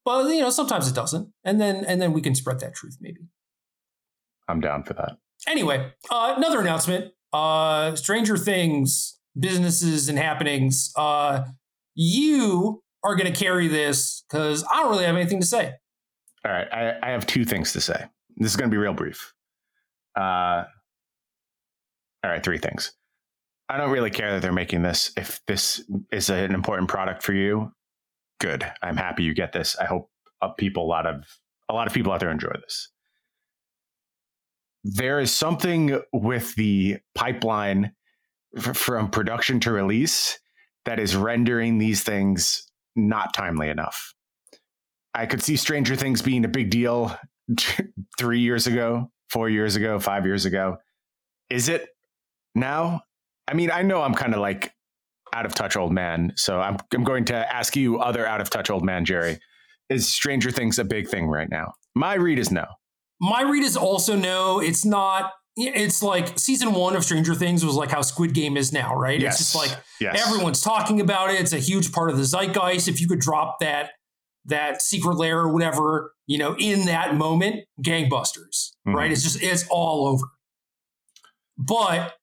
But 0.03 0.27
you 0.27 0.41
know, 0.41 0.49
sometimes 0.49 0.89
it 0.89 0.95
doesn't, 0.95 1.29
and 1.45 1.61
then 1.61 1.85
and 1.85 2.01
then 2.01 2.11
we 2.11 2.19
can 2.19 2.35
spread 2.35 2.59
that 2.59 2.75
truth 2.75 2.97
maybe. 2.99 3.21
I'm 4.49 4.59
down 4.59 4.83
for 4.83 4.95
that. 4.95 5.13
Anyway, 5.47 5.93
uh, 6.11 6.33
another 6.35 6.59
announcement. 6.59 7.13
Uh, 7.31 7.95
Stranger 7.95 8.37
Things 8.37 9.16
businesses 9.39 10.09
and 10.09 10.17
happenings. 10.17 10.91
Uh, 10.95 11.45
you 11.95 12.83
are 13.03 13.15
going 13.15 13.31
to 13.31 13.37
carry 13.37 13.67
this 13.67 14.23
because 14.29 14.63
I 14.71 14.81
don't 14.81 14.91
really 14.91 15.05
have 15.05 15.15
anything 15.15 15.39
to 15.39 15.45
say. 15.45 15.73
All 16.45 16.51
right, 16.51 16.67
I, 16.71 16.95
I 17.01 17.09
have 17.11 17.25
two 17.27 17.45
things 17.45 17.73
to 17.73 17.81
say. 17.81 18.05
This 18.37 18.51
is 18.51 18.55
going 18.55 18.69
to 18.69 18.73
be 18.73 18.77
real 18.77 18.93
brief. 18.93 19.33
Uh, 20.15 20.63
all 22.23 22.31
right, 22.31 22.43
three 22.43 22.57
things. 22.57 22.93
I 23.69 23.77
don't 23.77 23.91
really 23.91 24.11
care 24.11 24.33
that 24.33 24.41
they're 24.41 24.53
making 24.53 24.81
this. 24.81 25.11
If 25.17 25.41
this 25.45 25.83
is 26.11 26.29
an 26.29 26.53
important 26.53 26.89
product 26.89 27.21
for 27.21 27.33
you, 27.33 27.71
good. 28.39 28.65
I'm 28.81 28.97
happy 28.97 29.23
you 29.23 29.33
get 29.33 29.51
this. 29.51 29.75
I 29.77 29.85
hope 29.85 30.09
uh, 30.41 30.49
people, 30.49 30.85
a 30.85 30.87
lot 30.87 31.05
of 31.05 31.25
a 31.69 31.73
lot 31.73 31.87
of 31.87 31.93
people 31.93 32.13
out 32.13 32.21
there 32.21 32.31
enjoy 32.31 32.53
this. 32.61 32.89
There 34.83 35.19
is 35.19 35.33
something 35.33 35.99
with 36.13 36.55
the 36.55 36.99
pipeline 37.13 37.91
from 38.59 39.09
production 39.09 39.59
to 39.61 39.71
release 39.71 40.39
that 40.85 40.99
is 40.99 41.15
rendering 41.15 41.77
these 41.77 42.03
things 42.03 42.71
not 42.95 43.33
timely 43.33 43.69
enough. 43.69 44.13
I 45.13 45.25
could 45.25 45.41
see 45.41 45.55
Stranger 45.55 45.95
Things 45.95 46.21
being 46.21 46.45
a 46.45 46.47
big 46.47 46.69
deal 46.69 47.17
three 48.17 48.39
years 48.39 48.67
ago, 48.67 49.11
four 49.29 49.49
years 49.49 49.75
ago, 49.75 49.99
five 49.99 50.25
years 50.25 50.45
ago. 50.45 50.77
Is 51.49 51.69
it 51.69 51.87
now? 52.55 53.01
I 53.47 53.53
mean, 53.53 53.71
I 53.71 53.81
know 53.81 54.01
I'm 54.01 54.13
kind 54.13 54.33
of 54.33 54.39
like 54.39 54.73
out 55.33 55.45
of 55.45 55.55
touch 55.55 55.75
old 55.75 55.91
man, 55.91 56.33
so 56.35 56.59
I'm 56.59 56.77
I'm 56.93 57.03
going 57.03 57.25
to 57.25 57.55
ask 57.55 57.75
you, 57.75 57.99
other 57.99 58.25
out 58.25 58.41
of 58.41 58.49
touch 58.49 58.69
old 58.69 58.83
man, 58.83 59.05
Jerry. 59.05 59.39
Is 59.89 60.07
Stranger 60.07 60.51
Things 60.51 60.79
a 60.79 60.83
big 60.83 61.07
thing 61.07 61.27
right 61.27 61.49
now? 61.49 61.73
My 61.95 62.15
read 62.15 62.39
is 62.39 62.51
no. 62.51 62.65
My 63.19 63.41
read 63.41 63.63
is 63.63 63.77
also 63.77 64.15
no. 64.15 64.59
It's 64.59 64.85
not 64.85 65.31
it's 65.57 66.03
like 66.03 66.37
season 66.37 66.73
one 66.73 66.95
of 66.95 67.03
Stranger 67.03 67.33
Things 67.33 67.65
was 67.65 67.75
like 67.75 67.89
how 67.89 68.01
Squid 68.01 68.33
Game 68.33 68.57
is 68.57 68.71
now, 68.71 68.95
right? 68.95 69.19
Yes. 69.19 69.41
It's 69.41 69.51
just 69.51 69.55
like 69.55 69.77
yes. 69.99 70.23
everyone's 70.25 70.61
talking 70.61 71.01
about 71.01 71.31
it. 71.31 71.41
It's 71.41 71.53
a 71.53 71.59
huge 71.59 71.91
part 71.91 72.11
of 72.11 72.17
the 72.17 72.23
zeitgeist. 72.23 72.87
If 72.87 73.01
you 73.01 73.07
could 73.07 73.19
drop 73.19 73.59
that 73.59 73.91
that 74.45 74.81
secret 74.81 75.17
layer 75.17 75.39
or 75.39 75.51
whatever, 75.51 76.13
you 76.27 76.37
know, 76.37 76.55
in 76.57 76.85
that 76.85 77.15
moment, 77.15 77.65
gangbusters, 77.83 78.71
mm-hmm. 78.87 78.95
right? 78.95 79.11
It's 79.11 79.23
just 79.23 79.41
it's 79.41 79.67
all 79.69 80.07
over. 80.07 80.25
But 81.57 82.13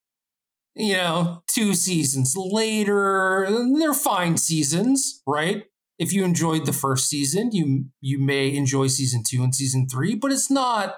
you 0.77 0.95
know, 0.95 1.43
two 1.49 1.75
seasons 1.75 2.35
later, 2.37 3.47
they're 3.79 3.95
fine 3.95 4.37
seasons, 4.37 5.23
right? 5.27 5.65
If 5.99 6.13
you 6.13 6.25
enjoyed 6.25 6.67
the 6.67 6.73
first 6.73 7.09
season, 7.09 7.51
you 7.53 7.87
you 8.01 8.21
may 8.21 8.55
enjoy 8.55 8.87
season 8.87 9.25
two 9.27 9.43
and 9.43 9.55
season 9.55 9.89
three, 9.89 10.15
but 10.15 10.31
it's 10.31 10.51
not 10.51 10.95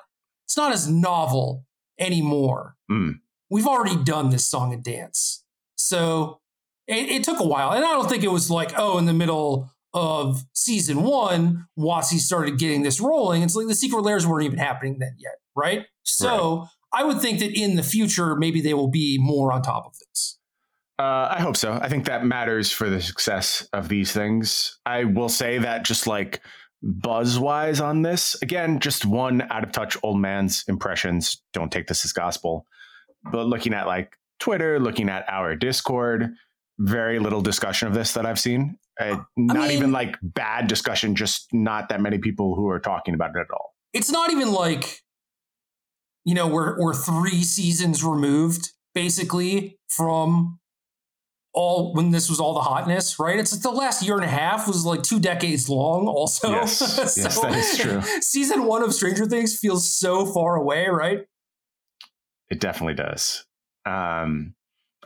it's 0.46 0.57
not 0.57 0.72
as 0.72 0.88
novel 0.88 1.65
anymore. 1.98 2.76
Mm. 2.90 3.20
We've 3.50 3.66
already 3.66 3.96
done 3.96 4.30
this 4.30 4.46
song 4.46 4.72
and 4.72 4.82
dance. 4.82 5.44
So 5.76 6.40
it, 6.87 7.09
it, 7.09 7.24
took 7.24 7.40
a 7.40 7.46
while. 7.46 7.72
And 7.72 7.85
I 7.85 7.92
don't 7.92 8.09
think 8.09 8.24
it 8.24 8.30
was 8.30 8.50
like, 8.50 8.72
oh, 8.76 8.98
in 8.98 9.04
the 9.04 9.12
middle 9.12 9.70
of 9.94 10.44
season 10.52 11.02
one, 11.02 11.66
WotC 11.78 12.18
started 12.18 12.59
getting 12.59 12.82
this 12.82 13.00
rolling. 13.00 13.42
It's 13.42 13.56
like 13.56 13.66
the 13.66 13.74
secret 13.74 14.02
layers 14.02 14.26
weren't 14.26 14.44
even 14.44 14.59
happening 14.59 14.98
then 14.98 15.14
yet, 15.18 15.37
right? 15.54 15.87
So 16.02 16.59
right. 16.59 16.68
I 16.92 17.04
would 17.04 17.20
think 17.20 17.38
that 17.40 17.59
in 17.59 17.76
the 17.76 17.82
future, 17.82 18.37
maybe 18.37 18.61
they 18.61 18.74
will 18.74 18.90
be 18.90 19.18
more 19.20 19.52
on 19.52 19.62
top 19.62 19.87
of 19.87 19.92
this. 19.98 20.38
Uh, 20.98 21.28
I 21.30 21.40
hope 21.40 21.56
so. 21.56 21.78
I 21.82 21.88
think 21.88 22.06
that 22.06 22.24
matters 22.24 22.72
for 22.72 22.88
the 22.88 23.02
success 23.02 23.68
of 23.72 23.88
these 23.88 24.12
things. 24.12 24.78
I 24.87 25.04
will 25.04 25.28
say 25.28 25.59
that 25.59 25.85
just 25.85 26.06
like 26.06 26.40
buzz 26.82 27.38
wise 27.38 27.80
on 27.80 28.02
this. 28.02 28.36
Again, 28.42 28.80
just 28.80 29.04
one 29.04 29.42
out 29.50 29.64
of 29.64 29.72
touch 29.72 29.96
old 30.02 30.18
man's 30.18 30.64
impressions. 30.68 31.42
Don't 31.52 31.72
take 31.72 31.86
this 31.86 32.04
as 32.04 32.12
gospel. 32.12 32.66
But 33.30 33.46
looking 33.46 33.74
at 33.74 33.86
like 33.86 34.12
Twitter, 34.38 34.78
looking 34.78 35.08
at 35.08 35.24
our 35.28 35.56
Discord, 35.56 36.30
very 36.78 37.18
little 37.18 37.40
discussion 37.40 37.88
of 37.88 37.94
this 37.94 38.12
that 38.12 38.26
I've 38.26 38.38
seen. 38.38 38.78
Uh, 39.00 39.18
not 39.36 39.56
mean, 39.56 39.70
even 39.72 39.92
like 39.92 40.16
bad 40.22 40.68
discussion, 40.68 41.14
just 41.14 41.48
not 41.52 41.88
that 41.88 42.00
many 42.00 42.18
people 42.18 42.54
who 42.54 42.68
are 42.68 42.80
talking 42.80 43.14
about 43.14 43.30
it 43.34 43.40
at 43.40 43.50
all. 43.50 43.74
It's 43.92 44.10
not 44.10 44.30
even 44.30 44.52
like, 44.52 45.00
you 46.24 46.34
know, 46.34 46.46
we're, 46.48 46.80
we're 46.80 46.94
three 46.94 47.42
seasons 47.42 48.02
removed 48.04 48.72
basically 48.94 49.78
from 49.88 50.58
all 51.56 51.94
when 51.94 52.10
this 52.10 52.28
was 52.28 52.38
all 52.38 52.54
the 52.54 52.60
hotness, 52.60 53.18
right? 53.18 53.38
It's 53.38 53.50
like 53.52 53.62
the 53.62 53.70
last 53.70 54.02
year 54.02 54.14
and 54.14 54.24
a 54.24 54.28
half 54.28 54.68
was 54.68 54.84
like 54.84 55.02
two 55.02 55.18
decades 55.18 55.68
long. 55.68 56.06
Also, 56.06 56.50
Yes, 56.50 56.80
yes, 57.16 57.40
that 57.40 57.56
is 57.56 57.78
true. 57.78 58.02
Season 58.20 58.64
one 58.64 58.82
of 58.82 58.94
Stranger 58.94 59.26
Things 59.26 59.58
feels 59.58 59.90
so 59.90 60.26
far 60.26 60.56
away, 60.56 60.86
right? 60.88 61.26
It 62.50 62.60
definitely 62.60 62.94
does. 62.94 63.44
Um, 63.86 64.54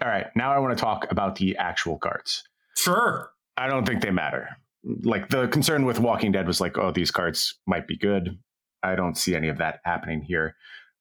all 0.03 0.09
right, 0.09 0.27
now 0.35 0.53
I 0.53 0.59
want 0.59 0.77
to 0.77 0.83
talk 0.83 1.11
about 1.11 1.37
the 1.37 1.57
actual 1.57 1.97
cards. 1.99 2.43
Sure. 2.77 3.31
I 3.57 3.69
don't 3.69 3.87
think 3.87 4.03
they 4.03 4.11
matter. 4.11 4.49
Like 4.83 5.29
the 5.29 5.47
concern 5.49 5.85
with 5.85 6.01
Walking 6.01 6.33
Dead 6.33 6.47
was 6.47 6.61
like, 6.61 6.79
oh, 6.79 6.91
these 6.91 7.11
cards 7.11 7.59
might 7.67 7.87
be 7.87 7.97
good. 7.97 8.39
I 8.83 8.97
don't 8.97 9.17
see 9.17 9.37
any 9.37 9.49
of 9.49 9.59
that 9.59 9.81
happening 9.85 10.23
here, 10.23 10.57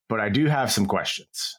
but 0.10 0.20
I 0.20 0.30
do 0.30 0.46
have 0.46 0.72
some 0.72 0.86
questions. 0.86 1.58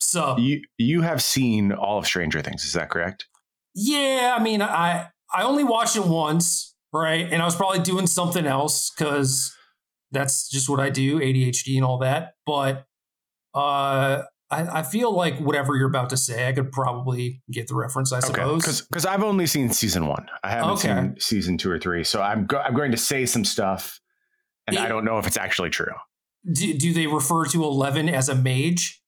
So 0.00 0.36
You 0.38 0.62
you 0.78 1.02
have 1.02 1.22
seen 1.22 1.72
all 1.72 1.98
of 1.98 2.06
Stranger 2.06 2.40
Things, 2.40 2.64
is 2.64 2.72
that 2.74 2.90
correct? 2.90 3.26
yeah, 3.74 4.34
I 4.38 4.42
mean, 4.42 4.62
I 4.62 5.08
I 5.34 5.42
only 5.42 5.64
watched 5.64 5.96
it 5.96 6.04
once, 6.06 6.74
right? 6.92 7.30
And 7.30 7.42
I 7.42 7.44
was 7.44 7.54
probably 7.56 7.80
doing 7.80 8.06
something 8.06 8.46
else 8.46 8.90
because 8.90 9.54
that's 10.10 10.48
just 10.48 10.68
what 10.68 10.80
I 10.80 10.88
do, 10.90 11.18
ADHD 11.20 11.76
and 11.76 11.84
all 11.84 11.98
that. 11.98 12.32
But 12.46 12.86
uh, 13.54 14.22
I, 14.50 14.78
I 14.78 14.82
feel 14.82 15.12
like 15.12 15.38
whatever 15.38 15.76
you're 15.76 15.88
about 15.88 16.10
to 16.10 16.16
say, 16.16 16.48
I 16.48 16.52
could 16.52 16.72
probably 16.72 17.42
get 17.50 17.68
the 17.68 17.74
reference. 17.74 18.12
I 18.12 18.20
suppose. 18.20 18.82
because 18.82 19.04
I've 19.04 19.22
only 19.22 19.46
seen 19.46 19.68
season 19.70 20.06
one. 20.06 20.26
I 20.42 20.50
haven't 20.50 20.70
Okay. 20.72 20.88
seen 20.88 21.16
season 21.20 21.58
two 21.58 21.70
or 21.70 21.78
three, 21.78 22.04
so 22.04 22.22
I'm 22.22 22.46
go- 22.46 22.60
I'm 22.60 22.74
going 22.74 22.92
to 22.92 22.96
say 22.96 23.26
some 23.26 23.44
stuff, 23.44 24.00
and 24.66 24.76
It- 24.76 24.80
I 24.82 24.88
don't 24.88 25.04
know 25.04 25.18
if 25.18 25.26
it's 25.26 25.36
actually 25.36 25.70
true. 25.70 25.92
do, 26.50 26.72
do 26.72 26.92
they 26.94 27.06
refer 27.06 27.44
to 27.46 27.64
Eleven 27.64 28.08
as 28.08 28.28
a 28.30 28.34
mage? 28.34 29.02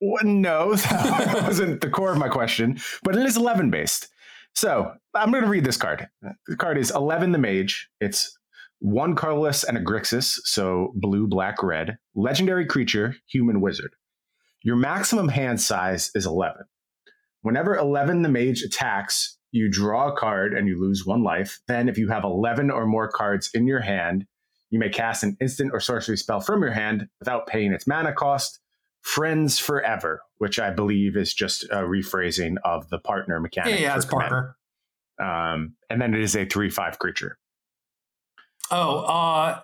No, 0.00 0.74
that 0.74 1.44
wasn't 1.44 1.80
the 1.80 1.90
core 1.90 2.12
of 2.12 2.18
my 2.18 2.28
question, 2.28 2.78
but 3.02 3.16
it 3.16 3.24
is 3.24 3.36
11 3.36 3.70
based. 3.70 4.08
So 4.54 4.92
I'm 5.14 5.30
going 5.30 5.44
to 5.44 5.50
read 5.50 5.64
this 5.64 5.76
card. 5.76 6.08
The 6.46 6.56
card 6.56 6.78
is 6.78 6.90
11 6.90 7.32
the 7.32 7.38
Mage. 7.38 7.88
It's 8.00 8.36
one 8.78 9.16
colorless 9.16 9.64
and 9.64 9.76
a 9.76 9.80
Grixis, 9.80 10.38
so 10.44 10.92
blue, 10.94 11.26
black, 11.26 11.62
red. 11.62 11.98
Legendary 12.14 12.66
creature, 12.66 13.16
human 13.26 13.60
wizard. 13.60 13.94
Your 14.62 14.76
maximum 14.76 15.28
hand 15.28 15.60
size 15.60 16.10
is 16.14 16.26
11. 16.26 16.62
Whenever 17.42 17.76
11 17.76 18.22
the 18.22 18.28
Mage 18.28 18.62
attacks, 18.62 19.38
you 19.52 19.70
draw 19.70 20.12
a 20.12 20.16
card 20.16 20.54
and 20.54 20.66
you 20.66 20.80
lose 20.80 21.06
one 21.06 21.22
life. 21.22 21.60
Then, 21.68 21.88
if 21.88 21.98
you 21.98 22.08
have 22.08 22.24
11 22.24 22.70
or 22.70 22.86
more 22.86 23.08
cards 23.08 23.50
in 23.54 23.66
your 23.66 23.80
hand, 23.80 24.26
you 24.70 24.78
may 24.78 24.88
cast 24.88 25.22
an 25.22 25.36
instant 25.40 25.70
or 25.72 25.80
sorcery 25.80 26.16
spell 26.16 26.40
from 26.40 26.62
your 26.62 26.72
hand 26.72 27.06
without 27.20 27.46
paying 27.46 27.72
its 27.72 27.86
mana 27.86 28.12
cost. 28.12 28.58
Friends 29.04 29.58
Forever, 29.58 30.22
which 30.38 30.58
I 30.58 30.70
believe 30.70 31.16
is 31.16 31.32
just 31.32 31.64
a 31.64 31.76
rephrasing 31.84 32.56
of 32.64 32.88
the 32.88 32.98
partner 32.98 33.38
mechanic. 33.38 33.78
yeah, 33.78 33.92
for 33.92 33.96
it's. 33.98 34.06
Parker. 34.06 34.56
Um, 35.22 35.74
and 35.90 36.00
then 36.02 36.14
it 36.14 36.20
is 36.20 36.34
a 36.34 36.44
3 36.46 36.70
5 36.70 36.98
creature. 36.98 37.38
Oh, 38.70 39.00
uh, 39.00 39.60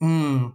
hmm. 0.00 0.48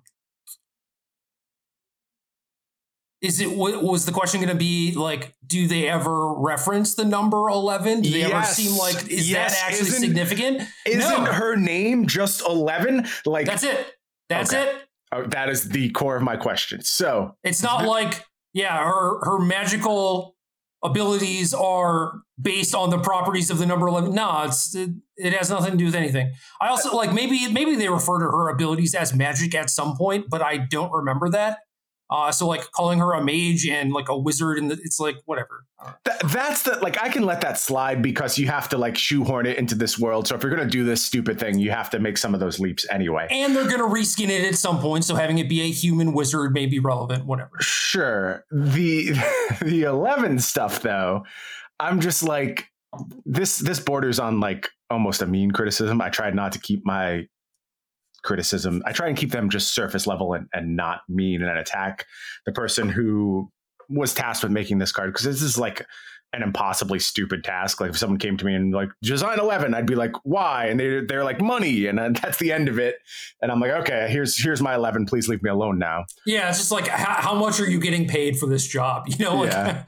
Is 3.22 3.42
it 3.42 3.52
wa- 3.52 3.80
was 3.80 4.06
the 4.06 4.12
question 4.14 4.40
going 4.40 4.50
to 4.52 4.56
be 4.56 4.94
like, 4.94 5.36
do 5.46 5.68
they 5.68 5.90
ever 5.90 6.34
reference 6.34 6.96
the 6.96 7.04
number 7.04 7.50
eleven? 7.50 8.02
Do 8.02 8.10
they 8.12 8.24
ever 8.24 8.46
seem 8.46 8.78
like 8.78 9.10
is 9.10 9.30
Yes. 9.30 9.60
that 9.60 9.68
actually 9.72 9.88
Isn't- 9.88 10.02
significant? 10.02 10.62
Isn't 10.86 11.00
No. 11.24 11.32
her 11.32 11.56
name 11.58 12.08
just 12.08 12.42
11? 12.48 13.08
Like, 13.26 13.46
That's 13.46 13.64
it. 13.64 13.96
That's 14.30 14.54
Okay. 14.54 14.70
it. 14.70 14.89
Oh, 15.12 15.24
that 15.24 15.50
is 15.50 15.70
the 15.70 15.90
core 15.92 16.16
of 16.16 16.24
my 16.24 16.38
question. 16.38 16.82
So, 16.82 17.36
It's 17.44 17.64
not 17.64 17.86
like 17.86 18.24
yeah, 18.54 18.84
her 18.84 19.20
her 19.24 19.40
magical 19.40 20.36
abilities 20.84 21.54
are 21.54 22.22
based 22.42 22.74
on 22.74 22.90
the 22.90 22.98
properties 22.98 23.50
of 23.50 23.58
the 23.58 23.66
number 23.66 23.86
11 23.88 24.16
no 24.16 24.44
it's 24.44 24.74
it, 24.74 24.90
it 25.18 25.34
has 25.34 25.50
nothing 25.50 25.72
to 25.72 25.78
do 25.78 25.86
with 25.86 25.96
anything. 25.96 26.32
I 26.62 26.70
also 26.70 26.96
like 26.96 27.14
maybe 27.14 27.52
maybe 27.52 27.76
they 27.76 27.90
refer 27.90 28.20
to 28.20 28.26
her 28.26 28.50
abilities 28.50 28.96
as 28.96 29.14
magic 29.14 29.54
at 29.56 29.70
some 29.70 29.98
point 29.98 30.28
but 30.30 30.42
i 30.42 30.56
don't 30.58 30.92
remember 30.92 31.30
that 31.32 31.60
uh 32.10 32.32
so 32.32 32.48
like 32.48 32.70
calling 32.72 33.00
her 33.00 33.14
a 33.14 33.24
mage 33.24 33.68
and 33.68 33.92
like 33.94 34.10
a 34.10 34.18
wizard 34.18 34.58
and 34.58 34.72
it's 34.72 35.00
like 35.00 35.16
whatever 35.26 35.66
Th- 36.04 36.20
that's 36.34 36.64
the 36.64 36.78
like 36.82 37.02
I 37.02 37.08
can 37.08 37.24
let 37.24 37.40
that 37.42 37.58
slide 37.58 38.02
because 38.02 38.38
you 38.38 38.48
have 38.48 38.68
to 38.70 38.78
like 38.78 38.98
shoehorn 38.98 39.46
it 39.46 39.58
into 39.58 39.76
this 39.76 39.98
world. 39.98 40.28
So 40.28 40.36
if 40.36 40.44
you're 40.44 40.54
gonna 40.54 40.70
do 40.70 40.84
this 40.84 41.02
stupid 41.02 41.40
thing, 41.40 41.58
you 41.58 41.72
have 41.72 41.90
to 41.92 42.00
make 42.00 42.18
some 42.18 42.34
of 42.34 42.42
those 42.42 42.60
leaps 42.60 42.86
anyway. 42.90 43.28
and 43.32 43.56
they're 43.56 43.70
gonna 43.70 43.84
reskin 43.86 44.28
it 44.28 44.44
at 44.46 44.56
some 44.56 44.80
point 44.80 45.06
so 45.06 45.16
having 45.16 45.38
it 45.38 45.48
be 45.48 45.62
a 45.62 45.70
human 45.72 46.12
wizard 46.14 46.52
may 46.54 46.66
be 46.66 46.80
relevant 46.80 47.26
whatever 47.26 47.52
Sure. 47.62 48.44
The 48.52 49.12
the 49.62 49.84
eleven 49.84 50.40
stuff 50.40 50.82
though, 50.82 51.24
I'm 51.80 52.02
just 52.02 52.24
like 52.24 52.66
this 53.26 53.60
this 53.60 53.80
borders 53.80 54.20
on 54.20 54.40
like 54.42 54.68
almost 54.90 55.22
a 55.22 55.28
mean 55.28 55.52
criticism. 55.52 56.02
I 56.02 56.10
tried 56.10 56.36
not 56.36 56.52
to 56.54 56.60
keep 56.60 56.86
my 56.86 57.28
criticism. 58.24 58.82
I 58.86 58.92
try 58.92 59.08
and 59.08 59.18
keep 59.18 59.32
them 59.32 59.50
just 59.50 59.74
surface 59.74 60.08
level 60.08 60.34
and, 60.34 60.48
and 60.54 60.76
not 60.76 61.02
mean 61.08 61.42
and 61.42 61.58
attack 61.58 62.06
the 62.46 62.52
person 62.52 62.90
who 62.90 63.52
was 63.90 64.14
tasked 64.14 64.44
with 64.44 64.52
making 64.52 64.78
this 64.78 64.92
card 64.92 65.12
because 65.12 65.26
this 65.26 65.42
is 65.42 65.58
like 65.58 65.86
an 66.32 66.44
impossibly 66.44 67.00
stupid 67.00 67.44
task. 67.44 67.82
Like 67.82 67.90
if 67.90 67.98
someone 67.98 68.20
came 68.20 68.38
to 68.38 68.46
me 68.46 68.54
and 68.54 68.72
like 68.72 68.90
design 69.02 69.40
eleven, 69.40 69.74
I'd 69.74 69.88
be 69.88 69.96
like, 69.96 70.14
why? 70.24 70.68
And 70.68 70.80
they 70.80 71.02
they're 71.02 71.24
like 71.24 71.42
money, 71.42 71.88
and 71.88 71.98
that's 72.16 72.38
the 72.38 72.52
end 72.52 72.70
of 72.70 72.78
it. 72.78 72.96
And 73.42 73.52
I'm 73.52 73.60
like, 73.60 73.72
okay, 73.72 74.08
here's 74.10 74.40
here's 74.42 74.62
my 74.62 74.76
eleven. 74.76 75.06
Please 75.06 75.28
leave 75.28 75.42
me 75.42 75.50
alone 75.50 75.80
now. 75.80 76.06
yeah 76.26 76.50
it's 76.50 76.60
just 76.60 76.72
like 76.72 76.88
how, 76.88 77.14
how 77.14 77.34
much 77.34 77.60
are 77.60 77.70
you 77.70 77.80
getting 77.80 78.08
paid 78.08 78.38
for 78.38 78.48
this 78.48 78.68
job 78.68 79.06
you 79.08 79.26
know 79.26 79.36
like 79.38 79.52
Yeah. 79.52 79.84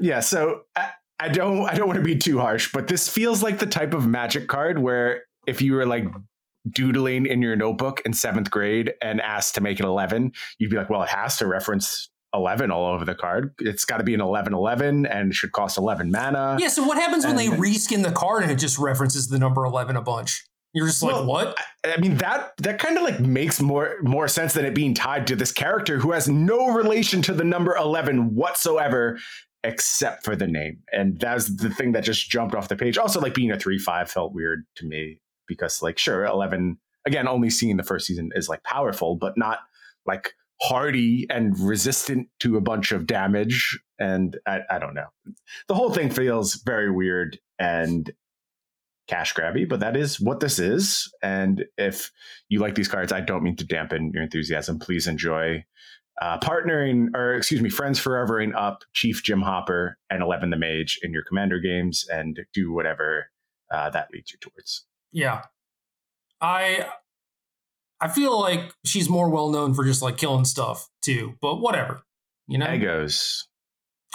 Yeah, 0.00 0.18
so 0.18 0.62
I, 0.74 0.90
I 1.20 1.28
don't 1.28 1.64
I 1.66 1.74
don't 1.74 1.86
want 1.86 1.98
to 1.98 2.04
be 2.04 2.16
too 2.16 2.38
harsh, 2.38 2.72
but 2.72 2.88
this 2.88 3.08
feels 3.08 3.42
like 3.42 3.58
the 3.58 3.66
type 3.66 3.94
of 3.94 4.06
magic 4.06 4.48
card 4.48 4.78
where 4.78 5.22
if 5.46 5.62
you 5.62 5.74
were 5.74 5.86
like 5.86 6.04
doodling 6.70 7.26
in 7.26 7.42
your 7.42 7.56
notebook 7.56 8.00
in 8.04 8.12
seventh 8.12 8.50
grade 8.50 8.94
and 9.02 9.20
asked 9.20 9.54
to 9.56 9.60
make 9.60 9.80
it 9.80 9.84
11, 9.84 10.32
you'd 10.58 10.70
be 10.70 10.76
like, 10.76 10.90
well, 10.90 11.02
it 11.02 11.08
has 11.08 11.36
to 11.38 11.46
reference 11.46 12.10
11 12.34 12.70
all 12.70 12.86
over 12.86 13.04
the 13.04 13.14
card. 13.14 13.54
It's 13.58 13.84
got 13.84 13.98
to 13.98 14.04
be 14.04 14.14
an 14.14 14.20
11 14.20 14.54
11 14.54 15.06
and 15.06 15.34
should 15.34 15.52
cost 15.52 15.76
11 15.76 16.10
mana. 16.10 16.56
Yeah, 16.58 16.68
so 16.68 16.82
what 16.84 16.98
happens 16.98 17.26
when 17.26 17.36
they 17.36 17.48
reskin 17.48 18.02
the 18.02 18.12
card 18.12 18.42
and 18.42 18.50
it 18.50 18.56
just 18.56 18.78
references 18.78 19.28
the 19.28 19.38
number 19.38 19.64
11 19.64 19.96
a 19.96 20.02
bunch? 20.02 20.44
You're 20.72 20.86
just 20.86 21.02
like, 21.02 21.12
Well, 21.12 21.26
what? 21.26 21.56
I 21.84 22.00
mean 22.00 22.16
that 22.16 22.52
that 22.58 22.78
kind 22.78 22.96
of 22.96 23.02
like 23.02 23.20
makes 23.20 23.60
more 23.60 23.96
more 24.02 24.26
sense 24.26 24.54
than 24.54 24.64
it 24.64 24.74
being 24.74 24.94
tied 24.94 25.26
to 25.26 25.36
this 25.36 25.52
character 25.52 25.98
who 25.98 26.12
has 26.12 26.28
no 26.28 26.68
relation 26.68 27.20
to 27.22 27.34
the 27.34 27.44
number 27.44 27.76
11 27.76 28.34
whatsoever 28.34 29.18
except 29.64 30.24
for 30.24 30.34
the 30.34 30.46
name. 30.46 30.78
And 30.90 31.20
that's 31.20 31.54
the 31.54 31.70
thing 31.70 31.92
that 31.92 32.04
just 32.04 32.30
jumped 32.30 32.54
off 32.54 32.68
the 32.68 32.76
page. 32.76 32.96
Also 32.96 33.20
like 33.20 33.34
being 33.34 33.50
a 33.50 33.56
3-5 33.56 34.08
felt 34.08 34.32
weird 34.32 34.64
to 34.76 34.86
me 34.86 35.20
because 35.46 35.82
like 35.82 35.98
sure 35.98 36.24
11 36.24 36.78
again 37.06 37.28
only 37.28 37.50
seeing 37.50 37.76
the 37.76 37.82
first 37.82 38.06
season 38.06 38.30
is 38.34 38.48
like 38.48 38.62
powerful 38.64 39.16
but 39.16 39.34
not 39.36 39.58
like 40.06 40.34
hardy 40.60 41.26
and 41.30 41.58
resistant 41.58 42.28
to 42.38 42.56
a 42.56 42.60
bunch 42.60 42.92
of 42.92 43.06
damage 43.06 43.78
and 44.02 44.36
I, 44.46 44.60
I 44.68 44.78
don't 44.78 44.94
know. 44.94 45.06
The 45.68 45.74
whole 45.74 45.90
thing 45.90 46.10
feels 46.10 46.56
very 46.56 46.90
weird 46.90 47.38
and 47.58 48.10
cash 49.08 49.34
grabby, 49.34 49.68
but 49.68 49.80
that 49.80 49.96
is 49.96 50.20
what 50.20 50.40
this 50.40 50.58
is. 50.58 51.12
And 51.22 51.64
if 51.78 52.10
you 52.48 52.60
like 52.60 52.74
these 52.74 52.88
cards, 52.88 53.12
I 53.12 53.20
don't 53.20 53.42
mean 53.42 53.56
to 53.56 53.66
dampen 53.66 54.10
your 54.12 54.22
enthusiasm. 54.22 54.78
Please 54.78 55.06
enjoy 55.06 55.64
uh, 56.20 56.38
partnering, 56.38 57.08
or 57.14 57.34
excuse 57.34 57.62
me, 57.62 57.70
friends 57.70 57.98
forevering 57.98 58.54
up 58.54 58.82
Chief 58.92 59.22
Jim 59.22 59.40
Hopper 59.40 59.98
and 60.10 60.22
Eleven 60.22 60.50
the 60.50 60.56
Mage 60.56 60.98
in 61.02 61.12
your 61.12 61.24
commander 61.24 61.58
games, 61.58 62.06
and 62.12 62.40
do 62.52 62.72
whatever 62.72 63.26
uh, 63.72 63.88
that 63.90 64.08
leads 64.12 64.32
you 64.32 64.38
towards. 64.40 64.84
Yeah. 65.12 65.42
I 66.40 66.86
I 68.00 68.08
feel 68.08 68.38
like 68.40 68.72
she's 68.84 69.08
more 69.08 69.30
well 69.30 69.50
known 69.50 69.74
for 69.74 69.84
just 69.84 70.02
like 70.02 70.16
killing 70.16 70.44
stuff 70.44 70.88
too, 71.02 71.34
but 71.40 71.56
whatever. 71.60 72.02
You 72.48 72.58
know? 72.58 72.72
Egos, 72.72 73.46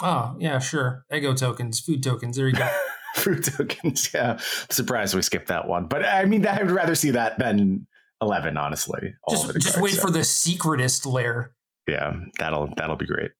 Oh, 0.00 0.36
yeah, 0.38 0.58
sure. 0.60 1.04
Ego 1.12 1.34
tokens, 1.34 1.80
food 1.80 2.02
tokens. 2.02 2.36
There 2.36 2.46
you 2.46 2.54
go. 2.54 2.68
fruit 3.16 3.44
tokens. 3.44 4.10
Yeah, 4.14 4.32
I'm 4.32 4.70
surprised 4.70 5.14
we 5.14 5.22
skipped 5.22 5.48
that 5.48 5.66
one, 5.66 5.86
but 5.86 6.04
I 6.04 6.24
mean, 6.24 6.46
I 6.46 6.62
would 6.62 6.70
rather 6.70 6.94
see 6.94 7.10
that 7.10 7.38
than 7.38 7.86
Eleven, 8.20 8.56
honestly. 8.56 9.14
just 9.30 9.54
just 9.60 9.80
wait 9.80 9.94
so, 9.94 10.02
for 10.02 10.10
the 10.10 10.24
secretist 10.24 11.06
lair. 11.06 11.52
yeah, 11.88 12.12
that'll 12.38 12.72
that'll 12.76 12.96
be 12.96 13.06
great. 13.06 13.30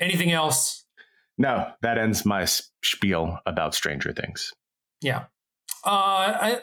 Anything 0.00 0.32
else? 0.32 0.84
No, 1.38 1.70
that 1.82 1.98
ends 1.98 2.24
my 2.24 2.46
spiel 2.82 3.38
about 3.46 3.74
Stranger 3.74 4.12
Things. 4.12 4.52
Yeah. 5.00 5.24
Uh 5.84 5.88
I 5.90 6.60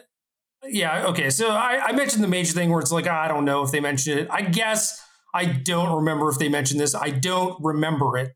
yeah, 0.66 1.06
okay. 1.08 1.30
So 1.30 1.50
I, 1.50 1.88
I 1.88 1.92
mentioned 1.94 2.24
the 2.24 2.28
major 2.28 2.54
thing 2.54 2.70
where 2.70 2.80
it's 2.80 2.92
like, 2.92 3.08
I 3.08 3.28
don't 3.28 3.46
know 3.46 3.64
if 3.64 3.72
they 3.72 3.80
mentioned 3.80 4.20
it. 4.20 4.28
I 4.32 4.42
guess 4.42 5.02
I 5.34 5.46
don't 5.46 5.96
remember 5.96 6.30
if 6.30 6.38
they 6.40 6.50
mentioned 6.50 6.80
this. 6.80 6.96
I 6.96 7.10
don't 7.10 7.58
remember 7.64 8.18
it, 8.18 8.34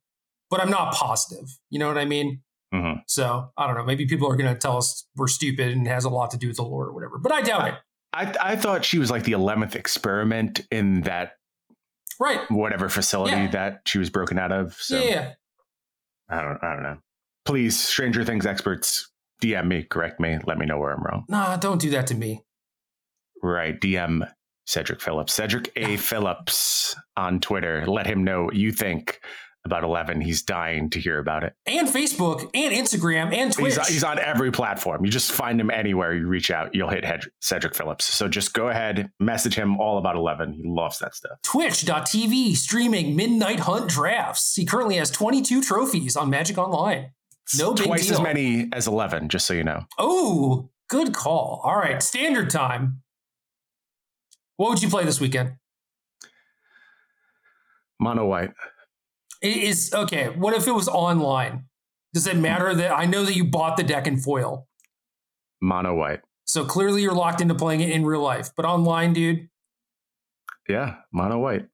but 0.49 0.59
I'm 0.61 0.69
not 0.69 0.93
positive. 0.93 1.47
You 1.69 1.79
know 1.79 1.87
what 1.87 1.97
I 1.97 2.05
mean? 2.05 2.41
Mhm. 2.73 3.01
So 3.07 3.51
I 3.57 3.65
don't 3.67 3.75
know. 3.77 3.85
Maybe 3.85 4.05
people 4.07 4.27
are 4.31 4.35
going 4.35 4.53
to 4.53 4.59
tell 4.59 4.77
us 4.77 5.07
we're 5.15 5.27
stupid 5.27 5.71
and 5.71 5.87
it 5.87 5.89
has 5.89 6.03
a 6.05 6.09
lot 6.09 6.31
to 6.31 6.37
do 6.37 6.47
with 6.47 6.57
the 6.57 6.63
Lord 6.63 6.89
or 6.89 6.93
whatever, 6.93 7.17
but 7.17 7.31
I 7.31 7.41
doubt 7.41 7.67
it. 7.69 7.75
I, 8.13 8.33
I 8.41 8.55
thought 8.55 8.83
she 8.83 8.99
was 8.99 9.09
like 9.11 9.23
the 9.23 9.33
11th 9.33 9.75
experiment 9.75 10.61
in 10.71 11.01
that 11.01 11.33
Right. 12.19 12.39
whatever 12.49 12.89
facility 12.89 13.35
Yeah. 13.37 13.51
that 13.51 13.81
she 13.85 13.99
was 13.99 14.09
broken 14.09 14.39
out 14.39 14.51
of. 14.51 14.73
So 14.73 14.97
yeah, 14.99 15.09
yeah. 15.09 15.33
I 16.29 16.41
don't 16.41 16.61
I 16.63 16.73
don't 16.73 16.83
know. 16.83 16.97
please, 17.45 17.79
Stranger 17.79 18.25
Things 18.25 18.45
experts, 18.45 19.09
DM 19.41 19.67
me, 19.67 19.83
correct 19.83 20.19
me, 20.19 20.39
let 20.45 20.57
me 20.57 20.65
know 20.65 20.79
where 20.79 20.93
I'm 20.93 21.03
wrong. 21.03 21.25
Nah, 21.29 21.57
don't 21.57 21.79
do 21.79 21.89
that 21.91 22.07
to 22.07 22.15
me. 22.15 22.43
Right. 23.43 23.79
DM 23.79 24.29
Cedric 24.65 25.01
Phillips, 25.01 25.33
Cedric 25.33 25.71
A. 25.75 25.97
Phillips 25.97 26.95
on 27.15 27.39
Twitter. 27.39 27.85
Let 27.87 28.05
him 28.05 28.23
know 28.23 28.45
what 28.45 28.55
you 28.55 28.71
think 28.71 29.19
about 29.67 29.83
11. 29.83 30.21
He's 30.21 30.43
dying 30.43 30.89
to 30.91 30.99
hear 30.99 31.19
about 31.19 31.43
it. 31.43 31.53
And 31.65 31.87
Facebook 31.87 32.49
and 32.53 32.73
Instagram 32.73 33.33
and 33.33 33.51
Twitch. 33.51 33.75
He's, 33.75 33.87
he's 33.87 34.03
on 34.03 34.17
every 34.17 34.51
platform. 34.51 35.03
You 35.05 35.11
just 35.11 35.31
find 35.31 35.59
him 35.59 35.69
anywhere 35.69 36.13
you 36.13 36.27
reach 36.27 36.49
out, 36.51 36.73
you'll 36.73 36.89
hit 36.89 37.05
Cedric 37.41 37.75
Phillips. 37.75 38.05
So 38.05 38.27
just 38.27 38.53
go 38.53 38.69
ahead, 38.69 39.11
message 39.19 39.55
him 39.55 39.77
all 39.77 39.97
about 39.97 40.15
11. 40.15 40.53
He 40.53 40.63
loves 40.65 40.99
that 40.99 41.15
stuff. 41.15 41.37
Twitch.tv 41.43 42.55
streaming 42.55 43.15
Midnight 43.15 43.59
Hunt 43.61 43.89
drafts. 43.89 44.55
He 44.55 44.65
currently 44.65 44.95
has 44.95 45.11
22 45.11 45.61
trophies 45.61 46.15
on 46.15 46.29
Magic 46.29 46.57
Online. 46.57 47.11
No 47.57 47.73
Twice 47.73 48.07
deal. 48.07 48.15
as 48.15 48.21
many 48.21 48.69
as 48.73 48.87
11, 48.87 49.29
just 49.29 49.45
so 49.45 49.53
you 49.53 49.63
know. 49.63 49.85
Oh, 49.97 50.69
good 50.89 51.13
call. 51.13 51.61
All 51.63 51.77
right, 51.77 52.01
standard 52.03 52.49
time. 52.49 53.01
What 54.57 54.69
would 54.71 54.81
you 54.81 54.89
play 54.89 55.05
this 55.05 55.21
weekend? 55.21 55.53
Mono 57.99 58.25
white. 58.25 58.51
It 59.41 59.57
is 59.57 59.93
okay. 59.93 60.29
What 60.29 60.53
if 60.53 60.67
it 60.67 60.71
was 60.71 60.87
online? 60.87 61.65
Does 62.13 62.27
it 62.27 62.37
matter 62.37 62.73
that 62.73 62.91
I 62.91 63.05
know 63.05 63.23
that 63.23 63.35
you 63.35 63.45
bought 63.45 63.77
the 63.77 63.83
deck 63.83 64.07
in 64.07 64.17
foil? 64.17 64.67
Mono 65.61 65.95
white. 65.95 66.21
So 66.45 66.65
clearly 66.65 67.01
you're 67.01 67.13
locked 67.13 67.41
into 67.41 67.53
playing 67.55 67.81
it 67.81 67.89
in 67.91 68.05
real 68.05 68.21
life. 68.21 68.49
But 68.55 68.65
online, 68.65 69.13
dude. 69.13 69.49
Yeah, 70.67 70.95
mono 71.11 71.39
white. 71.39 71.67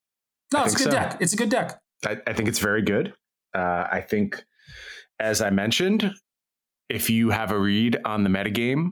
No, 0.54 0.60
I 0.60 0.66
it's 0.66 0.76
a 0.76 0.78
good 0.78 0.84
so. 0.86 0.92
deck. 0.92 1.18
It's 1.20 1.34
a 1.34 1.38
good 1.38 1.50
deck. 1.50 1.80
I, 2.06 2.18
I 2.28 2.34
think 2.34 2.50
it's 2.50 2.60
very 2.60 2.82
good. 2.82 3.14
Uh, 3.56 3.88
I 3.92 4.02
think, 4.02 4.44
as 5.24 5.42
I 5.42 5.50
mentioned, 5.50 6.12
if 6.90 7.10
you 7.10 7.30
have 7.30 7.52
a 7.52 7.58
read 7.58 7.98
on 8.04 8.24
the 8.24 8.30
metagame, 8.30 8.90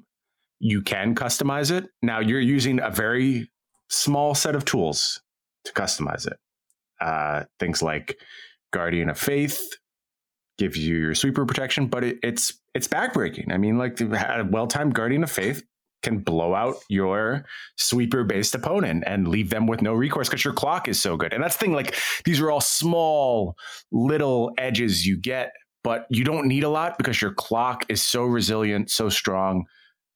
you 0.59 0.81
can 0.81 1.13
customize 1.13 1.71
it. 1.71 1.89
Now 2.01 2.19
you're 2.19 2.39
using 2.39 2.79
a 2.79 2.89
very 2.89 3.51
small 3.89 4.33
set 4.33 4.55
of 4.55 4.63
tools 4.63 5.21
to 5.65 5.73
customize 5.73 6.25
it. 6.25 6.37
Uh, 7.01 7.43
things 7.59 7.81
like 7.81 8.17
Guardian 8.71 9.09
of 9.09 9.19
Faith 9.19 9.61
gives 10.57 10.77
you 10.77 10.95
your 10.95 11.15
sweeper 11.15 11.45
protection, 11.45 11.87
but 11.87 12.03
it, 12.03 12.17
it's 12.23 12.53
it's 12.73 12.87
backbreaking. 12.87 13.51
I 13.51 13.57
mean, 13.57 13.77
like 13.77 13.99
a 13.99 14.47
well-timed 14.49 14.93
Guardian 14.93 15.23
of 15.23 15.31
Faith 15.31 15.61
can 16.01 16.19
blow 16.19 16.55
out 16.55 16.75
your 16.89 17.45
sweeper-based 17.77 18.55
opponent 18.55 19.03
and 19.05 19.27
leave 19.27 19.49
them 19.49 19.67
with 19.67 19.81
no 19.81 19.93
recourse 19.93 20.29
because 20.29 20.45
your 20.45 20.53
clock 20.53 20.87
is 20.87 21.01
so 21.01 21.17
good. 21.17 21.33
And 21.33 21.43
that's 21.43 21.57
the 21.57 21.65
thing. 21.65 21.73
Like 21.73 21.95
these 22.23 22.39
are 22.39 22.49
all 22.49 22.61
small 22.61 23.55
little 23.91 24.51
edges 24.57 25.05
you 25.05 25.17
get, 25.17 25.51
but 25.83 26.05
you 26.09 26.23
don't 26.23 26.47
need 26.47 26.63
a 26.63 26.69
lot 26.69 26.97
because 26.97 27.21
your 27.21 27.33
clock 27.33 27.85
is 27.89 28.01
so 28.01 28.23
resilient, 28.23 28.89
so 28.89 29.09
strong, 29.09 29.65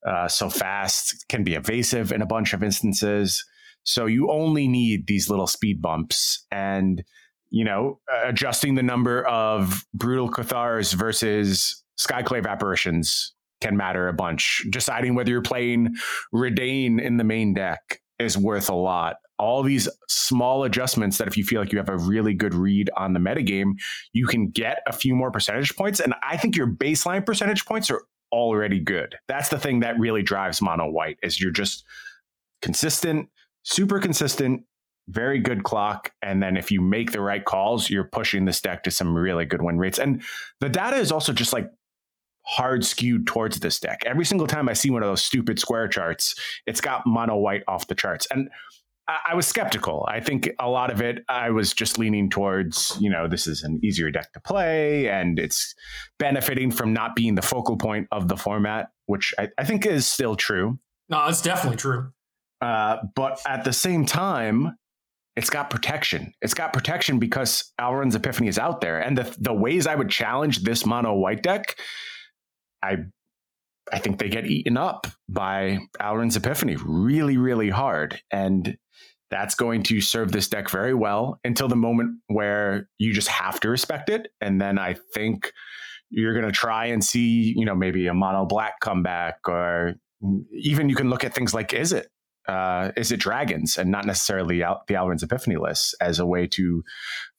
uh, 0.06 0.28
so 0.28 0.48
fast, 0.48 1.26
can 1.28 1.44
be 1.44 1.54
evasive 1.54 2.12
in 2.12 2.22
a 2.22 2.26
bunch 2.26 2.52
of 2.52 2.62
instances. 2.62 3.44
So 3.82 4.06
you 4.06 4.30
only 4.30 4.68
need 4.68 5.06
these 5.06 5.28
little 5.30 5.46
speed 5.46 5.80
bumps 5.80 6.46
and 6.50 7.02
you 7.50 7.64
know 7.64 8.00
adjusting 8.24 8.74
the 8.74 8.82
number 8.82 9.26
of 9.26 9.84
brutal 9.94 10.28
cathars 10.28 10.92
versus 10.92 11.82
skyclave 11.98 12.46
apparitions 12.46 13.34
can 13.60 13.76
matter 13.76 14.08
a 14.08 14.12
bunch. 14.12 14.66
Deciding 14.70 15.14
whether 15.14 15.30
you're 15.30 15.42
playing 15.42 15.94
Reidane 16.34 17.00
in 17.00 17.16
the 17.16 17.24
main 17.24 17.54
deck 17.54 18.00
is 18.18 18.36
worth 18.36 18.68
a 18.68 18.74
lot. 18.74 19.16
All 19.38 19.62
these 19.62 19.88
small 20.08 20.64
adjustments 20.64 21.18
that 21.18 21.28
if 21.28 21.36
you 21.36 21.44
feel 21.44 21.60
like 21.60 21.72
you 21.72 21.78
have 21.78 21.90
a 21.90 21.98
really 21.98 22.32
good 22.32 22.54
read 22.54 22.90
on 22.96 23.12
the 23.12 23.20
metagame, 23.20 23.72
you 24.12 24.26
can 24.26 24.48
get 24.48 24.78
a 24.86 24.92
few 24.92 25.14
more 25.14 25.30
percentage 25.30 25.76
points. 25.76 26.00
And 26.00 26.14
I 26.22 26.36
think 26.36 26.56
your 26.56 26.66
baseline 26.66 27.24
percentage 27.24 27.66
points 27.66 27.90
are 27.90 28.02
already 28.32 28.80
good. 28.80 29.16
That's 29.28 29.50
the 29.50 29.58
thing 29.58 29.80
that 29.80 29.98
really 29.98 30.22
drives 30.22 30.62
mono 30.62 30.90
white 30.90 31.18
is 31.22 31.40
you're 31.40 31.50
just 31.50 31.84
consistent, 32.62 33.28
super 33.62 34.00
consistent, 34.00 34.62
very 35.08 35.38
good 35.38 35.62
clock. 35.62 36.12
And 36.22 36.42
then 36.42 36.56
if 36.56 36.70
you 36.70 36.80
make 36.80 37.12
the 37.12 37.20
right 37.20 37.44
calls, 37.44 37.90
you're 37.90 38.04
pushing 38.04 38.44
this 38.44 38.60
deck 38.60 38.82
to 38.84 38.90
some 38.90 39.14
really 39.14 39.44
good 39.44 39.62
win 39.62 39.78
rates. 39.78 39.98
And 39.98 40.22
the 40.60 40.68
data 40.68 40.96
is 40.96 41.12
also 41.12 41.32
just 41.32 41.52
like 41.52 41.70
hard 42.46 42.84
skewed 42.84 43.26
towards 43.26 43.60
this 43.60 43.80
deck. 43.80 44.02
Every 44.06 44.24
single 44.24 44.46
time 44.46 44.68
I 44.68 44.72
see 44.72 44.90
one 44.90 45.02
of 45.02 45.08
those 45.08 45.24
stupid 45.24 45.58
square 45.58 45.88
charts, 45.88 46.34
it's 46.66 46.80
got 46.80 47.02
mono 47.06 47.36
white 47.36 47.62
off 47.66 47.88
the 47.88 47.94
charts. 47.94 48.26
And 48.30 48.48
I, 49.08 49.18
I 49.30 49.34
was 49.34 49.46
skeptical. 49.46 50.06
I 50.08 50.20
think 50.20 50.50
a 50.58 50.68
lot 50.68 50.90
of 50.90 51.00
it, 51.00 51.24
I 51.28 51.50
was 51.50 51.72
just 51.72 51.98
leaning 51.98 52.30
towards, 52.30 52.96
you 53.00 53.10
know, 53.10 53.28
this 53.28 53.46
is 53.46 53.62
an 53.62 53.80
easier 53.82 54.10
deck 54.10 54.32
to 54.32 54.40
play 54.40 55.08
and 55.08 55.38
it's 55.38 55.74
benefiting 56.18 56.70
from 56.70 56.92
not 56.92 57.16
being 57.16 57.34
the 57.34 57.42
focal 57.42 57.76
point 57.76 58.08
of 58.12 58.28
the 58.28 58.36
format, 58.36 58.90
which 59.06 59.34
I, 59.38 59.48
I 59.58 59.64
think 59.64 59.86
is 59.86 60.06
still 60.06 60.36
true. 60.36 60.78
No, 61.08 61.26
it's 61.26 61.42
definitely 61.42 61.76
true. 61.78 62.12
Uh, 62.60 62.98
but 63.14 63.40
at 63.46 63.64
the 63.64 63.72
same 63.72 64.06
time, 64.06 64.76
it's 65.36 65.50
got 65.50 65.68
protection. 65.68 66.32
It's 66.40 66.54
got 66.54 66.72
protection 66.72 67.18
because 67.18 67.72
Alrund's 67.78 68.14
Epiphany 68.14 68.48
is 68.48 68.58
out 68.58 68.80
there. 68.80 68.98
And 68.98 69.18
the 69.18 69.36
the 69.38 69.52
ways 69.52 69.86
I 69.86 69.94
would 69.94 70.08
challenge 70.08 70.62
this 70.62 70.86
mono 70.86 71.14
white 71.14 71.42
deck, 71.42 71.78
I 72.82 72.96
I 73.92 73.98
think 73.98 74.18
they 74.18 74.28
get 74.28 74.46
eaten 74.46 74.76
up 74.76 75.06
by 75.28 75.78
Alrund's 76.00 76.36
Epiphany 76.36 76.76
really, 76.84 77.36
really 77.36 77.70
hard. 77.70 78.20
And 78.32 78.76
that's 79.30 79.54
going 79.54 79.82
to 79.84 80.00
serve 80.00 80.32
this 80.32 80.48
deck 80.48 80.70
very 80.70 80.94
well 80.94 81.38
until 81.44 81.68
the 81.68 81.76
moment 81.76 82.18
where 82.26 82.88
you 82.98 83.12
just 83.12 83.28
have 83.28 83.60
to 83.60 83.68
respect 83.68 84.08
it. 84.08 84.28
And 84.40 84.60
then 84.60 84.78
I 84.78 84.96
think 85.14 85.52
you're 86.10 86.32
going 86.32 86.46
to 86.46 86.52
try 86.52 86.86
and 86.86 87.04
see, 87.04 87.52
you 87.56 87.64
know, 87.64 87.74
maybe 87.74 88.06
a 88.06 88.14
mono 88.14 88.44
black 88.44 88.80
comeback, 88.80 89.38
or 89.48 89.94
even 90.52 90.88
you 90.88 90.96
can 90.96 91.10
look 91.10 91.24
at 91.24 91.34
things 91.34 91.54
like 91.54 91.72
is 91.72 91.92
it 91.92 92.08
uh, 92.48 92.92
Izzet 92.96 93.18
dragons 93.18 93.76
and 93.76 93.90
not 93.90 94.06
necessarily 94.06 94.62
Al- 94.62 94.84
the 94.86 94.94
Alrund's 94.94 95.22
Epiphany 95.22 95.56
list 95.56 95.94
as 96.00 96.18
a 96.18 96.26
way 96.26 96.46
to 96.48 96.84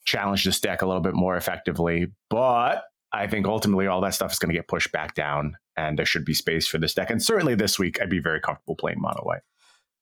challenge 0.06 0.44
this 0.44 0.60
deck 0.60 0.82
a 0.82 0.86
little 0.86 1.02
bit 1.02 1.14
more 1.14 1.38
effectively. 1.38 2.08
But 2.30 2.84
I 3.18 3.28
think 3.28 3.48
ultimately 3.48 3.88
all 3.88 4.02
that 4.02 4.14
stuff 4.14 4.32
is 4.32 4.40
going 4.40 4.50
to 4.50 4.58
get 4.58 4.68
pushed 4.68 4.92
back 4.92 5.16
down, 5.16 5.58
and 5.76 5.98
there 5.98 6.06
should 6.06 6.26
be 6.26 6.34
space 6.34 6.68
for 6.68 6.78
this 6.78 6.94
deck. 6.94 7.10
And 7.10 7.22
certainly 7.22 7.56
this 7.56 7.80
week, 7.80 8.02
I'd 8.02 8.10
be 8.10 8.20
very 8.20 8.40
comfortable 8.40 8.76
playing 8.76 9.02
mono 9.02 9.22
white. 9.24 9.42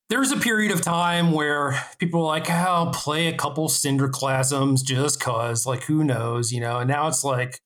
There 0.09 0.19
was 0.19 0.31
a 0.31 0.37
period 0.37 0.71
of 0.71 0.81
time 0.81 1.31
where 1.31 1.81
people 1.97 2.19
were 2.19 2.27
like, 2.27 2.49
"I'll 2.49 2.91
play 2.91 3.27
a 3.27 3.35
couple 3.35 3.69
Cinderclasms 3.69 4.83
just 4.83 5.19
cause." 5.19 5.65
Like, 5.65 5.83
who 5.83 6.03
knows, 6.03 6.51
you 6.51 6.59
know? 6.59 6.79
And 6.79 6.87
now 6.89 7.07
it's 7.07 7.23
like, 7.23 7.61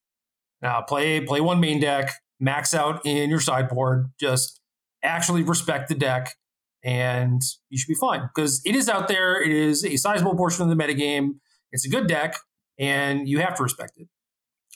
now 0.62 0.80
play 0.80 1.20
play 1.20 1.40
one 1.40 1.60
main 1.60 1.80
deck, 1.80 2.12
max 2.38 2.72
out 2.72 3.04
in 3.04 3.28
your 3.28 3.40
sideboard, 3.40 4.10
just 4.18 4.60
actually 5.02 5.42
respect 5.42 5.88
the 5.88 5.94
deck, 5.94 6.34
and 6.82 7.42
you 7.68 7.78
should 7.78 7.88
be 7.88 7.94
fine 7.94 8.28
because 8.34 8.62
it 8.64 8.74
is 8.74 8.88
out 8.88 9.08
there. 9.08 9.42
It 9.42 9.52
is 9.52 9.84
a 9.84 9.96
sizable 9.96 10.34
portion 10.34 10.62
of 10.62 10.70
the 10.70 10.82
metagame. 10.82 11.40
It's 11.72 11.84
a 11.84 11.90
good 11.90 12.06
deck, 12.06 12.36
and 12.78 13.28
you 13.28 13.40
have 13.40 13.54
to 13.56 13.62
respect 13.62 13.92
it. 13.96 14.08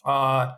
Uh, 0.04 0.52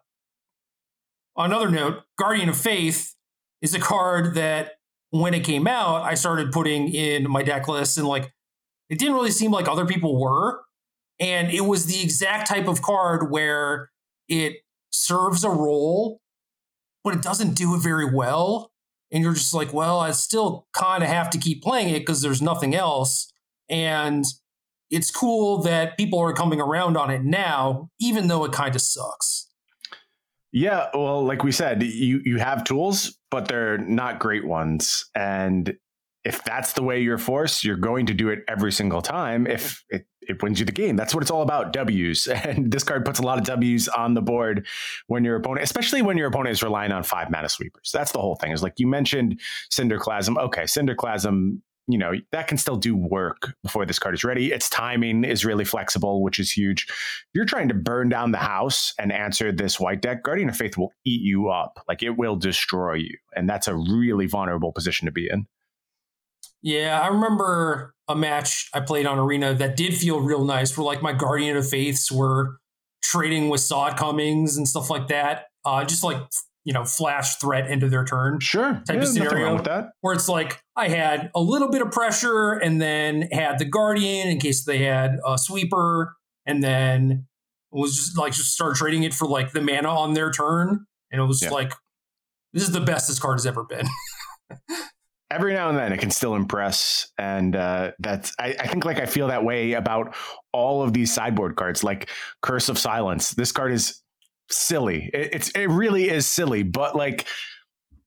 on 1.37 1.51
another 1.51 1.71
note, 1.71 2.03
Guardian 2.19 2.49
of 2.49 2.57
Faith 2.57 3.15
is 3.63 3.75
a 3.75 3.81
card 3.81 4.35
that 4.35 4.73
when 5.11 5.35
it 5.35 5.45
came 5.45 5.67
out, 5.67 6.03
I 6.03 6.15
started 6.15 6.53
putting 6.53 6.93
in 6.93 7.31
my 7.31 7.43
deck 7.43 7.69
list, 7.69 7.99
and 7.99 8.07
like 8.07 8.33
it 8.89 8.99
didn't 8.99 9.15
really 9.15 9.31
seem 9.31 9.51
like 9.51 9.69
other 9.69 9.87
people 9.87 10.21
were. 10.21 10.63
And 11.19 11.51
it 11.51 11.63
was 11.63 11.87
the 11.87 12.03
exact 12.03 12.47
type 12.47 12.69
of 12.69 12.83
card 12.83 13.31
where 13.31 13.91
it 14.29 14.57
serves 14.91 15.45
a 15.45 15.51
role, 15.51 16.21
but 17.03 17.15
it 17.15 17.23
doesn't 17.23 17.55
do 17.55 17.75
it 17.75 17.79
very 17.79 18.05
well. 18.05 18.71
And 19.11 19.23
you're 19.23 19.33
just 19.33 19.55
like, 19.55 19.73
well, 19.73 19.99
I 20.01 20.11
still 20.11 20.67
kind 20.73 21.03
of 21.03 21.09
have 21.09 21.31
to 21.31 21.39
keep 21.39 21.63
playing 21.63 21.95
it 21.95 22.01
because 22.01 22.21
there's 22.23 22.43
nothing 22.43 22.75
else. 22.75 23.33
And 23.71 24.25
it's 24.91 25.11
cool 25.11 25.63
that 25.63 25.97
people 25.97 26.19
are 26.19 26.33
coming 26.33 26.61
around 26.61 26.97
on 26.97 27.11
it 27.11 27.25
now, 27.25 27.89
even 28.01 28.29
though 28.29 28.45
it 28.45 28.53
kind 28.53 28.75
of 28.75 28.83
sucks. 28.83 29.46
Yeah, 30.53 30.89
well, 30.95 31.25
like 31.25 31.43
we 31.43 31.53
said, 31.53 31.83
you 31.83 32.21
you 32.25 32.39
have 32.39 32.65
tools, 32.65 33.19
but 33.31 33.49
they're 33.49 33.79
not 33.79 34.19
great 34.19 34.47
ones. 34.47 35.05
And 35.15 35.77
if 36.25 36.43
that's 36.45 36.73
the 36.73 36.83
way 36.83 37.01
you're 37.01 37.19
forced, 37.19 37.63
you're 37.63 37.77
going 37.77 38.07
to 38.07 38.15
do 38.15 38.31
it 38.31 38.41
every 38.49 38.73
single 38.73 39.01
time 39.01 39.47
if 39.47 39.85
it, 39.91 40.07
it 40.23 40.43
wins 40.43 40.59
you 40.59 40.67
the 40.67 40.73
game. 40.73 40.97
That's 40.97 41.15
what 41.15 41.23
it's 41.23 41.31
all 41.31 41.43
about, 41.43 41.73
W's. 41.73 42.27
And 42.45 42.73
this 42.73 42.83
card 42.83 43.05
puts 43.05 43.21
a 43.21 43.23
lot 43.23 43.39
of 43.39 43.45
W's 43.45 43.87
on 43.87 44.15
the 44.15 44.23
board 44.23 44.67
when 45.07 45.25
your 45.25 45.37
opponent, 45.37 45.63
especially 45.63 46.03
when 46.03 46.17
your 46.17 46.27
opponent 46.27 46.53
is 46.53 46.63
relying 46.65 46.91
on 46.91 47.05
five 47.05 47.31
mana 47.31 47.49
sweepers. 47.49 47.91
That's 47.93 48.11
the 48.11 48.19
whole 48.19 48.35
thing. 48.35 48.51
Is 48.51 48.63
like 48.63 48.75
you 48.79 48.89
mentioned 48.89 49.41
Cinderclasm. 49.71 50.37
Okay, 50.37 50.63
Cinderclasm 50.63 51.61
you 51.89 51.99
know 51.99 52.13
that 52.33 52.49
can 52.49 52.59
still 52.59 52.77
do 52.77 52.97
work 52.97 53.55
before 53.63 53.87
this 53.87 53.99
card 53.99 54.15
is 54.15 54.25
ready. 54.25 54.53
Its 54.53 54.69
timing 54.69 55.25
is 55.25 55.45
really 55.45 55.65
flexible 55.65 56.23
which 56.23 56.39
is 56.39 56.51
huge. 56.51 56.87
You're 57.35 57.45
trying 57.45 57.69
to 57.69 57.75
burn 57.75 58.09
down 58.09 58.33
the 58.33 58.39
house 58.39 58.95
and 58.99 59.13
answer 59.13 59.53
this 59.53 59.79
white 59.79 60.03
deck 60.03 60.23
guardian 60.23 60.49
of 60.49 60.57
faith 60.57 60.77
will 60.77 60.93
eat 61.05 61.23
you 61.23 61.49
up. 61.49 61.83
Like 61.89 62.03
it 62.03 62.11
will 62.11 62.37
destroy 62.37 62.95
you. 62.95 63.17
And 63.35 63.49
that's 63.49 63.69
a 63.69 63.75
really 63.75 64.27
vulnerable 64.27 64.73
position 64.73 65.07
to 65.07 65.13
be 65.13 65.29
in. 65.31 65.47
Yeah 66.63 67.01
i 67.01 67.09
remember 67.09 67.95
a 68.09 68.17
match 68.17 68.69
i 68.73 68.81
played 68.81 69.07
on 69.07 69.19
arena 69.19 69.55
that 69.55 69.77
did 69.77 69.95
feel 69.95 70.21
real 70.21 70.45
nice 70.45 70.77
where 70.77 70.85
like 70.85 71.03
my 71.03 71.13
guardian 71.13 71.57
of 71.57 71.69
faiths 71.69 72.11
were 72.11 72.57
trading 73.07 73.49
with 73.49 73.61
Saw 73.61 73.89
It 73.89 73.97
Comings 73.97 74.57
and 74.57 74.69
stuff 74.69 74.91
like 74.91 75.09
that. 75.09 75.47
Uh, 75.65 75.85
just 75.85 76.05
like 76.05 76.19
you 76.67 76.73
know 76.73 76.85
flash 76.85 77.37
threat 77.37 77.71
into 77.71 77.89
their 77.89 78.05
turn. 78.05 78.41
Sure, 78.41 78.83
type 78.87 78.97
yeah, 78.97 79.03
of 79.03 79.07
scenario 79.07 79.55
with 79.55 79.65
that. 79.65 79.91
Where 80.01 80.13
it's 80.13 80.29
like 80.29 80.61
I 80.75 80.89
had 80.89 81.31
a 81.35 81.41
little 81.41 81.71
bit 81.71 81.81
of 81.81 81.93
pressure 81.93 82.55
and 82.55 82.83
then 82.83 83.29
had 83.31 83.61
the 83.61 83.65
guardian 83.65 84.29
in 84.29 84.41
case 84.41 84.65
they 84.65 84.79
had 84.79 85.19
a 85.25 85.39
sweeper, 85.39 86.17
and 86.45 86.65
then 86.65 87.27
was 87.71 87.95
just 87.95 88.19
like 88.19 88.33
just 88.33 88.53
start 88.53 88.77
trading 88.77 89.05
it 89.05 89.15
for 89.15 89.29
like 89.29 89.53
the 89.53 89.63
mana 89.63 89.89
on 89.89 90.15
their 90.15 90.33
turn, 90.33 90.87
and 91.13 91.21
it 91.21 91.25
was 91.25 91.41
yeah. 91.41 91.51
like 91.51 91.73
this 92.53 92.65
is 92.65 92.73
the 92.73 92.81
best 92.81 93.07
this 93.07 93.21
card 93.21 93.39
has 93.39 93.47
ever 93.47 93.63
been. 93.63 93.87
every 95.31 95.53
now 95.55 95.69
and 95.69 95.77
then 95.77 95.93
it 95.93 95.99
can 95.99 96.11
still 96.11 96.37
impress 96.37 97.09
and 97.19 97.57
uh, 97.57 97.91
that's 97.99 98.33
I, 98.39 98.55
I, 98.61 98.69
think 98.69 98.85
like 98.85 99.01
i 99.01 99.07
feel 99.07 99.27
that 99.27 99.43
way 99.43 99.73
about 99.73 100.15
all 100.53 100.85
of 100.85 100.93
these 100.93 101.13
sideboard 101.13 101.57
cards 101.57 101.83
like 101.83 102.09
curse 102.43 102.69
of 102.69 102.79
silence 102.79 103.33
this 103.33 103.51
card 103.51 103.73
is 103.73 104.03
silly 104.51 105.11
it, 105.13 105.31
it's 105.35 105.51
it 105.51 105.67
really 105.67 106.09
is 106.09 106.27
silly 106.27 106.63
but 106.63 106.97
like 106.97 107.27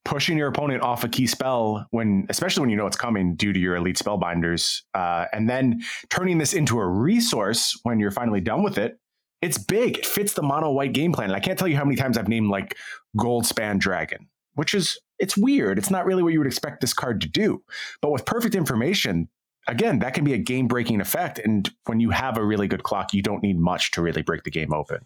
pushing 0.06 0.38
your 0.38 0.48
opponent 0.48 0.82
off 0.82 1.04
a 1.04 1.10
key 1.10 1.28
spell 1.28 1.86
when 1.92 2.26
especially 2.30 2.62
when 2.62 2.70
you 2.70 2.76
know 2.78 2.88
it's 2.88 2.98
coming 2.98 3.36
due 3.36 3.54
to 3.54 3.60
your 3.60 3.76
elite 3.76 3.98
spellbinders 3.98 4.82
uh, 4.94 5.26
and 5.34 5.50
then 5.50 5.82
turning 6.10 6.38
this 6.38 6.54
into 6.54 6.80
a 6.80 6.88
resource 6.88 7.78
when 7.84 8.00
you're 8.00 8.12
finally 8.12 8.42
done 8.42 8.64
with 8.64 8.78
it 8.78 9.00
it's 9.42 9.58
big 9.58 9.98
it 9.98 10.06
fits 10.06 10.34
the 10.34 10.42
mono 10.42 10.72
white 10.72 10.94
game 10.94 11.12
plan 11.12 11.30
and 11.30 11.36
i 11.36 11.40
can't 11.40 11.60
tell 11.60 11.68
you 11.68 11.76
how 11.76 11.84
many 11.84 11.96
times 11.96 12.18
i've 12.18 12.28
named 12.28 12.50
like 12.50 12.78
Goldspan 13.18 13.80
Dragon 13.80 14.28
which 14.56 14.74
is 14.74 15.00
it's 15.20 15.38
weird. 15.38 15.78
It's 15.78 15.92
not 15.92 16.06
really 16.06 16.24
what 16.24 16.34
you 16.34 16.40
would 16.40 16.48
expect 16.48 16.82
this 16.82 16.94
card 16.94 17.22
to 17.22 17.28
do. 17.28 17.62
But 18.02 18.12
with 18.12 18.26
perfect 18.26 18.56
information, 18.56 19.30
again, 19.68 20.00
that 20.00 20.14
can 20.14 20.24
be 20.24 20.34
a 20.34 20.38
game 20.38 20.68
breaking 20.68 21.02
effect. 21.02 21.40
And 21.40 21.70
when 21.86 22.00
you 22.00 22.10
have 22.10 22.38
a 22.38 22.44
really 22.44 22.68
good 22.68 22.84
clock, 22.84 23.14
you 23.14 23.22
don't 23.22 23.44
need 23.44 23.60
much 23.60 23.92
to 23.92 24.02
really 24.02 24.22
break 24.22 24.44
the 24.44 24.52
game 24.52 24.74
open. 24.74 25.06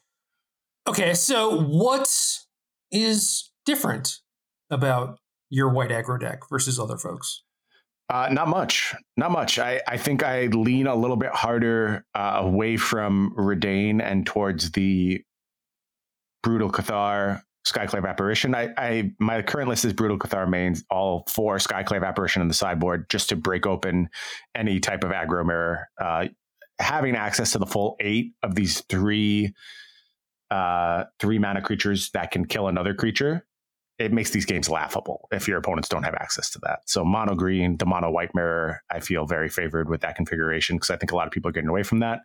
Okay, 0.88 1.14
so 1.14 1.62
what 1.62 2.10
is 2.92 3.52
different 3.66 4.20
about 4.70 5.18
your 5.50 5.70
white 5.70 5.92
aggro 5.92 6.20
deck 6.20 6.40
versus 6.50 6.80
other 6.80 6.98
folks? 6.98 7.44
Uh, 8.10 8.28
not 8.32 8.50
much. 8.50 8.94
Not 9.16 9.32
much. 9.32 9.60
I, 9.60 9.82
I 9.88 9.98
think 9.98 10.24
I 10.24 10.48
lean 10.48 10.88
a 10.88 10.96
little 10.96 11.16
bit 11.16 11.32
harder 11.32 12.06
uh, 12.14 12.42
away 12.42 12.76
from 12.76 13.34
Reidane 13.38 14.02
and 14.04 14.26
towards 14.26 14.72
the 14.72 15.24
Brutal 16.42 16.70
Cathar 16.70 17.42
Skyclave 17.66 18.08
Apparition. 18.08 18.54
I, 18.54 18.74
I 18.78 19.12
my 19.20 19.42
current 19.42 19.70
list 19.70 19.86
is 19.86 19.94
Brutal 19.94 20.20
Cathar 20.20 20.50
mains, 20.50 20.84
all 20.90 21.24
four 21.30 21.58
Skyclave 21.58 22.06
Apparition 22.06 22.42
on 22.42 22.50
the 22.50 22.54
sideboard, 22.54 23.10
just 23.10 23.30
to 23.30 23.38
break 23.38 23.66
open 23.66 24.10
any 24.54 24.82
type 24.82 25.06
of 25.06 25.12
aggro 25.12 25.46
mirror. 25.46 25.88
Uh, 26.00 26.28
having 26.80 27.16
access 27.16 27.54
to 27.54 27.58
the 27.58 27.66
full 27.66 27.96
eight 28.02 28.34
of 28.44 28.56
these 28.56 28.82
three 28.90 29.54
uh, 30.54 31.06
three 31.20 31.40
mana 31.40 31.62
creatures 31.62 32.12
that 32.12 32.30
can 32.30 32.46
kill 32.46 32.68
another 32.68 32.94
creature, 32.94 33.44
it 33.98 34.14
makes 34.14 34.30
these 34.30 34.46
games 34.46 34.70
laughable 34.70 35.28
if 35.32 35.48
your 35.48 35.58
opponents 35.58 35.90
don't 35.90 36.04
have 36.04 36.14
access 36.14 36.52
to 36.52 36.60
that. 36.60 36.80
So 36.86 37.04
mono 37.04 37.34
green, 37.34 37.78
the 37.78 37.88
mono 37.88 38.12
white 38.12 38.36
mirror, 38.36 38.82
I 38.92 39.00
feel 39.00 39.26
very 39.26 39.50
favored 39.50 39.90
with 39.90 40.02
that 40.02 40.16
configuration 40.16 40.76
because 40.76 40.92
I 40.92 40.98
think 40.98 41.12
a 41.12 41.16
lot 41.16 41.26
of 41.26 41.34
people 41.34 41.50
are 41.50 41.52
getting 41.52 41.70
away 41.70 41.82
from 41.82 42.00
that. 42.00 42.20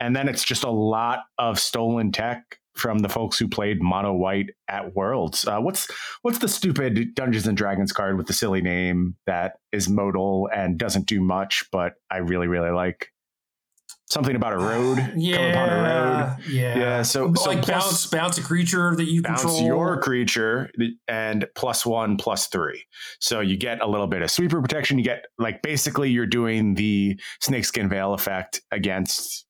And 0.00 0.16
then 0.16 0.26
it's 0.26 0.44
just 0.44 0.64
a 0.64 0.70
lot 0.70 1.24
of 1.36 1.58
stolen 1.58 2.12
tech 2.12 2.58
from 2.76 3.00
the 3.00 3.08
folks 3.10 3.38
who 3.38 3.48
played 3.48 3.82
mono 3.82 4.14
white 4.14 4.50
at 4.68 4.94
Worlds. 4.94 5.46
Uh, 5.46 5.58
what's 5.58 5.86
what's 6.22 6.38
the 6.38 6.48
stupid 6.48 7.14
Dungeons 7.14 7.46
and 7.46 7.56
Dragons 7.56 7.92
card 7.92 8.16
with 8.16 8.26
the 8.26 8.32
silly 8.32 8.62
name 8.62 9.16
that 9.26 9.54
is 9.72 9.88
modal 9.88 10.48
and 10.54 10.78
doesn't 10.78 11.06
do 11.06 11.20
much, 11.20 11.64
but 11.72 11.94
I 12.10 12.18
really 12.18 12.46
really 12.46 12.70
like 12.70 13.10
something 14.06 14.36
about 14.36 14.52
a 14.52 14.58
road. 14.58 15.12
yeah, 15.16 15.36
a 15.36 16.26
road. 16.26 16.36
yeah, 16.48 16.78
yeah. 16.78 17.02
So, 17.02 17.32
so 17.34 17.50
like 17.50 17.62
plus, 17.62 17.84
bounce 17.84 18.06
bounce 18.06 18.38
a 18.38 18.42
creature 18.42 18.94
that 18.96 19.04
you 19.04 19.22
control. 19.22 19.44
bounce 19.44 19.58
control. 19.58 19.66
your 19.66 20.00
creature 20.00 20.70
and 21.08 21.46
plus 21.54 21.84
one 21.84 22.16
plus 22.16 22.46
three. 22.46 22.84
So 23.20 23.40
you 23.40 23.56
get 23.56 23.80
a 23.80 23.86
little 23.86 24.06
bit 24.06 24.22
of 24.22 24.30
sweeper 24.30 24.60
protection. 24.60 24.98
You 24.98 25.04
get 25.04 25.26
like 25.38 25.62
basically 25.62 26.10
you're 26.10 26.26
doing 26.26 26.74
the 26.74 27.18
snakeskin 27.40 27.88
veil 27.88 28.14
effect 28.14 28.62
against 28.70 29.46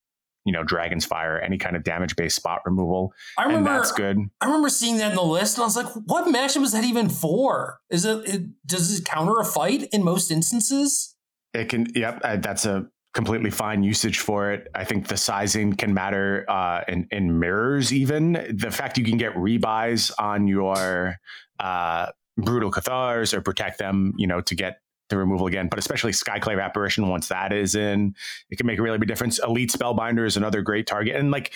you 0.47 0.53
know, 0.53 0.63
Dragon's 0.63 1.03
Fire, 1.03 1.37
any 1.37 1.57
kind 1.57 1.75
of 1.75 1.83
damage 1.83 2.15
based 2.15 2.37
spot 2.37 2.61
removal. 2.65 3.11
I 3.37 3.43
remember 3.43 3.69
that's 3.69 3.91
good. 3.91 4.17
I 4.39 4.45
remember 4.45 4.69
seeing 4.69 4.95
that 4.99 5.09
in 5.09 5.15
the 5.17 5.21
list 5.21 5.57
and 5.57 5.63
I 5.63 5.65
was 5.65 5.75
like, 5.75 5.87
what 6.05 6.33
matchup 6.33 6.63
is 6.63 6.71
that 6.71 6.85
even 6.85 7.09
for? 7.09 7.79
Is 7.89 8.05
it, 8.05 8.25
it 8.25 8.43
does 8.65 8.97
it 8.97 9.03
counter 9.03 9.37
a 9.39 9.43
fight 9.43 9.89
in 9.91 10.05
most 10.05 10.31
instances? 10.31 11.15
It 11.53 11.67
can, 11.67 11.87
yep, 11.93 12.21
uh, 12.23 12.37
that's 12.37 12.65
a 12.65 12.87
completely 13.17 13.49
fine 13.49 13.81
usage 13.81 14.19
for 14.19 14.51
it. 14.51 14.67
I 14.75 14.83
think 14.83 15.07
the 15.07 15.17
sizing 15.17 15.73
can 15.73 15.91
matter 15.91 16.45
uh, 16.47 16.83
in, 16.87 17.07
in 17.09 17.39
mirrors, 17.39 17.91
even. 17.91 18.33
The 18.53 18.69
fact 18.69 18.95
you 18.99 19.03
can 19.03 19.17
get 19.17 19.33
rebuys 19.33 20.11
on 20.19 20.47
your 20.47 21.15
uh, 21.59 22.11
brutal 22.37 22.69
cathars 22.69 23.33
or 23.33 23.41
protect 23.41 23.79
them, 23.79 24.13
you 24.17 24.27
know, 24.27 24.41
to 24.41 24.53
get 24.53 24.81
the 25.09 25.17
removal 25.17 25.47
again, 25.47 25.67
but 25.67 25.79
especially 25.79 26.11
Skyclave 26.11 26.63
Apparition, 26.63 27.09
once 27.09 27.27
that 27.29 27.51
is 27.51 27.73
in, 27.73 28.13
it 28.51 28.57
can 28.57 28.67
make 28.67 28.77
a 28.77 28.83
really 28.83 28.99
big 28.99 29.09
difference. 29.09 29.39
Elite 29.39 29.71
Spellbinder 29.71 30.27
is 30.27 30.37
another 30.37 30.61
great 30.61 30.85
target. 30.85 31.15
And 31.15 31.31
like, 31.31 31.53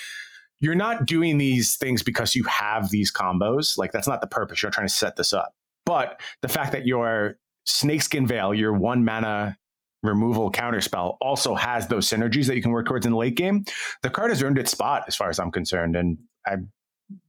you're 0.62 0.74
not 0.74 1.06
doing 1.06 1.38
these 1.38 1.76
things 1.76 2.02
because 2.02 2.36
you 2.36 2.44
have 2.46 2.90
these 2.90 3.12
combos. 3.12 3.78
Like, 3.78 3.92
that's 3.92 4.08
not 4.08 4.22
the 4.22 4.28
purpose. 4.28 4.64
You're 4.64 4.72
trying 4.72 4.88
to 4.88 4.94
set 4.94 5.16
this 5.16 5.32
up. 5.32 5.54
But 5.86 6.20
the 6.42 6.48
fact 6.48 6.72
that 6.72 6.88
your 6.88 7.38
Snakeskin 7.66 8.26
Veil, 8.26 8.52
your 8.52 8.74
one 8.74 9.06
mana 9.06 9.58
removal 10.04 10.52
counterspell, 10.52 11.18
also 11.22 11.56
has 11.56 11.88
those 11.88 12.08
synergies 12.08 12.48
that 12.48 12.56
you 12.56 12.62
can 12.62 12.72
work 12.72 12.88
towards 12.88 13.06
in 13.06 13.12
the 13.12 13.18
late 13.18 13.36
game, 13.36 13.64
the 14.02 14.10
card 14.10 14.32
has 14.32 14.42
earned 14.42 14.58
its 14.58 14.72
spot 14.72 15.04
as 15.08 15.16
far 15.16 15.30
as 15.30 15.40
I'm 15.40 15.52
concerned. 15.52 15.96
And 15.96 16.18
I 16.46 16.58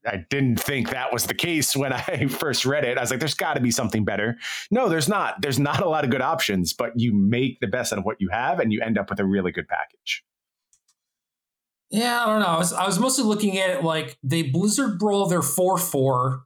I 0.07 0.25
didn't 0.31 0.61
think 0.61 0.91
that 0.91 1.13
was 1.13 1.27
the 1.27 1.35
case 1.35 1.77
when 1.77 1.93
I 1.93 2.27
first 2.27 2.65
read 2.65 2.85
it. 2.85 2.99
I 2.99 3.01
was 3.01 3.11
like, 3.11 3.21
there's 3.21 3.35
got 3.35 3.55
to 3.55 3.61
be 3.61 3.71
something 3.71 4.05
better. 4.05 4.39
No, 4.71 4.89
there's 4.89 5.09
not. 5.09 5.41
There's 5.43 5.59
not 5.59 5.83
a 5.83 5.89
lot 5.89 6.05
of 6.05 6.11
good 6.11 6.23
options, 6.23 6.73
but 6.73 6.93
you 6.97 7.13
make 7.13 7.61
the 7.61 7.67
best 7.67 7.93
out 7.93 7.99
of 7.99 8.05
what 8.05 8.21
you 8.21 8.29
have 8.31 8.61
and 8.61 8.73
you 8.73 8.81
end 8.81 8.99
up 8.99 9.11
with 9.11 9.21
a 9.21 9.25
really 9.25 9.53
good 9.53 9.69
package. 9.69 10.23
Yeah, 11.91 12.23
I 12.23 12.27
don't 12.27 12.41
know. 12.41 12.47
I 12.47 12.57
was, 12.57 12.73
I 12.73 12.87
was 12.87 12.99
mostly 12.99 13.25
looking 13.25 13.59
at 13.59 13.71
it 13.71 13.85
like 13.85 14.17
they 14.23 14.43
Blizzard 14.43 14.99
Brawl 14.99 15.27
their 15.27 15.43
4 15.43 15.77
4 15.77 16.43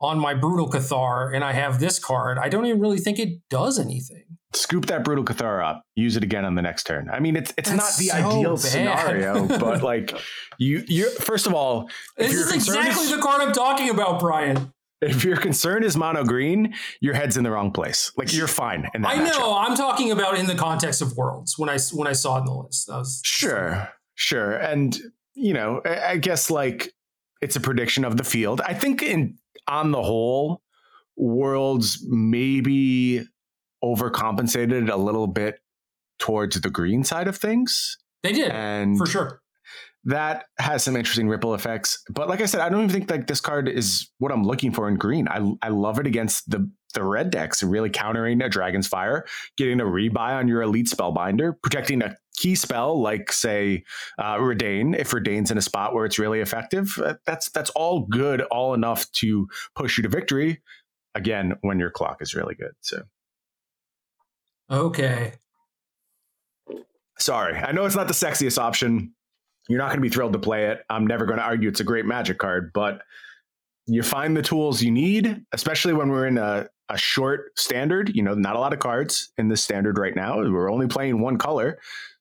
on 0.00 0.18
my 0.18 0.34
Brutal 0.34 0.68
Cathar, 0.68 1.32
and 1.34 1.44
I 1.44 1.52
have 1.52 1.78
this 1.78 1.98
card. 1.98 2.38
I 2.38 2.48
don't 2.48 2.66
even 2.66 2.80
really 2.80 2.98
think 2.98 3.18
it 3.18 3.40
does 3.48 3.78
anything 3.78 4.37
scoop 4.52 4.86
that 4.86 5.04
brutal 5.04 5.24
Cathar 5.24 5.64
up, 5.64 5.82
use 5.94 6.16
it 6.16 6.22
again 6.22 6.44
on 6.44 6.54
the 6.54 6.62
next 6.62 6.84
turn. 6.84 7.08
I 7.10 7.20
mean, 7.20 7.36
it's 7.36 7.52
it's 7.58 7.70
That's 7.70 7.80
not 7.80 7.98
the 7.98 8.06
so 8.06 8.36
ideal 8.36 8.54
bad. 8.56 8.60
scenario, 8.60 9.46
but 9.58 9.82
like 9.82 10.12
you 10.58 10.84
you 10.86 11.10
first 11.10 11.46
of 11.46 11.54
all, 11.54 11.88
this 12.16 12.32
is 12.32 12.52
exactly 12.52 13.04
is, 13.04 13.10
the 13.10 13.18
card 13.22 13.42
I'm 13.42 13.52
talking 13.52 13.90
about, 13.90 14.20
Brian. 14.20 14.72
If 15.00 15.24
your 15.24 15.36
concern 15.36 15.84
is 15.84 15.96
mono 15.96 16.24
green, 16.24 16.74
your 17.00 17.14
head's 17.14 17.36
in 17.36 17.44
the 17.44 17.52
wrong 17.52 17.70
place. 17.70 18.10
Like 18.16 18.34
you're 18.34 18.48
fine. 18.48 18.88
I 18.94 18.98
know. 18.98 19.30
Matchup. 19.30 19.68
I'm 19.68 19.76
talking 19.76 20.10
about 20.10 20.36
in 20.36 20.46
the 20.46 20.56
context 20.56 21.02
of 21.02 21.16
worlds 21.16 21.54
when 21.56 21.68
I 21.68 21.78
when 21.92 22.08
I 22.08 22.12
saw 22.12 22.38
it 22.38 22.40
in 22.40 22.46
the 22.46 22.54
list. 22.54 22.88
That 22.88 22.96
was 22.96 23.20
sure, 23.24 23.90
sure, 24.16 24.54
and 24.54 24.98
you 25.34 25.54
know, 25.54 25.80
I, 25.84 26.12
I 26.12 26.16
guess 26.16 26.50
like 26.50 26.92
it's 27.40 27.54
a 27.54 27.60
prediction 27.60 28.04
of 28.04 28.16
the 28.16 28.24
field. 28.24 28.60
I 28.62 28.74
think 28.74 29.02
in 29.02 29.38
on 29.68 29.92
the 29.92 30.02
whole, 30.02 30.62
worlds 31.16 32.04
maybe 32.08 33.24
overcompensated 33.82 34.90
a 34.90 34.96
little 34.96 35.26
bit 35.26 35.60
towards 36.18 36.60
the 36.60 36.70
green 36.70 37.04
side 37.04 37.28
of 37.28 37.36
things. 37.36 37.96
They 38.22 38.32
did, 38.32 38.50
and 38.50 38.98
for 38.98 39.06
sure. 39.06 39.40
That 40.04 40.46
has 40.58 40.84
some 40.84 40.96
interesting 40.96 41.28
ripple 41.28 41.54
effects. 41.54 42.02
But 42.08 42.28
like 42.28 42.40
I 42.40 42.46
said, 42.46 42.60
I 42.60 42.68
don't 42.68 42.84
even 42.84 42.90
think 42.90 43.10
like 43.10 43.26
this 43.26 43.40
card 43.40 43.68
is 43.68 44.08
what 44.18 44.32
I'm 44.32 44.44
looking 44.44 44.72
for 44.72 44.88
in 44.88 44.96
green. 44.96 45.28
I 45.28 45.52
I 45.60 45.68
love 45.68 45.98
it 45.98 46.06
against 46.06 46.48
the 46.50 46.70
the 46.94 47.02
red 47.02 47.30
decks, 47.30 47.62
really 47.62 47.90
countering 47.90 48.40
a 48.40 48.48
Dragon's 48.48 48.88
Fire, 48.88 49.26
getting 49.56 49.80
a 49.80 49.84
rebuy 49.84 50.38
on 50.38 50.48
your 50.48 50.62
elite 50.62 50.86
spellbinder, 50.86 51.54
protecting 51.62 52.02
a 52.02 52.16
key 52.36 52.54
spell 52.54 53.00
like 53.00 53.32
say 53.32 53.84
uh, 54.18 54.36
Reidane. 54.36 54.96
If 54.96 55.10
Reidane's 55.10 55.50
in 55.50 55.58
a 55.58 55.62
spot 55.62 55.92
where 55.92 56.06
it's 56.06 56.18
really 56.18 56.40
effective, 56.40 56.98
uh, 57.04 57.14
that's 57.26 57.50
that's 57.50 57.70
all 57.70 58.06
good, 58.06 58.42
all 58.42 58.74
enough 58.74 59.10
to 59.12 59.48
push 59.74 59.98
you 59.98 60.02
to 60.04 60.08
victory. 60.08 60.62
Again, 61.14 61.54
when 61.62 61.78
your 61.78 61.90
clock 61.90 62.22
is 62.22 62.34
really 62.34 62.54
good. 62.54 62.72
So 62.80 63.02
Okay. 64.70 65.34
Sorry. 67.18 67.56
I 67.56 67.72
know 67.72 67.84
it's 67.84 67.96
not 67.96 68.08
the 68.08 68.14
sexiest 68.14 68.58
option. 68.58 69.14
You're 69.68 69.78
not 69.78 69.88
going 69.88 69.98
to 69.98 70.02
be 70.02 70.08
thrilled 70.08 70.32
to 70.34 70.38
play 70.38 70.66
it. 70.66 70.82
I'm 70.88 71.06
never 71.06 71.26
going 71.26 71.38
to 71.38 71.44
argue 71.44 71.68
it's 71.68 71.80
a 71.80 71.84
great 71.84 72.06
magic 72.06 72.38
card, 72.38 72.70
but 72.72 73.02
you 73.86 74.02
find 74.02 74.36
the 74.36 74.42
tools 74.42 74.82
you 74.82 74.90
need, 74.90 75.44
especially 75.52 75.94
when 75.94 76.10
we're 76.10 76.26
in 76.26 76.38
a, 76.38 76.68
a 76.88 76.98
short 76.98 77.58
standard. 77.58 78.14
You 78.14 78.22
know, 78.22 78.34
not 78.34 78.56
a 78.56 78.60
lot 78.60 78.72
of 78.72 78.78
cards 78.78 79.32
in 79.38 79.48
this 79.48 79.62
standard 79.62 79.98
right 79.98 80.14
now. 80.14 80.38
We're 80.38 80.70
only 80.70 80.86
playing 80.86 81.20
one 81.20 81.38
color. 81.38 81.78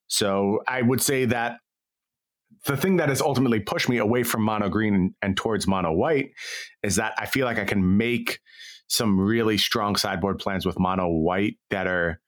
So 0.08 0.62
I 0.68 0.82
would 0.82 1.02
say 1.02 1.26
that 1.26 1.60
the 2.66 2.78
thing 2.78 2.98
that 2.98 3.10
has 3.10 3.22
ultimately 3.22 3.60
pushed 3.60 3.88
me 3.90 3.98
away 3.98 4.24
from 4.24 4.42
mono 4.42 4.70
green 4.70 4.94
and, 4.94 5.14
and 5.22 5.38
towards 5.38 5.68
mono 5.68 5.92
white 5.92 6.32
is 6.84 6.96
that 6.96 7.14
I 7.18 7.26
feel 7.26 7.46
like 7.46 7.60
I 7.60 7.66
can 7.66 7.98
make 7.98 8.40
some 8.88 9.20
really 9.20 9.58
strong 9.58 9.96
sideboard 9.96 10.40
plans 10.40 10.66
with 10.66 10.80
mono 10.80 11.08
white 11.08 11.58
that 11.70 11.88
are 11.88 12.20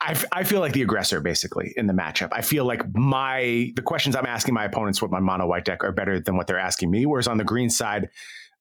I, 0.00 0.20
I 0.32 0.44
feel 0.44 0.60
like 0.60 0.72
the 0.72 0.82
aggressor 0.82 1.20
basically 1.20 1.72
in 1.76 1.86
the 1.86 1.92
matchup. 1.92 2.30
I 2.32 2.42
feel 2.42 2.64
like 2.64 2.82
my 2.94 3.72
the 3.76 3.82
questions 3.82 4.16
I'm 4.16 4.26
asking 4.26 4.54
my 4.54 4.64
opponents 4.64 5.00
with 5.00 5.10
my 5.10 5.20
mono 5.20 5.46
white 5.46 5.64
deck 5.64 5.84
are 5.84 5.92
better 5.92 6.20
than 6.20 6.36
what 6.36 6.46
they're 6.46 6.58
asking 6.58 6.90
me. 6.90 7.06
Whereas 7.06 7.28
on 7.28 7.38
the 7.38 7.44
green 7.44 7.70
side, 7.70 8.08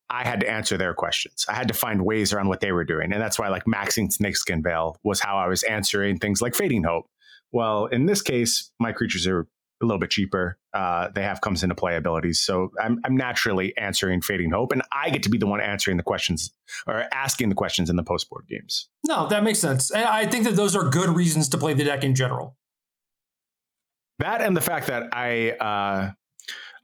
I 0.10 0.24
had 0.24 0.40
to 0.42 0.50
answer 0.50 0.78
their 0.78 0.94
questions. 0.94 1.46
I 1.50 1.54
had 1.54 1.68
to 1.68 1.74
find 1.74 2.06
ways 2.06 2.34
around 2.34 2.48
what 2.48 2.60
they 2.60 2.72
were 2.72 2.86
doing, 2.86 3.12
and 3.12 3.22
that's 3.22 3.40
why 3.40 3.50
like 3.50 3.66
maxing 3.66 4.12
Snakeskin 4.12 4.64
Veil 4.64 4.98
was 5.04 5.20
how 5.20 5.38
I 5.38 5.48
was 5.48 5.64
answering 5.64 6.20
things 6.20 6.42
like 6.42 6.56
Fading 6.56 6.84
Hope. 6.84 7.06
Well, 7.52 7.86
in 7.88 8.06
this 8.06 8.22
case, 8.22 8.72
my 8.80 8.92
creatures 8.92 9.26
are 9.28 9.48
a 9.82 9.86
little 9.86 10.00
bit 10.00 10.10
cheaper. 10.10 10.58
Uh, 10.74 11.10
they 11.14 11.24
have 11.24 11.42
comes 11.42 11.64
into 11.64 11.76
play 11.76 11.96
abilities. 11.96 12.40
So 12.40 12.72
I'm, 12.82 13.00
I'm 13.04 13.16
naturally 13.16 13.76
answering 13.78 14.22
Fading 14.22 14.52
Hope, 14.52 14.72
and 14.72 14.82
I 14.92 15.10
get 15.10 15.24
to 15.24 15.30
be 15.30 15.38
the 15.38 15.48
one 15.48 15.62
answering 15.62 15.98
the 15.98 16.04
questions 16.04 16.52
or 16.88 17.06
asking 17.14 17.50
the 17.50 17.56
questions 17.56 17.90
in 17.90 17.96
the 17.96 18.04
post 18.04 18.30
board 18.30 18.46
games. 18.50 18.90
No, 19.06 19.28
that 19.28 19.44
makes 19.44 19.60
sense. 19.60 19.92
And 19.92 20.06
I 20.06 20.26
think 20.26 20.46
that 20.46 20.56
those 20.56 20.76
are 20.76 20.90
good 20.90 21.10
reasons 21.10 21.50
to 21.50 21.58
play 21.58 21.74
the 21.74 21.84
deck 21.84 22.04
in 22.04 22.16
general. 22.16 22.58
That 24.20 24.42
and 24.42 24.58
the 24.58 24.62
fact 24.62 24.88
that 24.88 25.10
I 25.14 25.52
uh, 25.52 26.12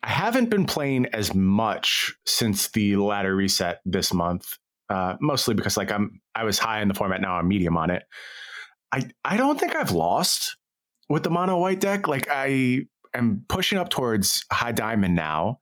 I 0.04 0.10
haven't 0.10 0.50
been 0.50 0.66
playing 0.66 1.08
as 1.14 1.34
much 1.34 2.14
since 2.26 2.70
the 2.70 2.98
ladder 2.98 3.36
reset 3.36 3.80
this 3.86 4.14
month, 4.14 4.58
uh, 4.90 5.16
mostly 5.20 5.56
because 5.56 5.78
like 5.78 5.92
I'm 5.92 6.22
I 6.36 6.44
was 6.44 6.60
high 6.60 6.82
in 6.82 6.90
the 6.90 6.94
format 6.94 7.22
now 7.22 7.36
I'm 7.36 7.48
medium 7.48 7.78
on 7.78 7.90
it. 7.90 8.04
I 8.92 9.10
I 9.26 9.38
don't 9.38 9.60
think 9.60 9.76
I've 9.76 9.92
lost 9.92 10.58
with 11.14 11.22
the 11.22 11.30
mono 11.30 11.60
white 11.60 11.80
deck. 11.80 12.08
Like 12.08 12.28
I 12.30 12.82
am 13.14 13.46
pushing 13.48 13.78
up 13.78 13.90
towards 13.90 14.44
high 14.52 14.72
diamond 14.72 15.16
now. 15.16 15.60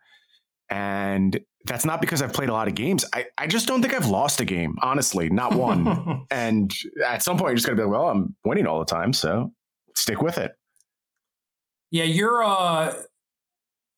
And 0.70 1.38
that's 1.66 1.84
not 1.84 1.99
because 1.99 2.22
I've 2.22 2.32
played 2.32 2.47
a 2.47 2.54
lot 2.54 2.70
of 2.70 2.76
games. 2.76 3.04
I, 3.14 3.26
I 3.38 3.47
just 3.47 3.68
don't 3.68 3.82
think 3.82 3.93
I've 3.93 4.08
lost 4.08 4.39
a 4.39 4.45
game, 4.45 4.78
honestly, 4.82 5.30
not 5.30 5.54
one. 5.54 6.26
and 6.32 6.74
at 7.06 7.22
some 7.22 7.38
point, 7.38 7.49
you're 7.49 7.56
just 7.58 7.68
going 7.68 7.78
to 7.78 7.84
be 7.84 7.86
like, 7.86 7.99
well, 7.99 8.10
I'm 8.10 8.34
winning 8.45 8.66
all 8.66 8.80
the 8.80 8.86
time. 8.86 9.12
So 9.12 9.52
stick 9.93 10.22
with 10.22 10.38
it. 10.38 10.54
Yeah, 11.91 12.06
you're, 12.06 12.41
uh, 12.41 12.93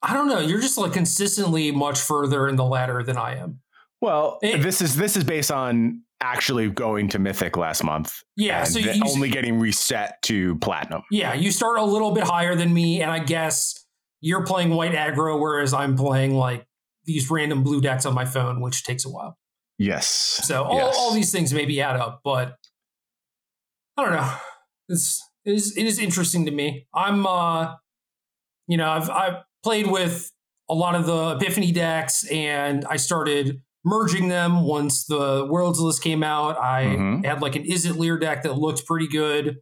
I 0.01 0.14
don't 0.14 0.28
know. 0.28 0.39
You're 0.39 0.60
just 0.60 0.80
like 0.80 0.93
consistently 0.93 1.72
much 1.72 1.99
further 1.99 2.47
in 2.47 2.56
the 2.56 2.66
ladder 2.66 3.04
than 3.04 3.16
I 3.16 3.38
am. 3.38 3.60
Well, 4.01 4.39
it, 4.41 4.62
this 4.64 4.82
is 4.82 4.97
this 4.97 5.16
is 5.16 5.24
based 5.24 5.49
on 5.51 6.01
actually 6.24 6.69
going 6.69 7.09
to 7.09 7.19
Mythic 7.19 7.57
last 7.57 7.84
month. 7.84 8.24
Yeah, 8.36 8.63
so 8.63 8.80
you, 8.80 9.01
only 9.05 9.30
getting 9.30 9.59
reset 9.59 10.21
to 10.24 10.55
Platinum. 10.55 11.03
Yeah, 11.11 11.34
you 11.34 11.51
start 11.51 11.78
a 11.78 11.84
little 11.84 12.11
bit 12.11 12.24
higher 12.24 12.55
than 12.55 12.74
me, 12.74 13.01
and 13.01 13.11
I 13.11 13.19
guess 13.19 13.86
you're 14.21 14.45
playing 14.45 14.69
white 14.71 14.93
aggro, 14.93 15.39
whereas 15.39 15.74
I'm 15.74 15.97
playing 15.97 16.34
like 16.34 16.65
these 17.05 17.30
random 17.30 17.61
blue 17.61 17.82
decks 17.82 18.05
on 18.05 18.13
my 18.13 18.26
phone, 18.26 18.61
which 18.61 18.84
takes 18.84 19.05
a 19.05 19.09
while. 19.09 19.38
Yes. 19.78 20.07
So 20.07 20.63
all, 20.63 20.78
yes. 20.78 20.95
all 20.97 21.13
these 21.13 21.32
things 21.32 21.53
maybe 21.53 21.82
add 21.82 21.97
up, 21.97 22.21
but 22.24 22.55
I 23.97 24.03
don't 24.03 24.13
know. 24.13 24.34
It's 24.89 25.21
it 25.45 25.53
is 25.53 25.76
it 25.78 25.86
is 25.86 25.99
interesting 25.99 26.45
to 26.45 26.51
me. 26.51 26.88
I'm 26.93 27.26
uh 27.26 27.76
you 28.67 28.78
know, 28.78 28.89
I've 28.89 29.09
I've 29.09 29.43
played 29.63 29.88
with 29.88 30.32
a 30.69 30.74
lot 30.74 30.95
of 30.95 31.05
the 31.05 31.36
Epiphany 31.36 31.71
decks 31.71 32.26
and 32.32 32.86
I 32.86 32.95
started 32.95 33.61
merging 33.86 34.29
them 34.29 34.63
once 34.63 35.05
the 35.05 35.45
Worlds 35.49 35.79
list 35.79 36.03
came 36.03 36.23
out. 36.23 36.59
I 36.59 36.86
mm-hmm. 36.86 37.23
had 37.23 37.41
like 37.41 37.55
an 37.55 37.63
Izzet 37.63 37.97
Lier 37.97 38.17
deck 38.17 38.43
that 38.43 38.57
looked 38.57 38.86
pretty 38.86 39.07
good. 39.07 39.57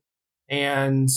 And 0.50 1.10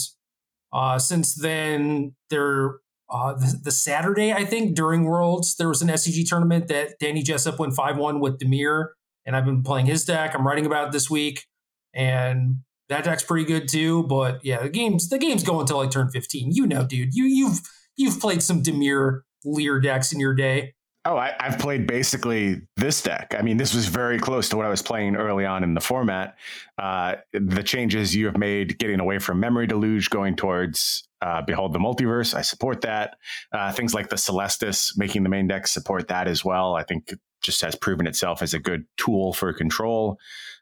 uh, 0.73 0.99
since 0.99 1.35
then, 1.35 2.15
there 2.29 2.79
uh, 3.09 3.33
the, 3.33 3.59
the, 3.65 3.71
Saturday, 3.71 4.33
I 4.33 4.45
think, 4.45 4.75
during 4.75 5.03
Worlds, 5.03 5.55
there 5.57 5.69
was 5.69 5.81
an 5.81 5.89
SCG 5.89 6.27
tournament 6.27 6.67
that 6.69 6.97
Danny 6.99 7.21
Jessup 7.21 7.59
went 7.59 7.73
5 7.73 7.97
1 7.97 8.19
with 8.19 8.39
Dimir. 8.39 8.89
And 9.25 9.35
I've 9.35 9.45
been 9.45 9.63
playing 9.63 9.87
his 9.87 10.05
deck. 10.05 10.33
I'm 10.35 10.45
writing 10.45 10.65
about 10.65 10.87
it 10.87 10.91
this 10.91 11.09
week. 11.09 11.45
And 11.93 12.57
that 12.89 13.03
deck's 13.03 13.23
pretty 13.23 13.45
good 13.45 13.67
too. 13.67 14.03
But 14.03 14.43
yeah, 14.43 14.61
the 14.61 14.69
game's 14.69 15.09
the 15.09 15.17
game's 15.17 15.43
going 15.43 15.61
until 15.61 15.77
like 15.77 15.91
turn 15.91 16.09
15. 16.09 16.51
You 16.51 16.67
know, 16.67 16.85
dude. 16.85 17.13
You 17.13 17.25
you've 17.25 17.61
you've 17.95 18.19
played 18.19 18.43
some 18.43 18.61
Dimir 18.61 19.21
Lier 19.43 19.79
decks 19.79 20.11
in 20.11 20.19
your 20.19 20.35
day. 20.35 20.74
Oh, 21.07 21.17
I, 21.17 21.35
have 21.39 21.59
played 21.59 21.85
basically 21.85 22.63
this 22.77 23.03
deck. 23.03 23.35
I 23.37 23.43
mean, 23.43 23.57
this 23.57 23.75
was 23.75 23.85
very 23.85 24.17
close 24.17 24.49
to 24.49 24.57
what 24.57 24.65
I 24.65 24.69
was 24.69 24.81
playing 24.81 25.15
early 25.15 25.45
on 25.45 25.63
in 25.63 25.75
the 25.75 25.81
format. 25.81 26.35
Uh, 26.79 27.17
the 27.31 27.61
changes 27.61 28.15
you 28.15 28.25
have 28.25 28.37
made, 28.37 28.79
getting 28.79 28.99
away 28.99 29.19
from 29.19 29.39
Memory 29.39 29.67
Deluge, 29.67 30.09
going 30.09 30.35
towards 30.35 31.07
uh, 31.21 31.43
Behold 31.43 31.73
the 31.73 31.79
Multiverse, 31.79 32.33
I 32.33 32.41
support 32.41 32.81
that. 32.81 33.17
Uh, 33.51 33.71
things 33.71 33.93
like 33.93 34.09
the 34.09 34.17
Celestus, 34.17 34.97
making 34.97 35.21
the 35.21 35.29
main 35.29 35.47
deck 35.47 35.67
support 35.67 36.07
that 36.07 36.27
as 36.27 36.43
well. 36.43 36.73
I 36.73 36.83
think 36.83 37.13
just 37.43 37.61
has 37.61 37.75
proven 37.75 38.07
itself 38.07 38.41
as 38.41 38.55
a 38.55 38.59
good 38.59 38.85
tool 38.97 39.31
for 39.31 39.53
control. 39.53 40.17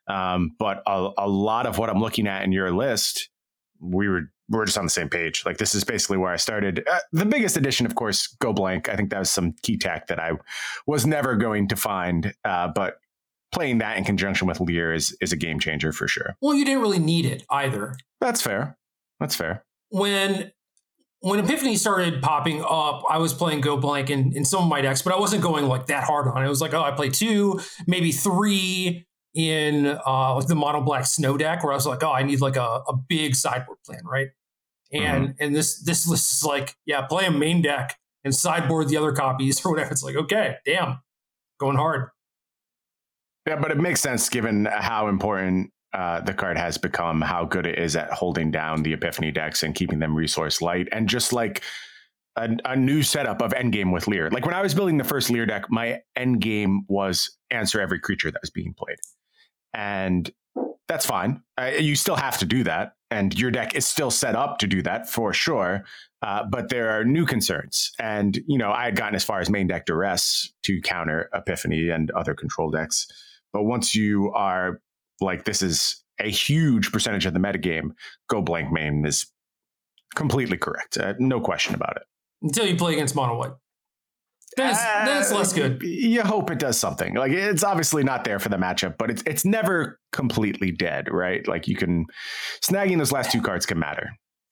Um, 0.07 0.55
but 0.59 0.83
a, 0.85 1.09
a 1.19 1.27
lot 1.27 1.67
of 1.67 1.77
what 1.77 1.89
I'm 1.89 2.01
looking 2.01 2.27
at 2.27 2.43
in 2.43 2.51
your 2.51 2.71
list, 2.71 3.29
we 3.79 4.09
were 4.09 4.32
we're 4.49 4.65
just 4.65 4.77
on 4.77 4.85
the 4.85 4.89
same 4.89 5.09
page. 5.09 5.43
Like 5.45 5.57
this 5.57 5.73
is 5.73 5.83
basically 5.83 6.17
where 6.17 6.31
I 6.31 6.37
started. 6.37 6.83
Uh, 6.89 6.99
the 7.11 7.25
biggest 7.25 7.57
addition, 7.57 7.85
of 7.85 7.95
course, 7.95 8.27
Go 8.39 8.53
Blank. 8.53 8.89
I 8.89 8.95
think 8.95 9.09
that 9.09 9.19
was 9.19 9.29
some 9.29 9.53
key 9.63 9.77
tech 9.77 10.07
that 10.07 10.19
I 10.19 10.31
was 10.85 11.05
never 11.05 11.35
going 11.35 11.67
to 11.69 11.75
find, 11.75 12.33
uh, 12.43 12.67
but 12.67 12.97
playing 13.51 13.77
that 13.77 13.97
in 13.97 14.03
conjunction 14.03 14.47
with 14.47 14.59
Lear 14.59 14.93
is 14.93 15.15
is 15.21 15.31
a 15.31 15.37
game 15.37 15.59
changer 15.59 15.91
for 15.91 16.07
sure. 16.07 16.35
Well, 16.41 16.55
you 16.55 16.65
didn't 16.65 16.81
really 16.81 16.99
need 16.99 17.25
it 17.25 17.45
either. 17.49 17.95
That's 18.19 18.41
fair. 18.41 18.77
That's 19.19 19.35
fair. 19.35 19.63
When 19.89 20.51
when 21.19 21.39
Epiphany 21.39 21.77
started 21.77 22.21
popping 22.21 22.61
up, 22.61 23.03
I 23.09 23.17
was 23.17 23.33
playing 23.33 23.61
Go 23.61 23.77
Blank 23.77 24.09
in, 24.09 24.35
in 24.35 24.43
some 24.43 24.63
of 24.63 24.69
my 24.69 24.81
decks, 24.81 25.01
but 25.01 25.13
I 25.13 25.19
wasn't 25.19 25.41
going 25.41 25.67
like 25.67 25.85
that 25.85 26.03
hard 26.03 26.27
on 26.27 26.43
it. 26.43 26.45
It 26.45 26.49
was 26.49 26.59
like, 26.59 26.73
oh, 26.73 26.81
I 26.81 26.91
play 26.91 27.09
two, 27.09 27.61
maybe 27.87 28.11
three 28.11 29.05
in 29.34 29.88
uh, 30.05 30.36
like 30.36 30.47
the 30.47 30.55
mono 30.55 30.81
black 30.81 31.05
snow 31.05 31.38
deck, 31.38 31.63
where 31.63 31.73
I 31.73 31.75
was 31.75 31.88
like, 31.88 32.03
oh, 32.03 32.11
I 32.11 32.23
need 32.23 32.41
like 32.41 32.55
a, 32.55 32.84
a 32.88 32.95
big 32.95 33.36
sideboard 33.36 33.79
plan, 33.86 34.01
right? 34.05 34.29
And 34.91 35.29
mm-hmm. 35.29 35.43
and 35.43 35.55
this 35.55 35.79
this 35.81 36.07
list 36.07 36.31
is 36.34 36.43
like, 36.43 36.75
yeah, 36.86 37.01
play 37.01 37.25
a 37.25 37.31
main 37.31 37.61
deck 37.61 37.97
and 38.23 38.34
sideboard 38.34 38.89
the 38.89 38.97
other 38.97 39.11
copies 39.11 39.63
or 39.65 39.71
whatever. 39.71 39.91
It's 39.91 40.03
like, 40.03 40.15
okay, 40.15 40.57
damn, 40.65 41.01
going 41.59 41.77
hard. 41.77 42.09
Yeah, 43.47 43.57
but 43.57 43.71
it 43.71 43.77
makes 43.77 43.99
sense 43.99 44.29
given 44.29 44.65
how 44.65 45.07
important 45.09 45.71
uh, 45.93 46.21
the 46.21 46.34
card 46.34 46.57
has 46.57 46.77
become, 46.77 47.21
how 47.21 47.45
good 47.45 47.67
it 47.67 47.77
is 47.77 47.95
at 47.95 48.09
holding 48.11 48.51
down 48.51 48.84
the 48.84 48.93
Epiphany 48.93 49.31
decks 49.31 49.63
and 49.63 49.75
keeping 49.75 49.99
them 49.99 50.15
resource 50.15 50.61
light, 50.61 50.88
and 50.91 51.09
just 51.09 51.34
like 51.34 51.61
a, 52.36 52.49
a, 52.65 52.75
new 52.75 53.03
setup 53.03 53.41
of 53.41 53.51
endgame 53.51 53.93
with 53.93 54.07
Lier. 54.07 54.29
Like 54.31 54.45
when 54.45 54.55
I 54.55 54.61
was 54.61 54.73
building 54.73 54.97
the 54.97 55.03
first 55.03 55.29
Lier 55.29 55.45
deck, 55.45 55.69
my 55.69 56.01
endgame 56.17 56.79
was 56.88 57.38
answer 57.51 57.79
every 57.79 57.99
creature 57.99 58.31
that 58.31 58.41
was 58.41 58.49
being 58.49 58.73
played, 58.73 58.97
and 59.74 60.32
that's 60.88 61.05
fine. 61.05 61.41
Uh, 61.57 61.71
you 61.80 61.95
still 61.95 62.15
have 62.15 62.38
to 62.39 62.45
do 62.45 62.63
that, 62.63 62.93
and 63.09 63.38
your 63.38 63.51
deck 63.51 63.76
is 63.76 63.88
still 63.88 64.11
set 64.11 64.36
up 64.36 64.57
to 64.59 64.67
do 64.67 64.82
that 64.82 65.09
for 65.09 65.34
sure. 65.34 65.84
Uh, 66.21 66.43
but 66.49 66.69
there 66.69 66.89
are 66.89 67.03
new 67.03 67.26
concerns, 67.26 67.91
and 67.99 68.39
you 68.47 68.57
know 68.57 68.71
I 68.71 68.86
had 68.86 68.95
gotten 68.95 69.15
as 69.15 69.24
far 69.24 69.39
as 69.39 69.49
main 69.49 69.67
deck 69.67 69.86
duress 69.86 70.51
to 70.63 70.82
counter 70.82 71.30
Epiphany 71.34 71.89
and 71.89 72.11
other 72.11 72.34
control 72.34 72.69
decks. 72.69 73.07
But 73.51 73.63
once 73.63 73.93
you 73.93 74.32
are 74.34 74.82
like, 75.21 75.45
this 75.45 75.61
is 75.61 76.03
a 76.19 76.30
huge 76.30 76.91
percentage 76.91 77.26
of 77.26 77.34
the 77.34 77.39
metagame, 77.39 77.91
go 78.30 78.41
blank 78.41 78.71
main 78.71 79.05
is 79.05 79.28
completely 80.15 80.57
correct. 80.57 80.97
Uh, 80.97 81.13
no 81.19 81.39
question 81.39 81.76
about 81.76 81.97
it. 81.97 82.03
Until 82.41 82.67
you 82.67 82.76
play 82.76 82.93
against 82.93 83.15
mono 83.15 83.38
white. 83.38 83.51
Then 84.56 84.72
it's, 84.72 85.32
uh, 85.32 85.36
less 85.36 85.54
good. 85.54 85.82
You 85.82 86.22
hope 86.22 86.51
it 86.51 86.60
does 86.60 86.78
something. 86.78 87.16
Like 87.16 87.32
it's 87.32 87.64
obviously 87.64 88.04
not 88.04 88.24
there 88.24 88.39
for 88.39 88.49
the 88.49 88.58
matchup, 88.58 88.97
but 88.97 89.10
it's 89.10 89.24
it's 89.26 89.45
never 89.45 89.99
completely 90.12 90.72
dead, 90.72 91.08
right? 91.12 91.47
Like 91.47 91.68
you 91.68 91.76
can 91.76 92.06
snagging 92.62 92.97
those 92.97 93.12
last 93.12 93.32
two 93.32 93.41
cards 93.41 93.66
can 93.66 93.80
matter. 93.80 94.10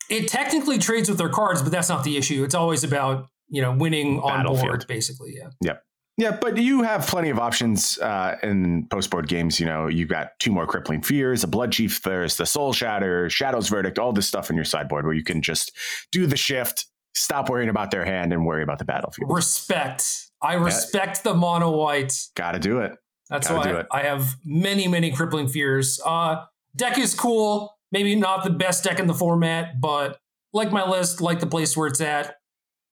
It 0.10 0.28
technically 0.28 0.78
trades 0.78 1.08
with 1.08 1.18
their 1.18 1.30
cards, 1.30 1.62
but 1.62 1.72
that's 1.72 1.90
not 1.90 2.04
the 2.04 2.18
issue. 2.18 2.44
It's 2.44 2.56
always 2.56 2.84
about 2.84 3.28
you 3.50 3.62
know 3.62 3.74
winning 3.76 4.20
on 4.20 4.46
board, 4.46 4.86
basically. 4.88 5.36
Yeah. 5.38 5.50
Yep. 5.62 5.84
Yeah, 6.18 6.38
but 6.40 6.58
you 6.58 6.84
have 6.84 7.08
plenty 7.08 7.30
of 7.30 7.40
options 7.40 7.98
uh, 7.98 8.36
in 8.44 8.86
post 8.92 9.10
board 9.10 9.28
games. 9.28 9.60
You 9.60 9.66
know, 9.66 9.88
you've 9.88 10.10
got 10.10 10.38
two 10.40 10.52
more 10.52 10.68
crippling 10.68 11.02
fears, 11.02 11.44
a 11.44 11.48
blood 11.48 11.72
chief. 11.72 12.02
There's 12.04 12.36
the 12.36 12.46
soul 12.46 12.74
shatter, 12.74 13.30
shadow's 13.30 13.70
verdict, 13.70 13.98
all 13.98 14.12
this 14.12 14.28
stuff 14.28 14.50
in 14.50 14.56
your 14.56 14.66
sideboard 14.66 15.06
where 15.06 15.16
you 15.16 15.24
can 15.24 15.42
just 15.42 15.72
do 16.12 16.28
the 16.28 16.38
shift, 16.38 16.86
stop 17.14 17.50
worrying 17.50 17.70
about 17.70 17.92
their 17.92 18.06
hand 18.06 18.34
and 18.34 18.46
worry 18.46 18.64
about 18.64 18.80
the 18.80 18.86
battlefield. 18.86 19.32
Respect. 19.34 20.32
I 20.42 20.56
respect 20.56 21.18
yeah. 21.18 21.32
the 21.32 21.38
mono 21.38 21.72
white. 21.72 22.18
Got 22.36 22.54
to 22.54 22.60
do 22.60 22.80
it. 22.80 22.94
That's 23.30 23.48
Gotta 23.48 23.88
why 23.90 24.00
I 24.00 24.04
have 24.04 24.36
many, 24.44 24.88
many 24.88 25.12
crippling 25.12 25.48
fears. 25.48 26.00
Uh, 26.06 26.44
deck 26.76 26.98
is 26.98 27.14
cool. 27.14 27.78
Maybe 27.92 28.16
not 28.16 28.44
the 28.44 28.50
best 28.50 28.84
deck 28.84 29.00
in 29.00 29.08
the 29.08 29.14
format, 29.14 29.80
but 29.80 30.20
like 30.54 30.72
my 30.72 30.88
list, 30.88 31.22
like 31.22 31.40
the 31.40 31.48
place 31.48 31.76
where 31.76 31.88
it's 31.88 32.02
at. 32.02 32.36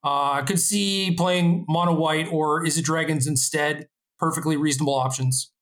Uh, 0.04 0.32
I 0.32 0.42
could 0.42 0.58
see 0.58 1.14
playing 1.14 1.66
mono 1.68 1.94
white 1.94 2.28
or 2.32 2.64
Izzet 2.64 2.84
Dragons 2.84 3.26
instead. 3.26 3.88
Perfectly 4.18 4.56
reasonable 4.56 4.94
options. 4.94 5.52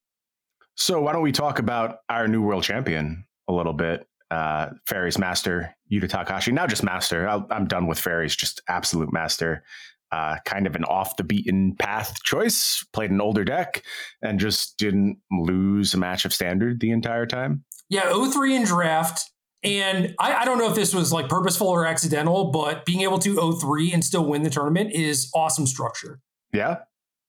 So 0.77 1.01
why 1.01 1.13
don't 1.13 1.23
we 1.23 1.33
talk 1.33 1.59
about 1.59 1.99
our 2.09 2.29
new 2.29 2.43
world 2.43 2.63
champion 2.63 3.25
a 3.49 3.53
little 3.53 3.73
bit? 3.73 4.07
Uh, 4.31 4.68
Fairies 4.87 5.18
Master, 5.18 5.74
Yuta 5.91 6.09
Takahashi. 6.09 6.53
Now 6.53 6.66
just 6.66 6.83
Master. 6.83 7.29
i 7.29 7.43
am 7.51 7.66
done 7.66 7.87
with 7.87 7.99
Fairies, 7.99 8.37
just 8.37 8.61
absolute 8.68 9.12
Master. 9.12 9.64
Uh, 10.11 10.37
kind 10.47 10.66
of 10.66 10.74
an 10.74 10.85
off 10.85 11.16
the 11.16 11.24
beaten 11.24 11.76
path 11.76 12.22
choice. 12.22 12.85
Played 12.95 13.11
an 13.11 13.20
older 13.20 13.45
deck 13.45 13.83
and 14.22 14.41
just 14.41 14.79
didn't 14.79 15.18
lose 15.31 15.93
a 15.93 15.99
match 15.99 16.24
of 16.24 16.33
Standard 16.33 16.81
the 16.81 16.91
entire 16.91 17.26
time. 17.26 17.64
Yeah, 17.91 18.12
03 18.12 18.57
in 18.57 18.64
draft. 18.64 19.31
And 19.62 20.14
I, 20.18 20.35
I, 20.37 20.45
don't 20.45 20.59
know 20.59 20.68
if 20.68 20.76
this 20.76 20.95
was 20.95 21.12
like 21.12 21.29
purposeful 21.29 21.66
or 21.66 21.85
accidental, 21.85 22.53
but 22.53 22.85
being 22.85 23.01
able 23.01 23.18
to 23.18 23.35
0-3 23.35 23.93
and 23.93 24.05
still 24.05 24.24
win 24.24 24.45
the 24.45 24.51
tournament 24.51 24.93
is 24.93 25.31
awesome 25.35 25.66
structure. 25.66 26.20
Yeah. 26.53 26.76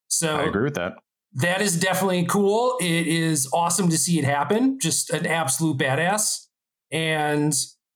So 0.09 0.35
I 0.35 0.43
agree 0.43 0.63
with 0.63 0.75
that. 0.75 0.93
That 1.33 1.61
is 1.61 1.79
definitely 1.79 2.25
cool. 2.25 2.77
It 2.79 3.07
is 3.07 3.49
awesome 3.51 3.89
to 3.89 3.97
see 3.97 4.19
it 4.19 4.25
happen. 4.25 4.79
Just 4.79 5.09
an 5.09 5.25
absolute 5.25 5.77
badass. 5.77 6.47
And 6.91 7.53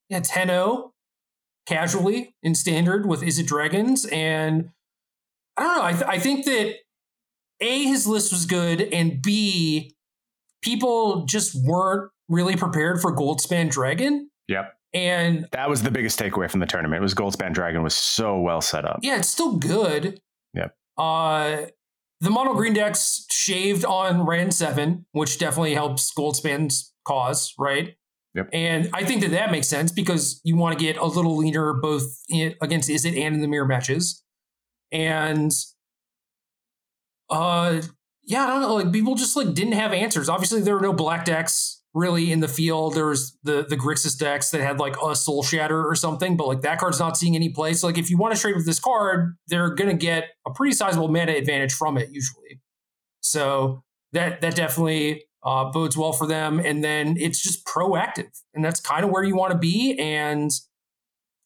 yeah, 0.08 0.20
10-0 0.20 0.90
casually 1.66 2.34
in 2.42 2.54
standard 2.54 3.06
with 3.06 3.22
Izzet 3.22 3.46
Dragons. 3.46 4.04
And 4.06 4.70
I 5.56 5.62
don't 5.62 5.76
know. 5.76 5.82
I, 5.82 5.92
th- 5.92 6.04
I 6.04 6.18
think 6.18 6.44
that 6.46 6.74
A, 7.60 7.84
his 7.84 8.06
list 8.06 8.32
was 8.32 8.46
good, 8.46 8.80
and 8.80 9.22
B, 9.22 9.94
people 10.62 11.24
just 11.26 11.54
weren't 11.64 12.10
really 12.28 12.56
prepared 12.56 13.00
for 13.00 13.14
Goldspan 13.14 13.70
Dragon. 13.70 14.30
Yep. 14.48 14.74
And 14.92 15.48
that 15.52 15.68
was 15.68 15.82
the 15.82 15.90
biggest 15.90 16.18
takeaway 16.18 16.48
from 16.48 16.60
the 16.60 16.66
tournament. 16.66 17.02
Was 17.02 17.14
Goldspan 17.14 17.52
Dragon 17.52 17.82
was 17.82 17.94
so 17.94 18.38
well 18.38 18.60
set 18.60 18.84
up. 18.84 19.00
Yeah, 19.02 19.18
it's 19.18 19.28
still 19.28 19.56
good. 19.56 20.20
Yep. 20.54 20.76
Uh 20.96 21.62
the 22.20 22.30
mono 22.30 22.54
green 22.54 22.72
decks 22.72 23.26
shaved 23.30 23.84
on 23.84 24.24
Rand 24.24 24.54
7, 24.54 25.04
which 25.12 25.38
definitely 25.38 25.74
helps 25.74 26.12
Goldspan's 26.16 26.94
cause, 27.06 27.52
right? 27.58 27.96
Yep. 28.34 28.48
And 28.52 28.90
I 28.92 29.04
think 29.04 29.22
that 29.22 29.30
that 29.30 29.52
makes 29.52 29.68
sense 29.68 29.92
because 29.92 30.40
you 30.44 30.56
want 30.56 30.76
to 30.76 30.84
get 30.84 30.96
a 30.96 31.04
little 31.04 31.36
leaner 31.36 31.72
both 31.74 32.02
in, 32.28 32.54
against 32.60 32.90
it 32.90 33.04
and 33.04 33.16
in 33.16 33.40
the 33.40 33.48
mirror 33.48 33.66
matches. 33.66 34.22
And 34.90 35.52
uh 37.30 37.80
yeah, 38.26 38.44
I 38.44 38.46
don't 38.46 38.60
know. 38.62 38.74
Like 38.74 38.92
people 38.92 39.14
just 39.14 39.36
like 39.36 39.54
didn't 39.54 39.74
have 39.74 39.92
answers. 39.92 40.28
Obviously, 40.28 40.62
there 40.62 40.74
were 40.74 40.80
no 40.80 40.92
black 40.92 41.24
decks 41.24 41.82
really 41.92 42.32
in 42.32 42.40
the 42.40 42.48
field. 42.48 42.94
There 42.94 43.06
was 43.06 43.36
the 43.44 43.66
the 43.68 43.76
Grixis 43.76 44.18
decks 44.18 44.50
that 44.50 44.60
had 44.60 44.78
like 44.78 44.96
a 45.02 45.14
Soul 45.14 45.42
Shatter 45.42 45.86
or 45.86 45.94
something, 45.94 46.36
but 46.36 46.48
like 46.48 46.62
that 46.62 46.78
card's 46.78 46.98
not 46.98 47.16
seeing 47.16 47.36
any 47.36 47.50
play. 47.50 47.74
So 47.74 47.86
like 47.86 47.98
if 47.98 48.10
you 48.10 48.16
want 48.16 48.34
to 48.34 48.40
trade 48.40 48.56
with 48.56 48.66
this 48.66 48.80
card, 48.80 49.36
they're 49.48 49.70
gonna 49.70 49.94
get 49.94 50.30
a 50.46 50.50
pretty 50.50 50.74
sizable 50.74 51.08
mana 51.08 51.32
advantage 51.32 51.72
from 51.72 51.98
it 51.98 52.08
usually. 52.10 52.60
So 53.20 53.84
that 54.12 54.40
that 54.40 54.56
definitely 54.56 55.24
uh, 55.44 55.64
bodes 55.66 55.96
well 55.96 56.12
for 56.12 56.26
them. 56.26 56.58
And 56.58 56.82
then 56.82 57.16
it's 57.18 57.42
just 57.42 57.66
proactive, 57.66 58.30
and 58.54 58.64
that's 58.64 58.80
kind 58.80 59.04
of 59.04 59.10
where 59.10 59.22
you 59.24 59.36
want 59.36 59.52
to 59.52 59.58
be. 59.58 59.98
And 59.98 60.50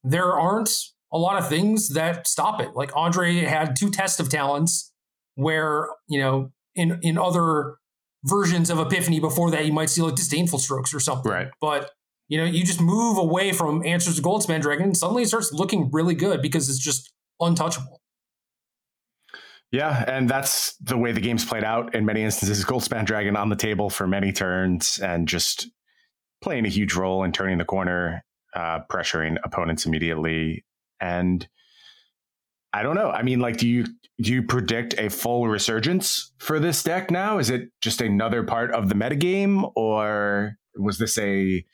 there 0.05 0.33
aren't 0.33 0.71
a 1.13 1.19
lot 1.19 1.39
of 1.39 1.49
things 1.49 1.91
that 1.91 2.27
stop 2.27 2.61
it. 2.61 2.75
Like 2.75 2.91
Andre 2.95 3.35
had 3.37 3.77
two 3.77 3.91
tests 3.91 4.21
of 4.21 4.29
talents 4.29 4.93
where 5.35 5.89
you 6.09 6.21
know 6.21 6.53
in 6.75 6.99
in 7.03 7.19
other 7.19 7.77
versions 8.25 8.71
of 8.71 8.79
Epiphany 8.79 9.21
before 9.21 9.51
that, 9.51 9.67
you 9.67 9.73
might 9.73 9.91
see 9.91 10.03
like 10.03 10.15
disdainful 10.15 10.59
strokes 10.59 10.95
or 10.95 11.01
something. 11.01 11.31
Right. 11.31 11.49
But 11.61 11.91
you 12.29 12.37
know, 12.37 12.45
you 12.45 12.65
just 12.65 12.81
move 12.81 13.17
away 13.17 13.53
from 13.53 13.85
answers 13.87 14.17
to 14.17 14.23
Goldspan 14.23 14.61
Dragon, 14.61 14.85
and 14.85 14.97
suddenly 14.97 15.23
it 15.23 15.29
starts 15.29 15.53
looking 15.53 15.91
really 15.93 16.15
good 16.15 16.43
because 16.43 16.69
it's 16.69 16.79
just 16.79 17.11
untouchable. 17.41 18.01
Yeah, 19.71 20.05
and 20.09 20.29
that's 20.29 20.77
the 20.77 20.97
way 20.97 21.13
the 21.13 21.21
game's 21.21 21.45
played 21.45 21.65
out 21.65 21.95
in 21.95 22.07
many 22.07 22.23
instances. 22.23 22.65
Goldspan 22.65 23.05
Dragon 23.05 23.37
on 23.37 23.51
the 23.51 23.57
table 23.57 23.91
for 23.91 24.07
many 24.07 24.33
turns 24.33 24.99
and 24.99 25.29
just 25.29 25.69
playing 26.41 26.65
a 26.65 26.71
huge 26.71 26.95
role 26.95 27.23
in 27.25 27.33
turning 27.33 27.59
the 27.59 27.65
corner, 27.65 28.25
uh, 28.55 28.81
pressuring 28.91 29.37
opponents 29.45 29.85
immediately. 29.85 30.65
And 31.01 31.47
I 32.73 32.83
don't 32.83 32.95
know. 32.95 33.11
I 33.11 33.23
mean, 33.23 33.41
like, 33.41 33.59
do 33.59 33.69
you 33.69 33.85
do 34.21 34.33
you 34.33 34.43
predict 34.43 34.95
a 34.99 35.11
full 35.11 35.47
resurgence 35.49 36.33
for 36.39 36.59
this 36.59 36.83
deck 36.83 37.11
now? 37.11 37.39
Is 37.39 37.51
it 37.51 37.69
just 37.81 38.01
another 38.01 38.43
part 38.43 38.73
of 38.73 38.89
the 38.89 38.95
metagame, 38.95 39.71
or 39.77 40.57
was 40.77 40.99
this 40.99 41.19
a 41.19 41.65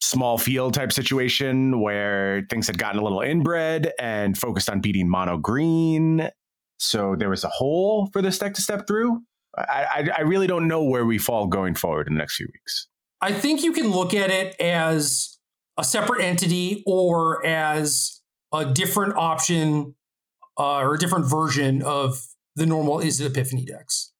small 0.00 0.38
field 0.38 0.74
type 0.74 0.92
situation 0.92 1.80
where 1.80 2.46
things 2.48 2.68
had 2.68 2.78
gotten 2.78 3.00
a 3.00 3.02
little 3.02 3.20
inbred 3.20 3.92
and 3.98 4.38
focused 4.38 4.70
on 4.70 4.80
beating 4.80 5.08
mono 5.08 5.36
green? 5.36 6.30
So 6.78 7.16
there 7.16 7.30
was 7.30 7.44
a 7.44 7.48
hole 7.48 8.08
for 8.12 8.22
this 8.22 8.38
deck 8.38 8.54
to 8.54 8.62
step 8.62 8.86
through. 8.86 9.22
I, 9.56 9.86
I, 9.94 10.08
I 10.18 10.20
really 10.22 10.46
don't 10.46 10.68
know 10.68 10.82
where 10.82 11.06
we 11.06 11.18
fall 11.18 11.46
going 11.46 11.74
forward 11.74 12.08
in 12.08 12.14
the 12.14 12.18
next 12.18 12.36
few 12.36 12.46
weeks. 12.52 12.88
I 13.20 13.32
think 13.32 13.62
you 13.62 13.72
can 13.72 13.90
look 13.90 14.12
at 14.12 14.30
it 14.30 14.54
as 14.60 15.38
a 15.78 15.84
separate 15.84 16.22
entity 16.22 16.82
or 16.86 17.44
as 17.46 18.20
a 18.52 18.66
different 18.66 19.14
option 19.16 19.94
uh, 20.58 20.78
or 20.78 20.94
a 20.94 20.98
different 20.98 21.26
version 21.26 21.82
of 21.82 22.20
the 22.56 22.66
normal 22.66 22.98
Izzet 22.98 23.26
Epiphany 23.26 23.64
decks. 23.64 24.12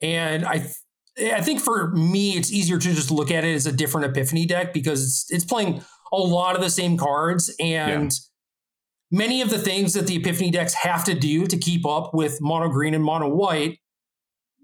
And 0.00 0.44
I 0.44 0.58
th- 0.58 1.32
I 1.34 1.40
think 1.40 1.60
for 1.60 1.90
me, 1.90 2.36
it's 2.36 2.52
easier 2.52 2.78
to 2.78 2.94
just 2.94 3.10
look 3.10 3.30
at 3.30 3.44
it 3.44 3.52
as 3.52 3.66
a 3.66 3.72
different 3.72 4.06
Epiphany 4.06 4.46
deck 4.46 4.72
because 4.72 5.02
it's, 5.02 5.26
it's 5.30 5.44
playing 5.44 5.82
a 6.12 6.16
lot 6.16 6.54
of 6.54 6.62
the 6.62 6.70
same 6.70 6.96
cards 6.96 7.54
and. 7.60 8.12
Many 9.10 9.42
of 9.42 9.50
the 9.50 9.58
things 9.58 9.94
that 9.94 10.06
the 10.06 10.16
Epiphany 10.16 10.50
decks 10.50 10.74
have 10.74 11.04
to 11.04 11.14
do 11.14 11.46
to 11.46 11.56
keep 11.56 11.86
up 11.86 12.14
with 12.14 12.38
mono 12.40 12.68
green 12.68 12.94
and 12.94 13.04
mono 13.04 13.28
white, 13.28 13.78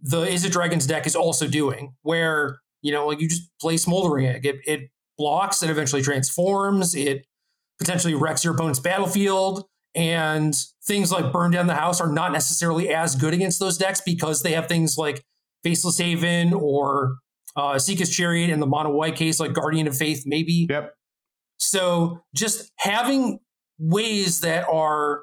the 0.03 0.25
Izzet 0.25 0.51
Dragons 0.51 0.87
deck 0.87 1.07
is 1.07 1.17
also 1.17 1.47
doing. 1.47 1.95
Where 2.03 2.59
you 2.83 2.93
know, 2.93 3.07
like 3.07 3.21
you 3.21 3.29
just 3.29 3.51
play 3.61 3.79
Smoldering 3.79 4.27
Egg, 4.27 4.45
it, 4.45 4.57
it 4.67 4.91
blocks 5.17 5.63
and 5.63 5.71
eventually 5.71 6.03
transforms. 6.03 6.95
It 6.95 7.27
potentially 7.79 8.15
wrecks 8.15 8.45
your 8.45 8.55
opponent's 8.55 8.79
battlefield. 8.79 9.65
And 9.95 10.55
things 10.87 11.11
like 11.11 11.33
Burn 11.33 11.53
Down 11.53 11.67
the 11.67 11.75
House 11.75 12.01
are 12.01 12.13
not 12.13 12.33
necessarily 12.33 12.93
as 12.93 13.15
good 13.15 13.33
against 13.33 13.61
those 13.61 13.79
decks 13.79 14.03
because 14.05 14.43
they 14.43 14.53
have 14.53 14.67
things 14.67 14.99
like 14.99 15.25
Faceless 15.63 15.99
Haven 15.99 16.53
or 16.53 17.17
uh, 17.57 17.75
Esika's 17.75 18.11
Chariot 18.11 18.51
in 18.51 18.61
the 18.61 18.67
mono 18.67 18.91
white 18.91 19.17
case, 19.17 19.39
like 19.39 19.53
Guardian 19.53 19.87
of 19.87 19.97
Faith, 19.97 20.25
maybe. 20.27 20.67
Yep. 20.69 20.95
So 21.59 22.21
just 22.35 22.71
having 22.79 23.39
ways 23.79 24.41
that 24.41 24.67
are 24.69 25.23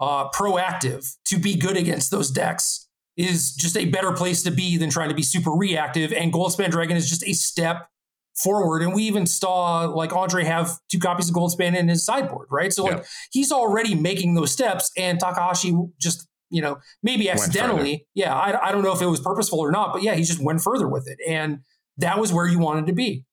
uh, 0.00 0.28
proactive 0.30 1.16
to 1.26 1.38
be 1.38 1.54
good 1.56 1.76
against 1.76 2.10
those 2.10 2.30
decks 2.30 2.88
is 3.16 3.54
just 3.54 3.76
a 3.76 3.84
better 3.84 4.12
place 4.12 4.42
to 4.42 4.50
be 4.50 4.76
than 4.76 4.88
trying 4.88 5.10
to 5.10 5.14
be 5.14 5.22
super 5.22 5.50
reactive. 5.50 6.12
And 6.12 6.32
Goldspan 6.32 6.70
Dragon 6.70 6.96
is 6.96 7.08
just 7.08 7.26
a 7.26 7.32
step 7.34 7.88
forward. 8.34 8.82
And 8.82 8.94
we 8.94 9.02
even 9.04 9.26
saw 9.26 9.84
like 9.84 10.14
Andre 10.14 10.44
have 10.44 10.78
two 10.90 10.98
copies 10.98 11.28
of 11.28 11.34
Goldspan 11.34 11.76
in 11.76 11.88
his 11.88 12.04
sideboard, 12.04 12.48
right? 12.50 12.72
So 12.72 12.84
like 12.84 13.04
he's 13.30 13.52
already 13.52 13.94
making 13.94 14.34
those 14.34 14.52
steps, 14.52 14.90
and 14.96 15.20
Takahashi 15.20 15.76
just 16.00 16.26
you 16.48 16.62
know 16.62 16.78
maybe 17.02 17.28
accidentally, 17.30 18.06
yeah, 18.14 18.34
I, 18.34 18.68
I 18.68 18.72
don't 18.72 18.82
know 18.82 18.92
if 18.92 19.02
it 19.02 19.06
was 19.06 19.20
purposeful 19.20 19.60
or 19.60 19.70
not, 19.70 19.92
but 19.92 20.02
yeah, 20.02 20.14
he 20.14 20.22
just 20.22 20.42
went 20.42 20.62
further 20.62 20.88
with 20.88 21.08
it, 21.08 21.18
and 21.26 21.60
that 21.98 22.18
was 22.18 22.32
where 22.32 22.46
you 22.46 22.58
wanted 22.58 22.86
to 22.86 22.92
be. 22.92 23.24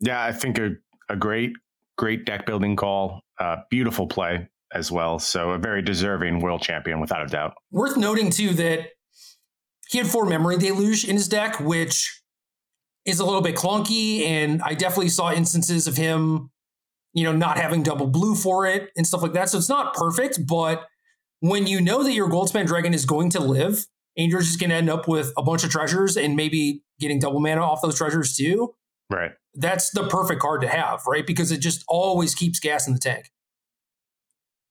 Yeah, 0.00 0.22
I 0.22 0.32
think 0.32 0.58
a 0.58 0.72
a 1.08 1.16
great 1.16 1.52
great 1.96 2.24
deck 2.24 2.46
building 2.46 2.76
call, 2.76 3.22
uh, 3.40 3.56
beautiful 3.70 4.06
play 4.06 4.48
as 4.72 4.92
well. 4.92 5.18
So 5.18 5.50
a 5.50 5.58
very 5.58 5.82
deserving 5.82 6.40
world 6.40 6.62
champion 6.62 7.00
without 7.00 7.22
a 7.22 7.26
doubt. 7.26 7.54
Worth 7.70 7.96
noting 7.96 8.30
too 8.30 8.50
that 8.54 8.90
he 9.88 9.98
had 9.98 10.06
four 10.06 10.26
memory 10.26 10.58
deluge 10.58 11.04
in 11.04 11.16
his 11.16 11.28
deck, 11.28 11.58
which 11.60 12.22
is 13.06 13.20
a 13.20 13.24
little 13.24 13.40
bit 13.40 13.56
clunky, 13.56 14.26
and 14.26 14.60
I 14.62 14.74
definitely 14.74 15.08
saw 15.08 15.32
instances 15.32 15.86
of 15.86 15.96
him, 15.96 16.50
you 17.14 17.24
know, 17.24 17.32
not 17.32 17.56
having 17.56 17.82
double 17.82 18.06
blue 18.06 18.34
for 18.34 18.66
it 18.66 18.90
and 18.96 19.06
stuff 19.06 19.22
like 19.22 19.32
that. 19.32 19.48
So 19.48 19.56
it's 19.56 19.68
not 19.68 19.94
perfect, 19.94 20.46
but 20.46 20.84
when 21.40 21.66
you 21.66 21.80
know 21.80 22.02
that 22.02 22.12
your 22.12 22.28
Goldspan 22.28 22.66
Dragon 22.66 22.92
is 22.92 23.06
going 23.06 23.30
to 23.30 23.40
live, 23.40 23.86
and 24.18 24.30
you're 24.30 24.40
just 24.40 24.58
going 24.58 24.70
to 24.70 24.76
end 24.76 24.90
up 24.90 25.08
with 25.08 25.32
a 25.38 25.42
bunch 25.42 25.64
of 25.64 25.70
treasures 25.70 26.16
and 26.16 26.34
maybe 26.34 26.82
getting 26.98 27.20
double 27.20 27.40
mana 27.40 27.62
off 27.62 27.80
those 27.80 27.96
treasures 27.96 28.36
too. 28.36 28.74
Right. 29.10 29.32
That's 29.54 29.90
the 29.90 30.06
perfect 30.06 30.40
card 30.40 30.60
to 30.62 30.68
have, 30.68 31.02
right? 31.06 31.26
Because 31.26 31.50
it 31.50 31.58
just 31.58 31.84
always 31.88 32.34
keeps 32.34 32.60
gas 32.60 32.86
in 32.86 32.92
the 32.92 33.00
tank. 33.00 33.30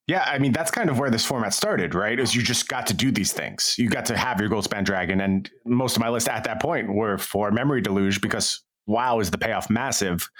Yeah, 0.06 0.24
I 0.26 0.38
mean 0.38 0.52
that's 0.52 0.70
kind 0.70 0.88
of 0.88 0.98
where 0.98 1.10
this 1.10 1.26
format 1.26 1.52
started, 1.52 1.94
right? 1.94 2.18
Is 2.18 2.34
you 2.34 2.42
just 2.42 2.66
got 2.68 2.86
to 2.86 2.94
do 2.94 3.12
these 3.12 3.34
things. 3.34 3.74
You 3.76 3.90
got 3.90 4.06
to 4.06 4.16
have 4.16 4.40
your 4.40 4.48
Goldspan 4.48 4.82
Dragon, 4.84 5.20
and 5.20 5.50
most 5.66 5.96
of 5.96 6.00
my 6.00 6.08
list 6.08 6.30
at 6.30 6.44
that 6.44 6.62
point 6.62 6.90
were 6.90 7.18
for 7.18 7.50
Memory 7.50 7.82
Deluge 7.82 8.22
because 8.22 8.62
wow, 8.88 9.20
is 9.20 9.30
the 9.30 9.38
payoff 9.38 9.68
massive 9.68 10.30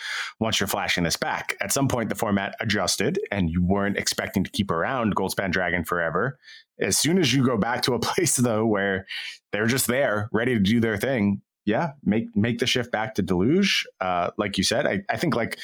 once 0.40 0.58
you're 0.58 0.66
flashing 0.66 1.04
this 1.04 1.16
back. 1.16 1.54
At 1.60 1.70
some 1.70 1.86
point, 1.86 2.08
the 2.08 2.14
format 2.14 2.56
adjusted, 2.60 3.20
and 3.30 3.50
you 3.50 3.62
weren't 3.62 3.98
expecting 3.98 4.42
to 4.42 4.50
keep 4.50 4.70
around 4.70 5.14
Goldspan 5.14 5.52
Dragon 5.52 5.84
forever. 5.84 6.38
As 6.80 6.96
soon 6.96 7.18
as 7.18 7.34
you 7.34 7.44
go 7.44 7.58
back 7.58 7.82
to 7.82 7.94
a 7.94 7.98
place 8.00 8.36
though 8.36 8.64
where 8.64 9.06
they're 9.52 9.66
just 9.66 9.86
there, 9.86 10.30
ready 10.32 10.54
to 10.54 10.60
do 10.60 10.80
their 10.80 10.96
thing, 10.96 11.42
yeah, 11.68 11.92
make 12.02 12.34
make 12.34 12.60
the 12.60 12.66
shift 12.66 12.90
back 12.90 13.14
to 13.16 13.22
Deluge. 13.22 13.86
Uh, 14.00 14.30
like 14.38 14.56
you 14.56 14.64
said, 14.64 14.86
I, 14.86 15.02
I 15.10 15.18
think 15.18 15.36
like 15.36 15.58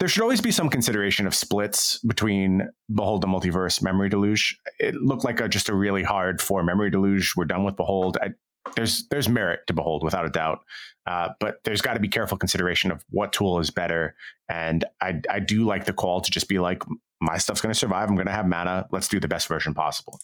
there 0.00 0.08
should 0.08 0.22
always 0.22 0.40
be 0.40 0.50
some 0.50 0.68
consideration 0.68 1.28
of 1.28 1.34
splits 1.34 1.98
between 1.98 2.68
Behold 2.92 3.20
the 3.20 3.28
Multiverse, 3.28 3.80
Memory 3.82 4.08
Deluge. 4.08 4.58
It 4.80 4.96
looked 4.96 5.24
like 5.24 5.38
a, 5.38 5.48
just 5.48 5.68
a 5.68 5.74
really 5.74 6.02
hard 6.02 6.42
for 6.42 6.64
Memory 6.64 6.90
Deluge. 6.90 7.34
We're 7.36 7.44
done 7.44 7.62
with 7.62 7.76
Behold. 7.76 8.18
I, 8.20 8.30
there's 8.74 9.06
there's 9.10 9.28
merit 9.28 9.60
to 9.68 9.72
Behold 9.72 10.02
without 10.02 10.26
a 10.26 10.28
doubt, 10.28 10.64
uh, 11.06 11.28
but 11.38 11.60
there's 11.62 11.82
got 11.82 11.94
to 11.94 12.00
be 12.00 12.08
careful 12.08 12.36
consideration 12.36 12.90
of 12.90 13.04
what 13.10 13.32
tool 13.32 13.60
is 13.60 13.70
better. 13.70 14.16
And 14.48 14.84
I 15.00 15.20
I 15.30 15.38
do 15.38 15.64
like 15.64 15.84
the 15.84 15.92
call 15.92 16.20
to 16.20 16.30
just 16.32 16.48
be 16.48 16.58
like, 16.58 16.82
my 17.20 17.38
stuff's 17.38 17.60
going 17.60 17.72
to 17.72 17.78
survive. 17.78 18.08
I'm 18.08 18.16
going 18.16 18.26
to 18.26 18.32
have 18.32 18.46
mana. 18.46 18.88
Let's 18.90 19.06
do 19.06 19.20
the 19.20 19.28
best 19.28 19.46
version 19.46 19.72
possible. 19.72 20.18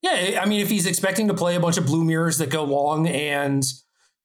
Yeah, 0.00 0.40
I 0.42 0.46
mean, 0.46 0.62
if 0.62 0.70
he's 0.70 0.86
expecting 0.86 1.28
to 1.28 1.34
play 1.34 1.54
a 1.54 1.60
bunch 1.60 1.76
of 1.76 1.84
blue 1.84 2.04
mirrors 2.04 2.38
that 2.38 2.48
go 2.48 2.64
long 2.64 3.06
and 3.06 3.62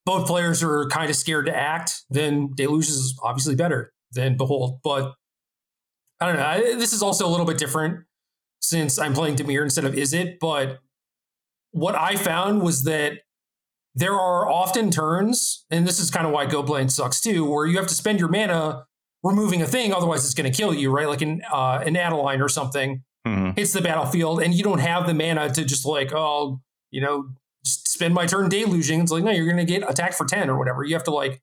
both 0.04 0.26
players 0.26 0.62
are 0.62 0.86
kind 0.88 1.10
of 1.10 1.16
scared 1.16 1.46
to 1.46 1.56
act, 1.56 2.02
then 2.10 2.50
Deluge 2.54 2.88
is 2.88 3.18
obviously 3.22 3.54
better 3.54 3.92
than 4.12 4.36
Behold. 4.36 4.80
But 4.82 5.14
I 6.20 6.26
don't 6.26 6.36
know. 6.36 6.46
I, 6.46 6.60
this 6.76 6.92
is 6.92 7.02
also 7.02 7.26
a 7.26 7.30
little 7.30 7.46
bit 7.46 7.58
different 7.58 8.04
since 8.60 8.98
I'm 8.98 9.14
playing 9.14 9.36
Dimir 9.36 9.62
instead 9.62 9.84
of 9.84 9.94
Izzet. 9.94 10.38
But 10.40 10.78
what 11.70 11.94
I 11.94 12.16
found 12.16 12.62
was 12.62 12.84
that 12.84 13.18
there 13.94 14.14
are 14.14 14.48
often 14.48 14.90
turns, 14.90 15.64
and 15.70 15.86
this 15.86 15.98
is 15.98 16.10
kind 16.10 16.26
of 16.26 16.32
why 16.32 16.46
Go 16.46 16.62
Blank 16.62 16.90
sucks 16.90 17.20
too, 17.20 17.44
where 17.44 17.66
you 17.66 17.76
have 17.76 17.86
to 17.88 17.94
spend 17.94 18.20
your 18.20 18.28
mana 18.28 18.84
removing 19.22 19.62
a 19.62 19.66
thing, 19.66 19.92
otherwise 19.92 20.24
it's 20.24 20.34
going 20.34 20.50
to 20.50 20.56
kill 20.56 20.74
you, 20.74 20.90
right? 20.90 21.06
Like 21.08 21.22
an 21.22 21.42
uh, 21.52 21.82
an 21.84 21.96
Adeline 21.96 22.40
or 22.40 22.48
something 22.48 23.02
mm-hmm. 23.26 23.50
hits 23.56 23.72
the 23.72 23.82
battlefield, 23.82 24.42
and 24.42 24.54
you 24.54 24.62
don't 24.62 24.80
have 24.80 25.06
the 25.06 25.14
mana 25.14 25.52
to 25.52 25.64
just 25.64 25.84
like, 25.84 26.12
oh, 26.12 26.60
you 26.90 27.00
know, 27.00 27.28
spend 27.64 28.14
my 28.14 28.26
turn 28.26 28.48
deluging. 28.48 29.02
It's 29.02 29.12
like, 29.12 29.24
no, 29.24 29.30
you're 29.30 29.46
going 29.46 29.64
to 29.64 29.64
get 29.64 29.88
attacked 29.88 30.14
for 30.14 30.26
10 30.26 30.50
or 30.50 30.58
whatever. 30.58 30.84
You 30.84 30.94
have 30.94 31.04
to 31.04 31.10
like 31.10 31.40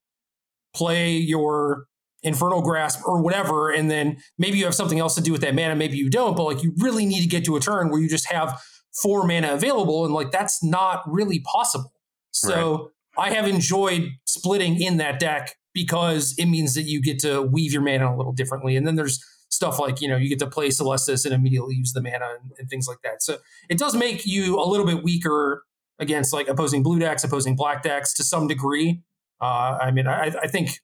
play 0.73 1.13
your 1.13 1.85
Infernal 2.23 2.61
Grasp 2.61 3.07
or 3.07 3.21
whatever, 3.21 3.71
and 3.71 3.89
then 3.89 4.17
maybe 4.37 4.57
you 4.57 4.65
have 4.65 4.75
something 4.75 4.99
else 4.99 5.15
to 5.15 5.21
do 5.21 5.31
with 5.31 5.41
that 5.41 5.55
mana, 5.55 5.75
maybe 5.75 5.97
you 5.97 6.09
don't, 6.09 6.35
but 6.35 6.43
like 6.43 6.63
you 6.63 6.73
really 6.77 7.05
need 7.05 7.21
to 7.21 7.29
get 7.29 7.45
to 7.45 7.55
a 7.55 7.61
turn 7.61 7.89
where 7.89 8.01
you 8.01 8.09
just 8.09 8.29
have 8.29 8.61
four 9.01 9.25
mana 9.25 9.53
available, 9.53 10.03
and 10.03 10.13
like 10.13 10.31
that's 10.31 10.61
not 10.61 11.01
really 11.07 11.39
possible. 11.39 11.93
So 12.31 12.91
right. 13.17 13.29
I 13.29 13.33
have 13.33 13.47
enjoyed 13.47 14.09
splitting 14.25 14.81
in 14.81 14.97
that 14.97 15.19
deck 15.19 15.55
because 15.73 16.35
it 16.37 16.47
means 16.47 16.73
that 16.75 16.83
you 16.83 17.01
get 17.01 17.19
to 17.19 17.41
weave 17.41 17.71
your 17.71 17.81
mana 17.81 18.13
a 18.13 18.17
little 18.17 18.33
differently. 18.33 18.75
And 18.75 18.85
then 18.85 18.95
there's 18.95 19.23
stuff 19.49 19.79
like, 19.79 20.01
you 20.01 20.07
know, 20.07 20.17
you 20.17 20.29
get 20.29 20.39
to 20.39 20.47
play 20.47 20.69
Celestus 20.69 21.25
and 21.25 21.33
immediately 21.33 21.75
use 21.75 21.93
the 21.93 22.01
mana 22.01 22.35
and, 22.41 22.51
and 22.57 22.69
things 22.69 22.87
like 22.87 22.99
that. 23.03 23.21
So 23.23 23.37
it 23.69 23.77
does 23.77 23.95
make 23.95 24.25
you 24.25 24.59
a 24.59 24.65
little 24.65 24.85
bit 24.85 25.03
weaker 25.03 25.63
against 25.99 26.33
like 26.33 26.47
opposing 26.47 26.83
blue 26.83 26.99
decks, 26.99 27.23
opposing 27.23 27.55
black 27.55 27.83
decks 27.83 28.13
to 28.15 28.23
some 28.23 28.47
degree. 28.47 29.01
Uh, 29.41 29.77
I 29.81 29.91
mean, 29.91 30.07
I, 30.07 30.33
I 30.41 30.47
think 30.47 30.79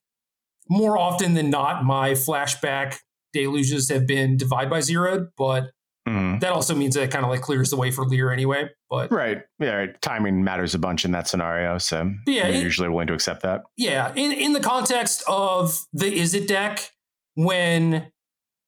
more 0.68 0.98
often 0.98 1.34
than 1.34 1.50
not, 1.50 1.84
my 1.84 2.12
flashback 2.12 2.96
deluges 3.32 3.90
have 3.90 4.06
been 4.06 4.36
divide 4.36 4.70
by 4.70 4.80
zero, 4.80 5.28
but 5.36 5.70
mm. 6.08 6.40
that 6.40 6.52
also 6.52 6.74
means 6.74 6.94
that 6.94 7.02
it 7.02 7.10
kind 7.10 7.24
of 7.24 7.30
like 7.30 7.40
clears 7.40 7.70
the 7.70 7.76
way 7.76 7.90
for 7.90 8.04
Lier 8.04 8.30
anyway. 8.30 8.68
But 8.88 9.10
right, 9.10 9.42
yeah, 9.58 9.74
right. 9.74 10.00
timing 10.02 10.42
matters 10.42 10.74
a 10.74 10.78
bunch 10.78 11.04
in 11.04 11.12
that 11.12 11.28
scenario, 11.28 11.78
so 11.78 12.10
yeah, 12.26 12.48
you're 12.48 12.56
it, 12.56 12.62
usually 12.62 12.88
willing 12.88 13.08
to 13.08 13.14
accept 13.14 13.42
that. 13.42 13.62
Yeah, 13.76 14.12
in 14.14 14.32
in 14.32 14.52
the 14.52 14.60
context 14.60 15.22
of 15.28 15.78
the 15.92 16.06
Izzet 16.06 16.46
deck, 16.46 16.90
when 17.34 18.10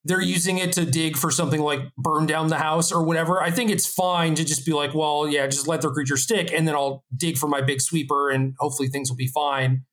they're 0.04 0.22
using 0.22 0.58
it 0.58 0.72
to 0.72 0.84
dig 0.84 1.16
for 1.16 1.30
something 1.30 1.60
like 1.60 1.80
burn 1.96 2.26
down 2.26 2.48
the 2.48 2.56
house 2.56 2.92
or 2.92 3.02
whatever, 3.02 3.42
I 3.42 3.50
think 3.50 3.70
it's 3.70 3.86
fine 3.86 4.34
to 4.36 4.44
just 4.44 4.64
be 4.64 4.72
like, 4.72 4.94
well, 4.94 5.28
yeah, 5.28 5.46
just 5.46 5.66
let 5.66 5.82
their 5.82 5.90
creature 5.90 6.16
stick, 6.16 6.52
and 6.52 6.66
then 6.66 6.74
I'll 6.74 7.04
dig 7.16 7.36
for 7.36 7.48
my 7.48 7.60
big 7.60 7.80
sweeper, 7.80 8.30
and 8.30 8.54
hopefully 8.58 8.88
things 8.88 9.10
will 9.10 9.16
be 9.16 9.26
fine. 9.26 9.84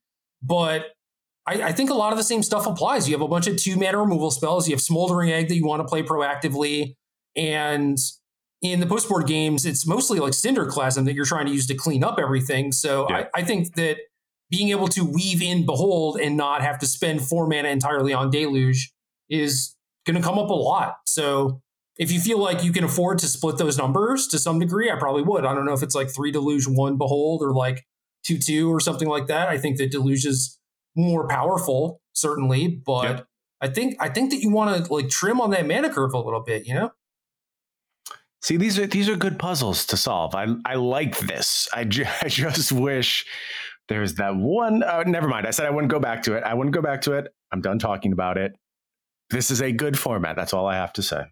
But 0.41 0.87
I, 1.47 1.63
I, 1.63 1.71
think 1.71 1.89
a 1.89 1.93
lot 1.93 2.11
of 2.11 2.17
the 2.17 2.23
same 2.23 2.43
stuff 2.43 2.65
applies. 2.65 3.07
You 3.07 3.15
have 3.15 3.21
a 3.21 3.27
bunch 3.27 3.47
of 3.47 3.57
two 3.57 3.75
mana 3.75 3.97
removal 3.97 4.31
spells. 4.31 4.67
You 4.67 4.73
have 4.73 4.81
Smoldering 4.81 5.31
Egg 5.31 5.47
that 5.49 5.55
you 5.55 5.65
want 5.65 5.81
to 5.81 5.87
play 5.87 6.03
proactively. 6.03 6.95
And 7.35 7.97
in 8.61 8.79
the 8.79 8.85
post 8.85 9.07
board 9.09 9.27
games, 9.27 9.65
it's 9.65 9.85
mostly 9.85 10.19
like 10.19 10.33
Cinderclasm 10.33 11.05
that 11.05 11.13
you're 11.13 11.25
trying 11.25 11.45
to 11.45 11.51
use 11.51 11.67
to 11.67 11.75
clean 11.75 12.03
up 12.03 12.17
everything. 12.19 12.71
So 12.71 13.07
yeah. 13.09 13.25
I, 13.33 13.41
I, 13.41 13.43
think 13.43 13.75
that 13.75 13.97
being 14.49 14.69
able 14.69 14.87
to 14.89 15.03
weave 15.03 15.41
in 15.41 15.65
Behold 15.65 16.19
and 16.19 16.35
not 16.37 16.61
have 16.61 16.79
to 16.79 16.87
spend 16.87 17.21
four 17.21 17.47
mana 17.47 17.69
entirely 17.69 18.13
on 18.13 18.29
Deluge 18.29 18.91
is 19.29 19.74
going 20.05 20.15
to 20.15 20.21
come 20.21 20.37
up 20.37 20.49
a 20.49 20.53
lot. 20.53 20.97
So 21.05 21.61
if 21.97 22.11
you 22.11 22.19
feel 22.19 22.39
like 22.39 22.63
you 22.63 22.71
can 22.71 22.83
afford 22.83 23.19
to 23.19 23.27
split 23.27 23.57
those 23.57 23.77
numbers 23.77 24.27
to 24.27 24.39
some 24.39 24.59
degree, 24.59 24.91
I 24.91 24.97
probably 24.97 25.23
would. 25.23 25.45
I 25.45 25.53
don't 25.53 25.65
know 25.65 25.73
if 25.73 25.83
it's 25.83 25.95
like 25.95 26.09
three 26.09 26.31
Deluge, 26.31 26.67
one 26.67 26.97
Behold, 26.97 27.41
or 27.41 27.53
like 27.53 27.85
two, 28.23 28.37
two, 28.37 28.73
or 28.73 28.79
something 28.79 29.07
like 29.07 29.27
that. 29.27 29.47
I 29.47 29.57
think 29.57 29.77
that 29.77 29.91
Deluge 29.91 30.25
is 30.25 30.59
more 30.95 31.27
powerful, 31.27 32.01
certainly, 32.13 32.67
but 32.67 33.03
yep. 33.03 33.27
I 33.61 33.67
think 33.67 33.95
I 33.99 34.09
think 34.09 34.31
that 34.31 34.41
you 34.41 34.49
want 34.49 34.85
to 34.85 34.93
like 34.93 35.09
trim 35.09 35.39
on 35.41 35.51
that 35.51 35.67
mana 35.67 35.89
curve 35.89 36.13
a 36.13 36.19
little 36.19 36.41
bit, 36.41 36.67
you 36.67 36.73
know? 36.73 36.91
See, 38.41 38.57
these 38.57 38.77
are 38.77 38.85
these 38.85 39.09
are 39.09 39.15
good 39.15 39.39
puzzles 39.39 39.85
to 39.87 39.97
solve. 39.97 40.35
I 40.35 40.47
I 40.65 40.75
like 40.75 41.17
this. 41.19 41.67
I, 41.73 41.83
ju- 41.83 42.05
I 42.21 42.27
just 42.27 42.71
wish 42.71 43.25
there's 43.87 44.15
that 44.15 44.35
one. 44.35 44.83
Oh, 44.83 45.03
never 45.03 45.27
mind. 45.27 45.47
I 45.47 45.51
said 45.51 45.65
I 45.65 45.69
wouldn't 45.69 45.91
go 45.91 45.99
back 45.99 46.23
to 46.23 46.35
it. 46.35 46.43
I 46.43 46.53
wouldn't 46.53 46.75
go 46.75 46.81
back 46.81 47.01
to 47.01 47.13
it. 47.13 47.27
I'm 47.51 47.61
done 47.61 47.79
talking 47.79 48.11
about 48.11 48.37
it. 48.37 48.53
This 49.29 49.51
is 49.51 49.61
a 49.61 49.71
good 49.71 49.97
format. 49.97 50.35
That's 50.35 50.53
all 50.53 50.67
I 50.67 50.75
have 50.75 50.93
to 50.93 51.03
say. 51.03 51.25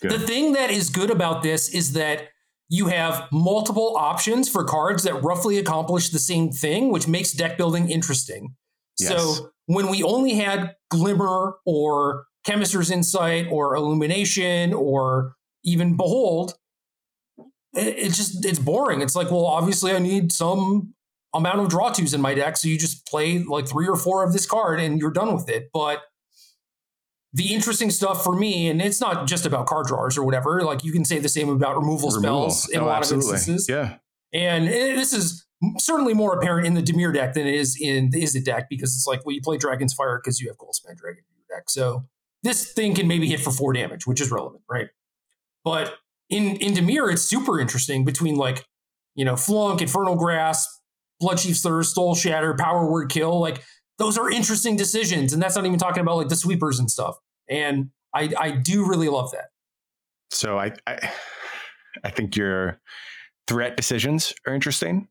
Good. 0.00 0.12
The 0.12 0.18
thing 0.18 0.54
that 0.54 0.70
is 0.70 0.90
good 0.90 1.10
about 1.10 1.42
this 1.42 1.72
is 1.72 1.92
that 1.92 2.28
you 2.68 2.86
have 2.86 3.28
multiple 3.30 3.96
options 3.96 4.48
for 4.48 4.64
cards 4.64 5.02
that 5.04 5.22
roughly 5.22 5.58
accomplish 5.58 6.10
the 6.10 6.18
same 6.18 6.50
thing, 6.50 6.90
which 6.90 7.06
makes 7.06 7.32
deck 7.32 7.56
building 7.56 7.90
interesting. 7.90 8.56
Yes. 8.98 9.10
So 9.10 9.50
when 9.66 9.88
we 9.88 10.02
only 10.02 10.34
had 10.34 10.74
Glimmer 10.90 11.54
or 11.64 12.24
Chemist's 12.44 12.90
Insight 12.90 13.46
or 13.50 13.76
Illumination 13.76 14.72
or 14.72 15.36
even 15.64 15.96
Behold, 15.96 16.54
it's 17.74 18.16
just 18.16 18.44
it's 18.44 18.58
boring. 18.58 19.00
It's 19.00 19.14
like, 19.14 19.30
well, 19.30 19.46
obviously 19.46 19.92
I 19.92 19.98
need 19.98 20.32
some 20.32 20.94
amount 21.34 21.60
of 21.60 21.68
draw 21.68 21.90
twos 21.90 22.12
in 22.12 22.20
my 22.20 22.34
deck, 22.34 22.56
so 22.56 22.68
you 22.68 22.78
just 22.78 23.06
play 23.06 23.38
like 23.38 23.68
three 23.68 23.88
or 23.88 23.96
four 23.96 24.24
of 24.24 24.32
this 24.32 24.46
card 24.46 24.80
and 24.80 24.98
you're 24.98 25.10
done 25.10 25.34
with 25.34 25.48
it. 25.48 25.70
But 25.72 26.02
the 27.32 27.54
interesting 27.54 27.90
stuff 27.90 28.22
for 28.22 28.36
me, 28.36 28.68
and 28.68 28.82
it's 28.82 29.00
not 29.00 29.26
just 29.26 29.46
about 29.46 29.66
card 29.66 29.86
drawers 29.86 30.18
or 30.18 30.24
whatever. 30.24 30.62
Like 30.62 30.84
you 30.84 30.92
can 30.92 31.04
say 31.04 31.18
the 31.18 31.28
same 31.28 31.48
about 31.48 31.76
removal, 31.76 32.10
removal. 32.10 32.50
spells 32.50 32.68
in 32.68 32.80
oh, 32.80 32.84
a 32.84 32.86
lot 32.86 32.98
absolutely. 32.98 33.30
of 33.30 33.34
instances. 33.34 33.68
Yeah, 33.68 33.96
and 34.32 34.66
this 34.66 35.12
is 35.12 35.46
certainly 35.78 36.14
more 36.14 36.36
apparent 36.36 36.66
in 36.66 36.74
the 36.74 36.82
Dimir 36.82 37.14
deck 37.14 37.34
than 37.34 37.46
it 37.46 37.54
is 37.54 37.78
in 37.80 38.10
the 38.10 38.22
Izzet 38.22 38.44
deck 38.44 38.66
because 38.68 38.94
it's 38.94 39.06
like, 39.06 39.24
well, 39.24 39.34
you 39.34 39.40
play 39.40 39.56
Dragon's 39.56 39.94
Fire 39.94 40.20
because 40.22 40.40
you 40.40 40.48
have 40.48 40.56
Goldspan 40.58 40.96
Dragon 40.96 41.22
in 41.28 41.36
your 41.36 41.58
deck. 41.58 41.70
So 41.70 42.04
this 42.42 42.72
thing 42.72 42.94
can 42.94 43.06
maybe 43.08 43.28
hit 43.28 43.40
for 43.40 43.50
four 43.50 43.72
damage, 43.72 44.06
which 44.06 44.20
is 44.20 44.30
relevant, 44.30 44.62
right? 44.68 44.88
But 45.64 45.94
in 46.28 46.56
in 46.56 46.74
Dimir, 46.74 47.12
it's 47.12 47.22
super 47.22 47.60
interesting 47.60 48.04
between 48.04 48.36
like, 48.36 48.66
you 49.14 49.24
know, 49.24 49.36
Flunk, 49.36 49.80
Infernal 49.80 50.16
Grasp, 50.16 50.68
Bloodchief's 51.22 51.62
Thirst, 51.62 51.94
Soul 51.94 52.14
Shatter, 52.14 52.54
Power 52.54 52.90
Word 52.90 53.10
Kill. 53.10 53.40
Like 53.40 53.62
those 54.02 54.18
are 54.18 54.28
interesting 54.28 54.74
decisions. 54.74 55.32
And 55.32 55.40
that's 55.40 55.54
not 55.54 55.64
even 55.64 55.78
talking 55.78 56.00
about 56.00 56.16
like 56.16 56.28
the 56.28 56.34
sweepers 56.34 56.80
and 56.80 56.90
stuff. 56.90 57.16
And 57.48 57.90
I, 58.12 58.32
I 58.36 58.50
do 58.50 58.84
really 58.84 59.08
love 59.08 59.30
that. 59.30 59.50
So 60.32 60.58
I, 60.58 60.72
I, 60.88 61.12
I 62.02 62.10
think 62.10 62.36
your 62.36 62.80
threat 63.46 63.76
decisions 63.76 64.34
are 64.44 64.54
interesting. 64.54 65.06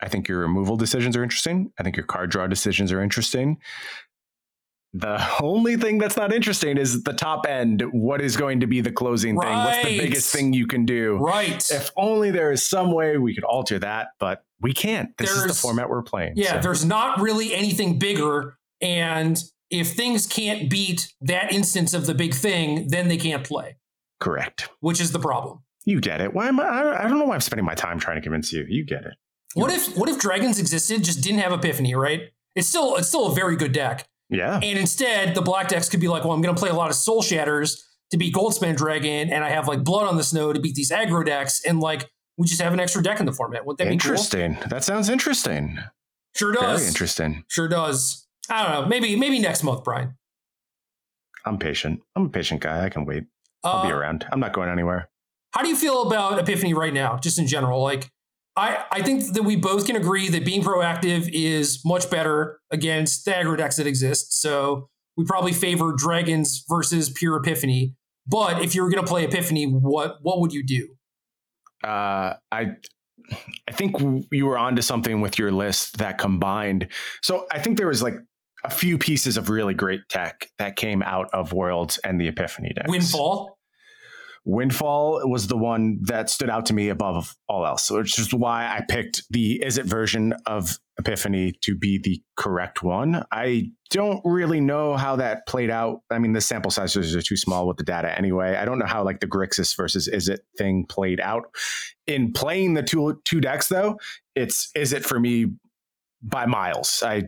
I 0.00 0.08
think 0.08 0.28
your 0.28 0.38
removal 0.38 0.76
decisions 0.76 1.16
are 1.16 1.24
interesting. 1.24 1.72
I 1.80 1.82
think 1.82 1.96
your 1.96 2.06
card 2.06 2.30
draw 2.30 2.46
decisions 2.46 2.92
are 2.92 3.02
interesting. 3.02 3.58
The 4.94 5.20
only 5.42 5.76
thing 5.76 5.98
that's 5.98 6.16
not 6.16 6.32
interesting 6.32 6.78
is 6.78 7.02
the 7.02 7.14
top 7.14 7.46
end. 7.46 7.82
What 7.90 8.20
is 8.20 8.36
going 8.36 8.60
to 8.60 8.68
be 8.68 8.80
the 8.80 8.92
closing 8.92 9.36
right. 9.36 9.48
thing? 9.48 9.56
What's 9.56 9.88
the 9.88 9.98
biggest 9.98 10.32
thing 10.32 10.52
you 10.52 10.68
can 10.68 10.86
do? 10.86 11.16
Right. 11.16 11.68
If 11.70 11.90
only 11.96 12.30
there 12.30 12.52
is 12.52 12.64
some 12.64 12.92
way 12.92 13.18
we 13.18 13.34
could 13.34 13.44
alter 13.44 13.80
that, 13.80 14.08
but 14.20 14.44
we 14.60 14.72
can't. 14.72 15.16
This 15.18 15.34
there's, 15.34 15.50
is 15.50 15.56
the 15.56 15.60
format 15.60 15.88
we're 15.88 16.02
playing. 16.02 16.34
Yeah, 16.36 16.54
so. 16.54 16.60
there's 16.60 16.84
not 16.84 17.20
really 17.20 17.54
anything 17.54 17.98
bigger. 17.98 18.56
And 18.80 19.38
if 19.70 19.92
things 19.92 20.26
can't 20.26 20.70
beat 20.70 21.12
that 21.20 21.52
instance 21.52 21.94
of 21.94 22.06
the 22.06 22.14
big 22.14 22.34
thing, 22.34 22.88
then 22.88 23.08
they 23.08 23.16
can't 23.16 23.44
play. 23.44 23.76
Correct. 24.20 24.68
Which 24.80 25.00
is 25.00 25.12
the 25.12 25.18
problem. 25.18 25.60
You 25.84 26.00
get 26.00 26.20
it. 26.20 26.34
Why 26.34 26.48
am 26.48 26.58
I? 26.58 26.98
I 26.98 27.08
don't 27.08 27.18
know 27.18 27.26
why 27.26 27.34
I'm 27.34 27.40
spending 27.40 27.64
my 27.64 27.74
time 27.74 27.98
trying 27.98 28.16
to 28.16 28.22
convince 28.22 28.52
you. 28.52 28.64
You 28.68 28.84
get 28.84 29.04
it. 29.04 29.14
What 29.54 29.70
if 29.70 29.96
what 29.96 30.08
if 30.08 30.18
dragons 30.18 30.58
existed 30.58 31.04
just 31.04 31.22
didn't 31.22 31.40
have 31.40 31.52
epiphany? 31.52 31.94
Right. 31.94 32.22
It's 32.54 32.68
still 32.68 32.96
it's 32.96 33.08
still 33.08 33.26
a 33.26 33.34
very 33.34 33.56
good 33.56 33.72
deck. 33.72 34.08
Yeah. 34.28 34.56
And 34.56 34.78
instead, 34.78 35.34
the 35.34 35.42
black 35.42 35.68
decks 35.68 35.88
could 35.88 36.00
be 36.00 36.08
like, 36.08 36.24
well, 36.24 36.32
I'm 36.32 36.42
going 36.42 36.54
to 36.54 36.58
play 36.58 36.70
a 36.70 36.74
lot 36.74 36.90
of 36.90 36.96
Soul 36.96 37.22
Shatters 37.22 37.84
to 38.10 38.16
beat 38.16 38.34
Goldspan 38.34 38.76
Dragon, 38.76 39.32
and 39.32 39.44
I 39.44 39.50
have 39.50 39.68
like 39.68 39.84
Blood 39.84 40.08
on 40.08 40.16
the 40.16 40.24
Snow 40.24 40.52
to 40.52 40.60
beat 40.60 40.74
these 40.74 40.90
aggro 40.90 41.24
decks, 41.24 41.64
and 41.64 41.80
like 41.80 42.10
we 42.36 42.46
just 42.46 42.60
have 42.60 42.72
an 42.72 42.80
extra 42.80 43.02
deck 43.02 43.20
in 43.20 43.26
the 43.26 43.32
format. 43.32 43.64
Would 43.66 43.78
that 43.78 43.88
interesting? 43.88 44.56
Cool? 44.56 44.68
That 44.68 44.84
sounds 44.84 45.08
interesting. 45.08 45.78
Sure 46.34 46.52
does. 46.52 46.80
Very 46.80 46.88
interesting. 46.88 47.44
Sure 47.48 47.68
does. 47.68 48.26
I 48.50 48.62
don't 48.62 48.72
know. 48.72 48.88
Maybe 48.88 49.16
maybe 49.16 49.38
next 49.38 49.62
month, 49.62 49.84
Brian. 49.84 50.16
I'm 51.44 51.58
patient. 51.58 52.00
I'm 52.14 52.26
a 52.26 52.28
patient 52.28 52.60
guy. 52.60 52.84
I 52.84 52.88
can 52.88 53.04
wait. 53.04 53.24
I'll 53.64 53.78
uh, 53.80 53.86
be 53.86 53.92
around. 53.92 54.26
I'm 54.30 54.40
not 54.40 54.52
going 54.52 54.68
anywhere. 54.68 55.08
How 55.52 55.62
do 55.62 55.68
you 55.68 55.76
feel 55.76 56.02
about 56.02 56.38
Epiphany 56.38 56.74
right 56.74 56.92
now, 56.92 57.18
just 57.18 57.38
in 57.38 57.46
general? 57.46 57.82
Like, 57.82 58.10
I, 58.56 58.84
I 58.90 59.02
think 59.02 59.32
that 59.34 59.42
we 59.42 59.56
both 59.56 59.86
can 59.86 59.96
agree 59.96 60.28
that 60.28 60.44
being 60.44 60.62
proactive 60.62 61.30
is 61.32 61.80
much 61.84 62.10
better 62.10 62.60
against 62.70 63.24
the 63.24 63.30
aggro 63.30 63.56
decks 63.56 63.76
that 63.76 63.86
exist. 63.86 64.40
So 64.40 64.88
we 65.16 65.24
probably 65.24 65.52
favor 65.52 65.94
dragons 65.96 66.64
versus 66.68 67.10
pure 67.10 67.36
epiphany. 67.36 67.94
But 68.26 68.62
if 68.62 68.74
you 68.74 68.82
were 68.82 68.90
going 68.90 69.04
to 69.04 69.08
play 69.08 69.24
epiphany, 69.24 69.64
what 69.64 70.18
what 70.20 70.40
would 70.40 70.52
you 70.52 70.64
do? 70.64 70.88
Uh, 71.86 72.34
I 72.50 72.72
I 73.68 73.72
think 73.72 73.96
you 74.30 74.46
were 74.46 74.58
onto 74.58 74.82
something 74.82 75.20
with 75.20 75.38
your 75.38 75.50
list 75.50 75.98
that 75.98 76.18
combined. 76.18 76.88
So 77.22 77.46
I 77.50 77.58
think 77.58 77.76
there 77.76 77.88
was 77.88 78.02
like 78.02 78.14
a 78.64 78.70
few 78.70 78.98
pieces 78.98 79.36
of 79.36 79.48
really 79.50 79.74
great 79.74 80.00
tech 80.08 80.48
that 80.58 80.76
came 80.76 81.02
out 81.02 81.28
of 81.32 81.52
Worlds 81.52 81.98
and 81.98 82.20
the 82.20 82.28
Epiphany 82.28 82.72
decks. 82.74 82.90
Windfall. 82.90 83.55
Windfall 84.48 85.28
was 85.28 85.48
the 85.48 85.56
one 85.56 85.98
that 86.02 86.30
stood 86.30 86.48
out 86.48 86.66
to 86.66 86.72
me 86.72 86.88
above 86.88 87.34
all 87.48 87.66
else, 87.66 87.90
which 87.90 88.16
is 88.16 88.32
why 88.32 88.64
I 88.64 88.80
picked 88.88 89.24
the 89.28 89.60
Izzet 89.66 89.86
version 89.86 90.34
of 90.46 90.78
Epiphany 91.00 91.52
to 91.62 91.76
be 91.76 91.98
the 91.98 92.22
correct 92.36 92.80
one. 92.80 93.24
I 93.32 93.72
don't 93.90 94.20
really 94.24 94.60
know 94.60 94.96
how 94.96 95.16
that 95.16 95.48
played 95.48 95.68
out. 95.68 96.02
I 96.12 96.20
mean, 96.20 96.32
the 96.32 96.40
sample 96.40 96.70
sizes 96.70 97.16
are 97.16 97.22
too 97.22 97.36
small 97.36 97.66
with 97.66 97.76
the 97.76 97.82
data 97.82 98.16
anyway. 98.16 98.54
I 98.54 98.64
don't 98.64 98.78
know 98.78 98.86
how 98.86 99.02
like 99.04 99.18
the 99.18 99.26
Grixis 99.26 99.76
versus 99.76 100.08
Izzet 100.08 100.38
thing 100.56 100.86
played 100.86 101.18
out. 101.18 101.46
In 102.06 102.32
playing 102.32 102.74
the 102.74 102.84
two 102.84 103.20
two 103.24 103.40
decks 103.40 103.66
though, 103.66 103.98
it's 104.36 104.70
Izzet 104.76 105.02
for 105.02 105.18
me 105.18 105.46
by 106.22 106.46
miles. 106.46 107.02
I 107.04 107.24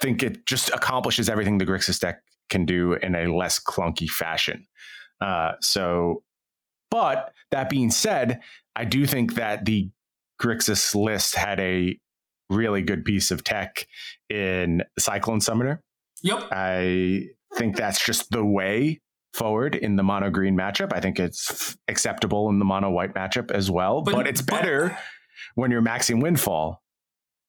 think 0.00 0.24
it 0.24 0.46
just 0.46 0.70
accomplishes 0.70 1.28
everything 1.28 1.58
the 1.58 1.66
Grixis 1.66 2.00
deck 2.00 2.22
can 2.48 2.66
do 2.66 2.94
in 2.94 3.14
a 3.14 3.32
less 3.32 3.60
clunky 3.62 4.08
fashion. 4.08 4.66
Uh, 5.20 5.52
so 5.60 6.24
but 6.90 7.32
that 7.50 7.70
being 7.70 7.90
said, 7.90 8.40
I 8.76 8.84
do 8.84 9.06
think 9.06 9.34
that 9.34 9.64
the 9.64 9.90
Grixis 10.40 10.94
list 10.94 11.34
had 11.36 11.60
a 11.60 11.98
really 12.48 12.82
good 12.82 13.04
piece 13.04 13.30
of 13.30 13.44
tech 13.44 13.86
in 14.28 14.82
Cyclone 14.98 15.40
Summoner. 15.40 15.82
Yep. 16.22 16.48
I 16.50 17.26
think 17.54 17.76
that's 17.76 18.04
just 18.04 18.30
the 18.30 18.44
way 18.44 19.00
forward 19.34 19.74
in 19.74 19.96
the 19.96 20.02
mono 20.02 20.30
green 20.30 20.56
matchup. 20.56 20.92
I 20.92 21.00
think 21.00 21.20
it's 21.20 21.76
acceptable 21.88 22.48
in 22.50 22.58
the 22.58 22.64
mono 22.64 22.90
white 22.90 23.14
matchup 23.14 23.50
as 23.50 23.70
well, 23.70 24.02
but, 24.02 24.14
but 24.14 24.26
it's 24.26 24.42
better 24.42 24.88
but, 24.88 24.98
when 25.54 25.70
you're 25.70 25.82
maxing 25.82 26.22
windfall 26.22 26.82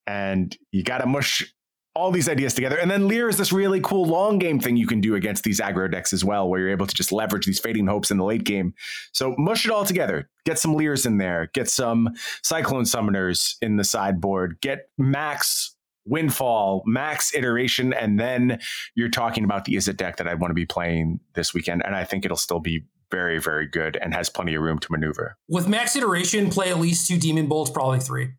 and 0.06 0.56
you 0.70 0.82
got 0.82 0.98
to 0.98 1.06
mush 1.06 1.52
all 1.94 2.10
these 2.10 2.28
ideas 2.28 2.54
together. 2.54 2.78
And 2.78 2.90
then 2.90 3.06
Lier 3.06 3.28
is 3.28 3.36
this 3.36 3.52
really 3.52 3.80
cool 3.80 4.04
long 4.04 4.38
game 4.38 4.58
thing 4.58 4.76
you 4.76 4.86
can 4.86 5.00
do 5.00 5.14
against 5.14 5.44
these 5.44 5.60
aggro 5.60 5.90
decks 5.90 6.12
as 6.12 6.24
well, 6.24 6.48
where 6.48 6.60
you're 6.60 6.70
able 6.70 6.86
to 6.86 6.94
just 6.94 7.12
leverage 7.12 7.46
these 7.46 7.60
fading 7.60 7.86
hopes 7.86 8.10
in 8.10 8.16
the 8.16 8.24
late 8.24 8.44
game. 8.44 8.74
So 9.12 9.34
mush 9.38 9.66
it 9.66 9.70
all 9.70 9.84
together. 9.84 10.30
Get 10.46 10.58
some 10.58 10.74
Liers 10.74 11.04
in 11.04 11.18
there. 11.18 11.50
Get 11.52 11.68
some 11.68 12.10
Cyclone 12.42 12.84
Summoners 12.84 13.56
in 13.60 13.76
the 13.76 13.84
sideboard. 13.84 14.58
Get 14.60 14.88
max 14.96 15.74
windfall, 16.04 16.82
max 16.86 17.34
iteration, 17.34 17.92
and 17.92 18.18
then 18.18 18.58
you're 18.96 19.08
talking 19.08 19.44
about 19.44 19.64
the 19.64 19.74
Izzet 19.74 19.96
deck 19.96 20.16
that 20.16 20.26
I 20.26 20.34
want 20.34 20.50
to 20.50 20.54
be 20.54 20.66
playing 20.66 21.20
this 21.34 21.54
weekend. 21.54 21.84
And 21.84 21.94
I 21.94 22.04
think 22.04 22.24
it'll 22.24 22.36
still 22.36 22.58
be 22.58 22.84
very, 23.10 23.38
very 23.38 23.68
good 23.68 23.96
and 23.96 24.14
has 24.14 24.28
plenty 24.28 24.54
of 24.54 24.62
room 24.62 24.78
to 24.78 24.88
maneuver. 24.90 25.36
With 25.48 25.68
max 25.68 25.94
iteration, 25.94 26.50
play 26.50 26.70
at 26.70 26.80
least 26.80 27.06
two 27.06 27.18
Demon 27.18 27.46
Bolts, 27.46 27.70
probably 27.70 28.00
three. 28.00 28.30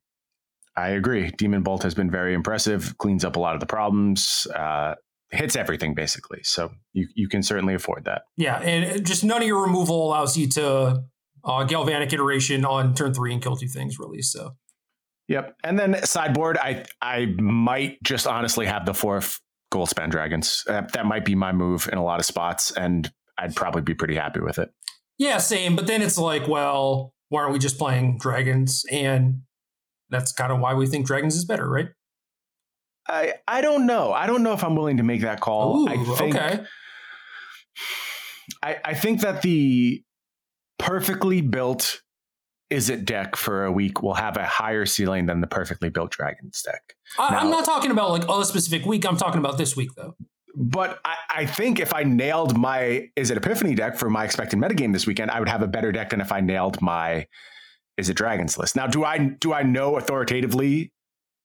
I 0.76 0.90
agree. 0.90 1.32
Demon 1.38 1.64
Bolt 1.64 1.84
has 1.84 1.94
been 1.94 2.10
very 2.10 2.34
impressive, 2.34 2.98
cleans 2.98 3.24
up 3.24 3.36
a 3.36 3.40
lot 3.40 3.54
of 3.54 3.60
the 3.60 3.66
problems, 3.66 4.48
uh, 4.56 4.96
hits 5.30 5.56
everything 5.56 5.94
basically. 5.94 6.40
So 6.44 6.72
you, 6.94 7.08
you 7.16 7.28
can 7.28 7.44
certainly 7.44 7.74
afford 7.74 8.06
that. 8.06 8.24
Yeah. 8.38 8.60
And 8.60 9.06
just 9.06 9.24
none 9.24 9.42
of 9.42 9.48
your 9.48 9.62
removal 9.64 10.08
allows 10.08 10.38
you 10.38 10.48
to 10.50 11.04
uh, 11.44 11.64
galvanic 11.66 12.14
iteration 12.14 12.66
on 12.66 12.94
turn 12.96 13.14
three 13.14 13.34
and 13.34 13.42
kill 13.42 13.56
two 13.56 13.68
things, 13.68 14.00
really. 14.00 14.22
So. 14.22 14.56
Yep. 15.28 15.56
And 15.64 15.80
then 15.80 16.04
sideboard, 16.04 16.58
I 16.58 16.86
I 17.02 17.28
might 17.40 18.02
just 18.04 18.28
honestly 18.28 18.66
have 18.66 18.86
the 18.86 18.94
fourth 18.94 19.40
Goldspan 19.74 20.12
Dragons. 20.12 20.64
Uh, 20.68 20.82
that 20.94 21.06
might 21.06 21.26
be 21.26 21.34
my 21.34 21.52
move 21.52 21.90
in 21.92 21.98
a 21.98 22.04
lot 22.04 22.20
of 22.20 22.26
spots, 22.26 22.72
and 22.72 23.12
I'd 23.38 23.56
probably 23.56 23.82
be 23.82 23.94
pretty 23.94 24.16
happy 24.16 24.42
with 24.42 24.60
it. 24.60 24.70
Yeah, 25.18 25.38
same. 25.38 25.76
But 25.76 25.88
then 25.88 26.02
it's 26.02 26.18
like, 26.18 26.48
well, 26.48 27.14
why 27.30 27.42
aren't 27.42 27.54
we 27.54 27.60
just 27.60 27.78
playing 27.78 28.18
dragons? 28.20 28.84
And 28.92 29.44
that's 30.14 30.32
kind 30.32 30.52
of 30.52 30.60
why 30.60 30.74
we 30.74 30.88
think 30.88 31.06
Dragons 31.06 31.36
is 31.36 31.46
better, 31.46 31.70
right? 31.70 31.88
I 33.08 33.34
I 33.48 33.62
don't 33.62 33.86
know. 33.86 34.14
I 34.14 34.28
don't 34.28 34.44
know 34.44 34.54
if 34.54 34.64
I'm 34.64 34.76
willing 34.76 34.98
to 34.98 35.04
make 35.04 35.22
that 35.22 35.40
call. 35.40 35.82
Ooh, 35.82 35.88
I 35.88 35.98
think 36.16 36.36
okay. 36.36 36.64
I, 38.62 38.78
I 38.84 38.94
think 38.94 39.22
that 39.22 39.42
the 39.42 40.04
perfectly 40.78 41.42
built 41.42 42.02
Izzet 42.72 43.06
deck 43.06 43.36
for 43.36 43.66
a 43.66 43.72
week 43.72 44.02
will 44.02 44.16
have 44.16 44.36
a 44.36 44.46
higher 44.46 44.86
ceiling 44.86 45.28
than 45.28 45.42
the 45.42 45.48
perfectly 45.48 45.90
built 45.90 46.12
dragons 46.12 46.62
deck. 46.62 46.96
I, 47.20 47.42
am 47.42 47.50
not 47.50 47.66
talking 47.66 47.92
about 47.92 48.12
like 48.12 48.28
a 48.28 48.46
specific 48.46 48.86
week. 48.86 49.06
I'm 49.06 49.18
talking 49.18 49.40
about 49.40 49.58
this 49.58 49.76
week 49.76 49.90
though. 49.96 50.16
But 50.56 51.00
I, 51.04 51.16
I, 51.36 51.46
think 51.48 51.80
if 51.80 51.96
I 51.96 52.04
nailed 52.04 52.56
my 52.56 53.10
Izzet 53.18 53.38
Epiphany 53.38 53.74
deck 53.74 53.98
for 53.98 54.10
my 54.10 54.24
expected 54.24 54.60
metagame 54.60 54.94
this 54.94 55.08
weekend, 55.08 55.32
I 55.32 55.40
would 55.40 55.50
have 55.50 55.64
a 55.64 55.68
better 55.68 55.92
deck 55.92 56.12
than 56.12 56.22
if 56.22 56.32
I 56.32 56.42
nailed 56.42 56.80
my 56.80 57.26
Izzet 58.00 58.16
Dragons 58.16 58.58
list. 58.58 58.76
Now, 58.76 58.88
do 58.88 59.04
I 59.04 59.18
do 59.18 59.54
I 59.54 59.64
know 59.64 59.98
authoritatively 59.98 60.92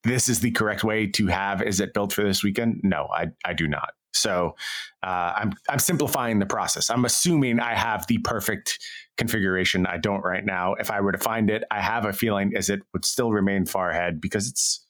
this 0.04 0.28
is 0.28 0.40
the 0.40 0.50
correct 0.52 0.84
way 0.84 1.06
to 1.06 1.26
have 1.26 1.60
Izzet 1.60 1.92
built 1.92 2.12
for 2.12 2.22
this 2.22 2.42
weekend? 2.42 2.80
No, 2.82 3.08
I 3.14 3.28
I 3.44 3.52
do 3.52 3.68
not. 3.68 3.90
So 4.14 4.56
uh, 5.02 5.32
I'm 5.36 5.52
I'm 5.68 5.78
simplifying 5.78 6.38
the 6.38 6.46
process. 6.46 6.90
I'm 6.90 7.04
assuming 7.04 7.60
I 7.60 7.74
have 7.74 8.06
the 8.06 8.18
perfect 8.18 8.78
configuration. 9.16 9.86
I 9.86 9.98
don't 9.98 10.22
right 10.22 10.44
now. 10.44 10.74
If 10.74 10.90
I 10.90 11.00
were 11.00 11.12
to 11.12 11.18
find 11.18 11.50
it, 11.50 11.64
I 11.70 11.80
have 11.80 12.04
a 12.04 12.12
feeling 12.12 12.52
Izzet 12.52 12.80
would 12.92 13.04
still 13.04 13.32
remain 13.32 13.66
far 13.66 13.90
ahead 13.90 14.20
because 14.20 14.48
it's 14.48 14.84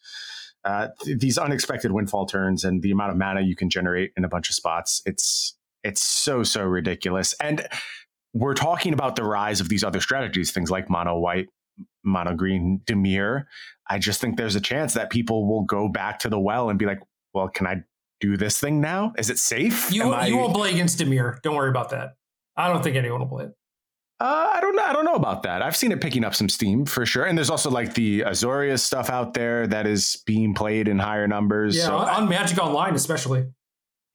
uh, 0.64 0.88
th- 1.02 1.18
these 1.18 1.38
unexpected 1.38 1.92
windfall 1.92 2.26
turns 2.26 2.64
and 2.64 2.82
the 2.82 2.90
amount 2.90 3.10
of 3.10 3.16
mana 3.16 3.40
you 3.40 3.56
can 3.56 3.70
generate 3.70 4.12
in 4.16 4.24
a 4.24 4.28
bunch 4.28 4.48
of 4.48 4.54
spots. 4.54 5.02
It's 5.04 5.56
it's 5.84 6.02
so 6.02 6.42
so 6.42 6.64
ridiculous 6.64 7.34
and 7.40 7.66
we're 8.38 8.54
talking 8.54 8.92
about 8.92 9.16
the 9.16 9.24
rise 9.24 9.60
of 9.60 9.68
these 9.68 9.82
other 9.82 10.00
strategies, 10.00 10.52
things 10.52 10.70
like 10.70 10.88
mono 10.88 11.18
white, 11.18 11.48
mono 12.04 12.34
green, 12.34 12.80
Dimir. 12.84 13.44
I 13.88 13.98
just 13.98 14.20
think 14.20 14.36
there's 14.36 14.54
a 14.54 14.60
chance 14.60 14.94
that 14.94 15.10
people 15.10 15.48
will 15.48 15.62
go 15.62 15.88
back 15.88 16.20
to 16.20 16.28
the 16.28 16.38
well 16.38 16.70
and 16.70 16.78
be 16.78 16.86
like, 16.86 17.00
well, 17.34 17.48
can 17.48 17.66
I 17.66 17.82
do 18.20 18.36
this 18.36 18.58
thing 18.58 18.80
now? 18.80 19.12
Is 19.18 19.30
it 19.30 19.38
safe? 19.38 19.90
You, 19.92 20.12
I... 20.12 20.26
you 20.26 20.36
won't 20.36 20.54
play 20.54 20.70
against 20.70 20.98
Dimir. 20.98 21.40
Don't 21.42 21.56
worry 21.56 21.70
about 21.70 21.90
that. 21.90 22.14
I 22.56 22.68
don't 22.68 22.82
think 22.82 22.96
anyone 22.96 23.20
will 23.20 23.28
play 23.28 23.44
it. 23.46 23.54
Uh, 24.20 24.50
I 24.52 24.60
don't 24.60 24.74
know. 24.74 24.82
I 24.82 24.92
don't 24.92 25.04
know 25.04 25.14
about 25.14 25.44
that. 25.44 25.62
I've 25.62 25.76
seen 25.76 25.92
it 25.92 26.00
picking 26.00 26.24
up 26.24 26.34
some 26.34 26.48
steam 26.48 26.84
for 26.84 27.06
sure. 27.06 27.24
And 27.24 27.38
there's 27.38 27.50
also 27.50 27.70
like 27.70 27.94
the 27.94 28.20
Azorius 28.20 28.80
stuff 28.80 29.10
out 29.10 29.32
there 29.34 29.66
that 29.68 29.86
is 29.86 30.22
being 30.26 30.54
played 30.54 30.88
in 30.88 30.98
higher 30.98 31.28
numbers. 31.28 31.76
Yeah, 31.76 31.86
so 31.86 31.96
on 31.98 32.28
Magic 32.28 32.58
Online 32.58 32.94
especially. 32.94 33.46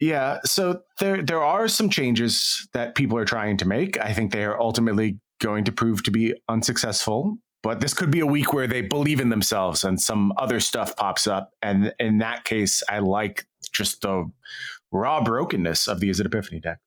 Yeah, 0.04 0.40
so 0.44 0.82
there 1.00 1.24
there 1.24 1.42
are 1.42 1.70
some 1.70 1.90
changes 1.90 2.68
that 2.74 2.94
people 2.94 3.18
are 3.18 3.24
trying 3.24 3.56
to 3.56 3.66
make. 3.66 3.98
I 3.98 4.12
think 4.12 4.34
they 4.34 4.44
are 4.44 4.60
ultimately 4.60 5.18
going 5.40 5.64
to 5.64 5.72
prove 5.72 6.04
to 6.04 6.12
be 6.12 6.34
unsuccessful, 6.50 7.38
but 7.62 7.80
this 7.80 7.94
could 7.94 8.12
be 8.12 8.20
a 8.20 8.26
week 8.26 8.52
where 8.52 8.68
they 8.68 8.82
believe 8.82 9.22
in 9.22 9.30
themselves 9.30 9.86
and 9.86 10.02
some 10.02 10.34
other 10.36 10.60
stuff 10.60 10.94
pops 10.98 11.26
up 11.26 11.52
and 11.62 11.94
in 12.00 12.18
that 12.18 12.44
case 12.44 12.84
I 12.90 13.00
like 13.00 13.46
just 13.72 14.02
the 14.02 14.30
raw 14.92 15.24
brokenness 15.24 15.88
of 15.88 16.02
the 16.02 16.10
Izzet 16.10 16.26
Epiphany 16.26 16.60
deck. 16.60 16.80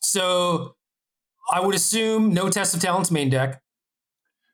So 0.00 0.74
I 1.52 1.60
would 1.60 1.76
assume 1.76 2.34
no 2.34 2.48
test 2.48 2.74
of 2.74 2.80
talents 2.80 3.12
main 3.12 3.30
deck. 3.30 3.62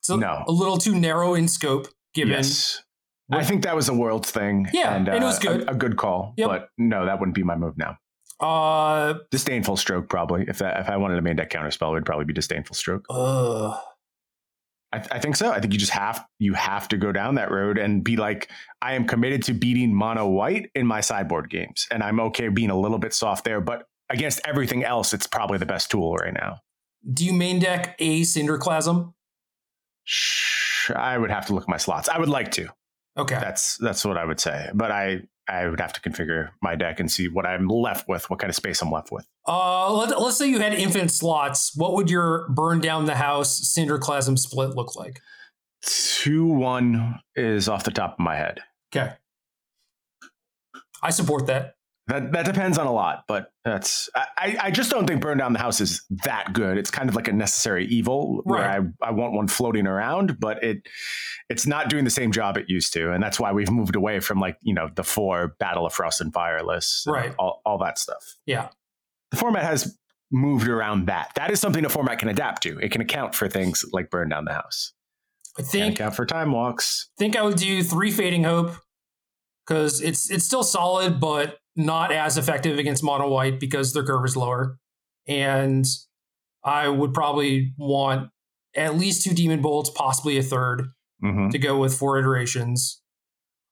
It's 0.00 0.10
a, 0.10 0.18
no. 0.18 0.44
a 0.46 0.52
little 0.52 0.76
too 0.76 0.94
narrow 0.94 1.32
in 1.32 1.48
scope 1.48 1.88
given 2.12 2.34
yes. 2.34 2.82
I 3.30 3.44
think 3.44 3.64
that 3.64 3.74
was 3.74 3.88
a 3.88 3.94
world's 3.94 4.30
thing. 4.30 4.68
Yeah, 4.72 4.94
and, 4.94 5.08
uh, 5.08 5.12
and 5.12 5.22
it 5.22 5.26
was 5.26 5.38
good. 5.38 5.62
A, 5.62 5.72
a 5.72 5.74
good 5.74 5.96
call. 5.96 6.34
Yep. 6.36 6.48
But 6.48 6.68
no, 6.78 7.06
that 7.06 7.18
wouldn't 7.18 7.34
be 7.34 7.42
my 7.42 7.56
move 7.56 7.76
now. 7.76 7.98
Uh, 8.38 9.14
disdainful 9.30 9.76
stroke 9.76 10.08
probably. 10.08 10.44
If 10.46 10.58
that, 10.58 10.80
if 10.80 10.88
I 10.88 10.96
wanted 10.96 11.18
a 11.18 11.22
main 11.22 11.36
deck 11.36 11.50
counter 11.50 11.70
spell, 11.70 11.90
it 11.90 11.94
would 11.94 12.06
probably 12.06 12.26
be 12.26 12.34
disdainful 12.34 12.74
stroke. 12.74 13.04
Uh, 13.08 13.78
I, 14.92 14.98
th- 14.98 15.08
I, 15.10 15.18
think 15.18 15.36
so. 15.36 15.50
I 15.50 15.60
think 15.60 15.72
you 15.72 15.78
just 15.78 15.92
have 15.92 16.24
you 16.38 16.54
have 16.54 16.86
to 16.88 16.96
go 16.96 17.12
down 17.12 17.34
that 17.36 17.50
road 17.50 17.78
and 17.78 18.04
be 18.04 18.16
like, 18.16 18.48
I 18.82 18.94
am 18.94 19.06
committed 19.06 19.42
to 19.44 19.54
beating 19.54 19.92
mono 19.94 20.28
white 20.28 20.70
in 20.74 20.86
my 20.86 21.00
sideboard 21.00 21.50
games, 21.50 21.86
and 21.90 22.02
I'm 22.02 22.20
okay 22.20 22.48
being 22.48 22.70
a 22.70 22.78
little 22.78 22.98
bit 22.98 23.14
soft 23.14 23.44
there. 23.44 23.60
But 23.60 23.86
against 24.10 24.40
everything 24.44 24.84
else, 24.84 25.12
it's 25.12 25.26
probably 25.26 25.58
the 25.58 25.66
best 25.66 25.90
tool 25.90 26.14
right 26.16 26.34
now. 26.34 26.60
Do 27.10 27.24
you 27.24 27.32
main 27.32 27.58
deck 27.58 27.96
a 27.98 28.20
Cinderclasm? 28.22 29.12
I 30.94 31.18
would 31.18 31.30
have 31.30 31.46
to 31.46 31.54
look 31.54 31.64
at 31.64 31.68
my 31.68 31.76
slots. 31.78 32.08
I 32.08 32.18
would 32.18 32.28
like 32.28 32.52
to. 32.52 32.68
Okay. 33.18 33.38
That's 33.40 33.76
that's 33.78 34.04
what 34.04 34.16
I 34.16 34.24
would 34.24 34.40
say. 34.40 34.70
But 34.74 34.90
I 34.90 35.22
I 35.48 35.68
would 35.68 35.80
have 35.80 35.92
to 35.94 36.00
configure 36.00 36.50
my 36.60 36.74
deck 36.74 37.00
and 37.00 37.10
see 37.10 37.28
what 37.28 37.46
I'm 37.46 37.68
left 37.68 38.08
with, 38.08 38.28
what 38.28 38.40
kind 38.40 38.50
of 38.50 38.56
space 38.56 38.82
I'm 38.82 38.90
left 38.90 39.12
with. 39.12 39.26
Uh, 39.46 39.92
let, 39.92 40.12
us 40.12 40.38
say 40.38 40.48
you 40.48 40.58
had 40.58 40.74
infinite 40.74 41.10
slots. 41.10 41.72
What 41.76 41.94
would 41.94 42.10
your 42.10 42.48
burn 42.48 42.80
down 42.80 43.06
the 43.06 43.14
house 43.14 43.72
Cinderclasm 43.76 44.38
split 44.38 44.70
look 44.70 44.96
like? 44.96 45.20
Two 45.82 46.46
one 46.46 47.20
is 47.36 47.68
off 47.68 47.84
the 47.84 47.92
top 47.92 48.14
of 48.14 48.18
my 48.18 48.34
head. 48.34 48.60
Okay. 48.94 49.12
I 51.02 51.10
support 51.10 51.46
that. 51.46 51.75
That 52.08 52.30
that 52.32 52.46
depends 52.46 52.78
on 52.78 52.86
a 52.86 52.92
lot, 52.92 53.24
but 53.26 53.50
that's 53.64 54.08
I, 54.14 54.56
I 54.60 54.70
just 54.70 54.92
don't 54.92 55.08
think 55.08 55.20
burn 55.20 55.38
down 55.38 55.52
the 55.52 55.58
house 55.58 55.80
is 55.80 56.04
that 56.24 56.52
good. 56.52 56.78
It's 56.78 56.90
kind 56.90 57.08
of 57.08 57.16
like 57.16 57.26
a 57.26 57.32
necessary 57.32 57.84
evil 57.86 58.42
where 58.44 58.62
I, 58.62 58.78
I 59.02 59.10
want 59.10 59.32
one 59.32 59.48
floating 59.48 59.88
around, 59.88 60.38
but 60.38 60.62
it 60.62 60.86
it's 61.48 61.66
not 61.66 61.88
doing 61.88 62.04
the 62.04 62.10
same 62.10 62.30
job 62.30 62.56
it 62.56 62.66
used 62.68 62.92
to. 62.92 63.12
And 63.12 63.20
that's 63.22 63.40
why 63.40 63.50
we've 63.52 63.70
moved 63.70 63.96
away 63.96 64.20
from 64.20 64.38
like, 64.38 64.56
you 64.62 64.72
know, 64.72 64.88
the 64.94 65.02
four 65.02 65.56
Battle 65.58 65.84
of 65.84 65.92
Frost 65.92 66.20
and 66.20 66.32
Fireless, 66.32 67.04
right. 67.08 67.34
all, 67.38 67.60
all 67.64 67.78
that 67.78 67.98
stuff. 67.98 68.36
Yeah. 68.46 68.68
The 69.32 69.36
format 69.36 69.64
has 69.64 69.98
moved 70.30 70.68
around 70.68 71.06
that. 71.06 71.32
That 71.34 71.50
is 71.50 71.60
something 71.60 71.84
a 71.84 71.88
format 71.88 72.18
can 72.18 72.28
adapt 72.28 72.62
to. 72.64 72.78
It 72.78 72.90
can 72.90 73.00
account 73.00 73.34
for 73.34 73.48
things 73.48 73.84
like 73.92 74.10
burn 74.10 74.28
down 74.28 74.44
the 74.44 74.52
house. 74.52 74.92
I 75.58 75.62
think 75.62 75.94
account 75.94 76.14
for 76.14 76.26
time 76.26 76.52
walks. 76.52 77.08
think 77.18 77.36
I 77.36 77.42
would 77.42 77.56
do 77.56 77.82
three 77.82 78.10
fading 78.10 78.44
hope 78.44 78.72
because 79.66 80.00
it's 80.00 80.30
it's 80.30 80.44
still 80.44 80.62
solid, 80.62 81.20
but 81.20 81.58
not 81.74 82.12
as 82.12 82.38
effective 82.38 82.78
against 82.78 83.02
mono 83.02 83.28
white 83.28 83.60
because 83.60 83.92
their 83.92 84.04
curve 84.04 84.24
is 84.24 84.36
lower. 84.36 84.78
And 85.28 85.84
I 86.64 86.88
would 86.88 87.12
probably 87.12 87.74
want 87.76 88.30
at 88.74 88.96
least 88.96 89.24
two 89.24 89.34
demon 89.34 89.60
bolts, 89.62 89.90
possibly 89.90 90.36
a 90.38 90.42
3rd 90.42 90.88
Mhm. 91.22 91.50
to 91.50 91.58
go 91.58 91.78
with 91.78 91.96
four 91.96 92.18
iterations. 92.18 93.00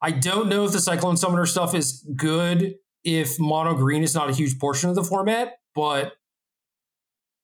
I 0.01 0.11
don't 0.11 0.49
know 0.49 0.65
if 0.65 0.73
the 0.73 0.81
Cyclone 0.81 1.17
Summoner 1.17 1.47
stuff 1.47 1.75
is 1.75 2.07
good 2.17 2.75
if 3.05 3.39
mono 3.39 3.75
green 3.75 4.03
is 4.03 4.15
not 4.15 4.31
a 4.31 4.33
huge 4.33 4.59
portion 4.59 4.89
of 4.91 4.97
the 4.97 5.05
format, 5.05 5.55
but 5.75 6.13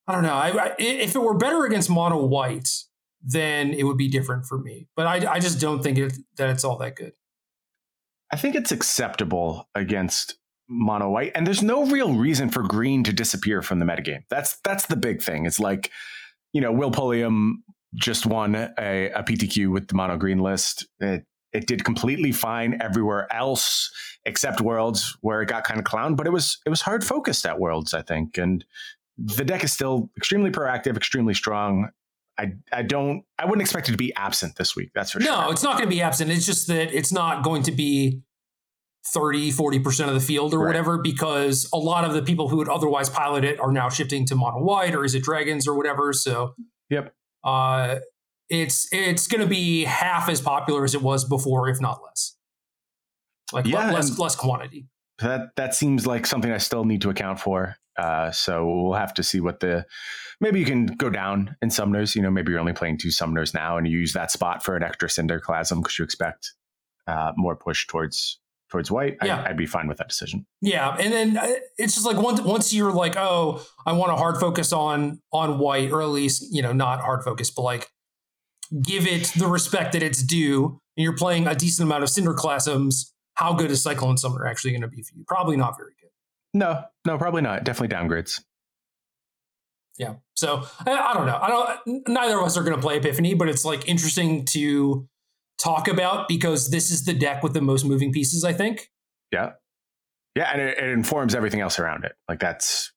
I 0.07 0.13
don't 0.15 0.23
know. 0.23 0.35
I, 0.35 0.49
I, 0.49 0.75
if 0.79 1.15
it 1.15 1.19
were 1.23 1.35
better 1.37 1.65
against 1.65 1.89
mono 1.91 2.25
white, 2.25 2.69
then 3.23 3.73
it 3.73 3.85
would 3.85 3.97
be 3.99 4.09
different 4.09 4.47
for 4.47 4.59
me. 4.59 4.89
But 4.97 5.07
I, 5.07 5.33
I 5.35 5.39
just 5.39 5.61
don't 5.61 5.83
think 5.83 5.99
it, 5.99 6.15
that 6.37 6.49
it's 6.51 6.65
all 6.65 6.77
that 6.79 6.97
good. 6.97 7.13
I 8.33 8.37
think 8.37 8.55
it's 8.55 8.73
acceptable 8.73 9.69
against 9.75 10.37
mono 10.69 11.11
white, 11.11 11.33
and 11.35 11.47
there's 11.47 11.63
no 11.63 11.87
real 11.87 12.15
reason 12.15 12.49
for 12.49 12.63
green 12.63 13.03
to 13.05 13.13
disappear 13.13 13.63
from 13.63 13.79
the 13.81 13.85
metagame. 13.85 14.23
That's 14.31 14.57
that's 14.65 14.87
the 14.87 14.97
big 14.97 15.23
thing. 15.23 15.47
It's 15.47 15.61
like, 15.61 15.91
you 16.53 16.61
know, 16.61 16.73
Will 16.73 16.91
Pulliam 16.91 17.65
just 17.95 18.27
won 18.27 18.55
a, 18.55 19.11
a 19.11 19.23
PTQ 19.23 19.73
with 19.73 19.89
the 19.89 19.95
mono 19.95 20.17
green 20.17 20.39
list. 20.39 20.87
It 21.01 21.25
it 21.53 21.67
did 21.67 21.85
completely 21.85 22.33
fine 22.33 22.81
everywhere 22.81 23.27
else 23.33 23.91
except 24.25 24.61
Worlds, 24.61 25.17
where 25.23 25.43
it 25.43 25.49
got 25.49 25.65
kind 25.65 25.81
of 25.81 25.85
clowned. 25.85 26.17
But 26.17 26.27
it 26.27 26.31
was 26.31 26.59
it 26.65 26.71
was 26.71 26.83
hard 26.83 27.05
focused 27.05 27.45
at 27.47 27.59
Worlds, 27.59 27.93
I 27.95 28.03
think, 28.03 28.39
and 28.39 28.65
the 29.19 29.45
deck 29.45 29.65
is 29.65 29.73
still 29.73 30.11
extremely 30.17 30.51
proactive, 30.51 30.97
extremely 30.97 31.35
strong. 31.35 31.91
I, 32.41 32.53
I 32.73 32.83
don't 32.83 33.23
I 33.39 33.45
wouldn't 33.45 33.61
expect 33.61 33.89
it 33.89 33.93
to 33.93 33.99
be 33.99 34.15
absent 34.15 34.57
this 34.57 34.75
week. 34.75 34.91
That's 34.95 35.11
for 35.11 35.19
No, 35.21 35.25
sure. 35.27 35.35
No, 35.45 35.51
it's 35.51 35.63
not 35.63 35.73
going 35.79 35.89
to 35.91 35.95
be 35.95 36.01
absent. 36.01 36.31
It's 36.31 36.47
just 36.47 36.67
that 36.69 36.93
it's 36.97 37.13
not 37.13 37.45
going 37.45 37.63
to 37.65 37.73
be 37.73 38.23
30, 39.07 39.51
40% 39.53 40.09
of 40.09 40.15
the 40.15 40.21
field 40.21 40.55
or 40.55 40.59
Right. 40.61 40.67
whatever 40.69 40.99
because 40.99 41.69
a 41.73 41.77
lot 41.79 42.05
of 42.05 42.13
the 42.15 42.23
people 42.23 42.49
who 42.49 42.57
would 42.59 42.69
otherwise 42.69 43.09
pilot 43.11 43.45
it 43.45 43.59
are 43.61 43.73
now 43.73 43.89
shifting 43.89 44.25
to 44.27 44.35
mono 44.35 44.63
white 44.63 44.95
or 44.95 45.01
Izzet 45.01 45.23
dragons 45.23 45.67
or 45.69 45.75
whatever. 45.77 46.13
So 46.13 46.55
Yep. 46.91 47.15
uh, 47.45 47.97
it's 48.49 48.89
it's 48.93 49.27
going 49.27 49.41
to 49.43 49.47
be 49.47 49.85
half 49.85 50.29
as 50.29 50.41
popular 50.41 50.85
as 50.85 50.95
it 50.95 51.03
was 51.03 51.25
before, 51.25 51.69
if 51.69 51.81
not 51.81 52.01
less. 52.05 52.37
Like 53.53 53.67
Yeah, 53.67 53.91
less 53.93 54.19
less 54.19 54.35
quantity. 54.37 54.87
That 55.21 55.51
that 55.57 55.75
seems 55.75 56.07
like 56.07 56.27
something 56.27 56.51
I 56.51 56.59
still 56.59 56.85
need 56.85 57.03
to 57.03 57.11
account 57.11 57.41
for. 57.41 57.77
Uh, 57.99 58.31
so 58.31 58.67
we'll 58.67 58.95
have 58.95 59.13
to 59.15 59.23
see 59.23 59.41
what 59.41 59.61
the 59.61 59.85
maybe 60.41 60.59
you 60.59 60.65
can 60.65 60.87
go 60.87 61.11
down 61.11 61.57
in 61.61 61.69
summoners. 61.69 62.15
You 62.15 62.23
know, 62.23 62.31
maybe 62.31 62.51
you're 62.51 62.61
only 62.61 62.73
playing 62.73 62.99
two 62.99 63.09
summoners 63.09 63.53
now, 63.55 63.77
and 63.77 63.87
you 63.87 63.99
use 63.99 64.13
that 64.15 64.31
spot 64.31 64.63
for 64.65 64.77
an 64.77 64.83
extra 64.83 65.09
Cinderclasm 65.09 65.83
because 65.83 65.99
you 65.99 66.05
expect 66.05 66.53
uh, 67.07 67.33
more 67.37 67.57
push 67.57 67.87
towards 67.87 68.39
towards 68.71 68.91
white. 68.91 69.17
Yeah. 69.23 69.43
I, 69.43 69.51
I'd 69.51 69.57
be 69.57 69.67
fine 69.67 69.89
with 69.89 69.99
that 69.99 70.09
decision. 70.09 70.47
Yeah, 70.61 70.97
and 70.99 71.13
then 71.13 71.37
uh, 71.37 71.49
it's 71.77 71.95
just 71.95 72.07
like 72.07 72.17
once 72.17 72.41
once 72.41 72.73
you're 72.73 72.93
like, 72.93 73.17
oh, 73.17 73.63
I 73.85 73.93
want 73.93 74.13
a 74.13 74.17
hard 74.17 74.39
focus 74.39 74.73
on 74.73 75.21
on 75.33 75.59
white, 75.59 75.91
or 75.91 76.03
at 76.03 76.09
least 76.09 76.47
you 76.51 76.63
know 76.63 76.73
not 76.73 77.01
hard 77.01 77.23
focus, 77.25 77.51
but 77.51 77.63
like 77.63 77.89
give 78.83 79.07
it 79.07 79.33
the 79.37 79.49
respect 79.49 79.93
that 79.93 80.03
it's 80.03 80.23
due, 80.23 80.81
and 80.97 81.05
you're 81.05 81.17
playing 81.17 81.47
a 81.47 81.55
decent 81.55 81.87
amount 81.87 82.05
of 82.05 82.09
Cinderclasms. 82.09 83.11
How 83.41 83.55
good 83.55 83.71
is 83.71 83.83
Cyclone 83.83 84.19
Summoner 84.19 84.47
actually 84.47 84.73
going 84.73 84.83
to 84.83 84.89
be 84.89 85.01
for 85.01 85.17
you? 85.17 85.25
Probably 85.27 85.57
not 85.57 85.75
very 85.75 85.93
good. 85.99 86.11
No, 86.53 86.85
no, 87.07 87.17
probably 87.17 87.41
not. 87.41 87.65
Definitely 87.65 87.97
downgrades. 87.97 88.39
Yeah. 89.97 90.17
So 90.37 90.65
I, 90.87 90.93
I 90.93 91.15
don't 91.15 91.25
know. 91.25 91.39
I 91.41 91.49
don't. 91.49 92.07
Neither 92.07 92.39
of 92.39 92.45
us 92.45 92.59
are 92.59 92.63
going 92.63 92.77
to 92.77 92.83
play 92.83 92.99
Epiphany, 92.99 93.33
but 93.33 93.49
it's 93.49 93.65
like 93.65 93.89
interesting 93.89 94.45
to 94.47 95.09
talk 95.59 95.89
about 95.89 96.29
because 96.29 96.71
this 96.71 96.91
is 96.91 97.07
the 97.07 97.15
deck 97.15 97.43
with 97.43 97.55
the 97.55 97.63
most 97.63 97.87
moving 97.87 98.13
pieces. 98.13 98.45
I 98.45 98.53
think. 98.53 98.91
Yeah, 99.33 99.53
yeah, 100.37 100.51
and 100.53 100.61
it, 100.61 100.77
it 100.77 100.91
informs 100.91 101.35
everything 101.35 101.61
else 101.61 101.79
around 101.79 102.05
it. 102.05 102.13
Like 102.29 102.41
that's 102.41 102.93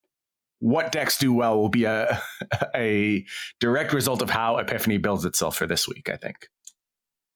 what 0.59 0.91
decks 0.91 1.17
do 1.17 1.31
well 1.31 1.57
will 1.57 1.69
be 1.69 1.85
a 1.85 2.21
a 2.75 3.25
direct 3.61 3.93
result 3.93 4.21
of 4.21 4.29
how 4.29 4.57
Epiphany 4.57 4.97
builds 4.97 5.23
itself 5.23 5.55
for 5.55 5.67
this 5.67 5.87
week. 5.87 6.09
I 6.09 6.17
think. 6.17 6.49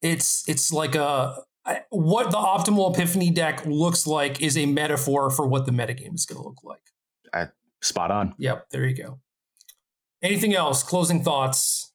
it's 0.01 0.43
it's 0.49 0.74
like 0.74 0.95
a 0.95 1.41
what 1.89 2.32
the 2.32 2.38
optimal 2.38 2.93
epiphany 2.93 3.30
deck 3.30 3.65
looks 3.65 4.07
like 4.07 4.41
is 4.41 4.57
a 4.57 4.65
metaphor 4.65 5.30
for 5.30 5.47
what 5.47 5.65
the 5.65 5.72
metagame 5.72 6.15
is 6.15 6.26
going 6.26 6.41
to 6.41 6.47
look 6.47 6.63
like 6.63 7.49
Spot 7.82 8.09
on. 8.09 8.34
yep 8.39 8.65
there 8.72 8.86
you 8.86 8.95
go 8.95 9.20
anything 10.24 10.55
else 10.55 10.82
closing 10.84 11.24
thoughts 11.24 11.93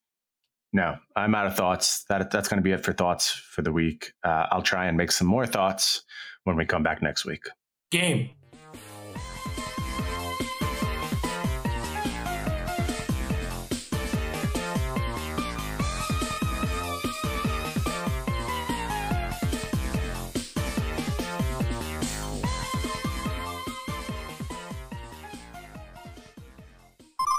No, 0.72 0.96
I'm 1.16 1.34
out 1.34 1.46
of 1.46 1.56
thoughts. 1.56 2.04
That 2.08 2.30
that's 2.30 2.48
going 2.48 2.58
to 2.58 2.62
be 2.62 2.72
it 2.72 2.84
for 2.84 2.92
thoughts 2.94 3.28
for 3.30 3.60
the 3.62 3.72
week. 3.72 4.12
Uh, 4.24 4.46
I'll 4.50 4.62
try 4.62 4.86
and 4.86 4.96
make 4.96 5.12
some 5.12 5.26
more 5.26 5.44
thoughts 5.44 6.02
when 6.44 6.56
we 6.56 6.64
come 6.64 6.82
back 6.82 7.02
next 7.02 7.24
week. 7.26 7.42
game 7.90 8.30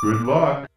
Good 0.03 0.23
luck. 0.23 0.72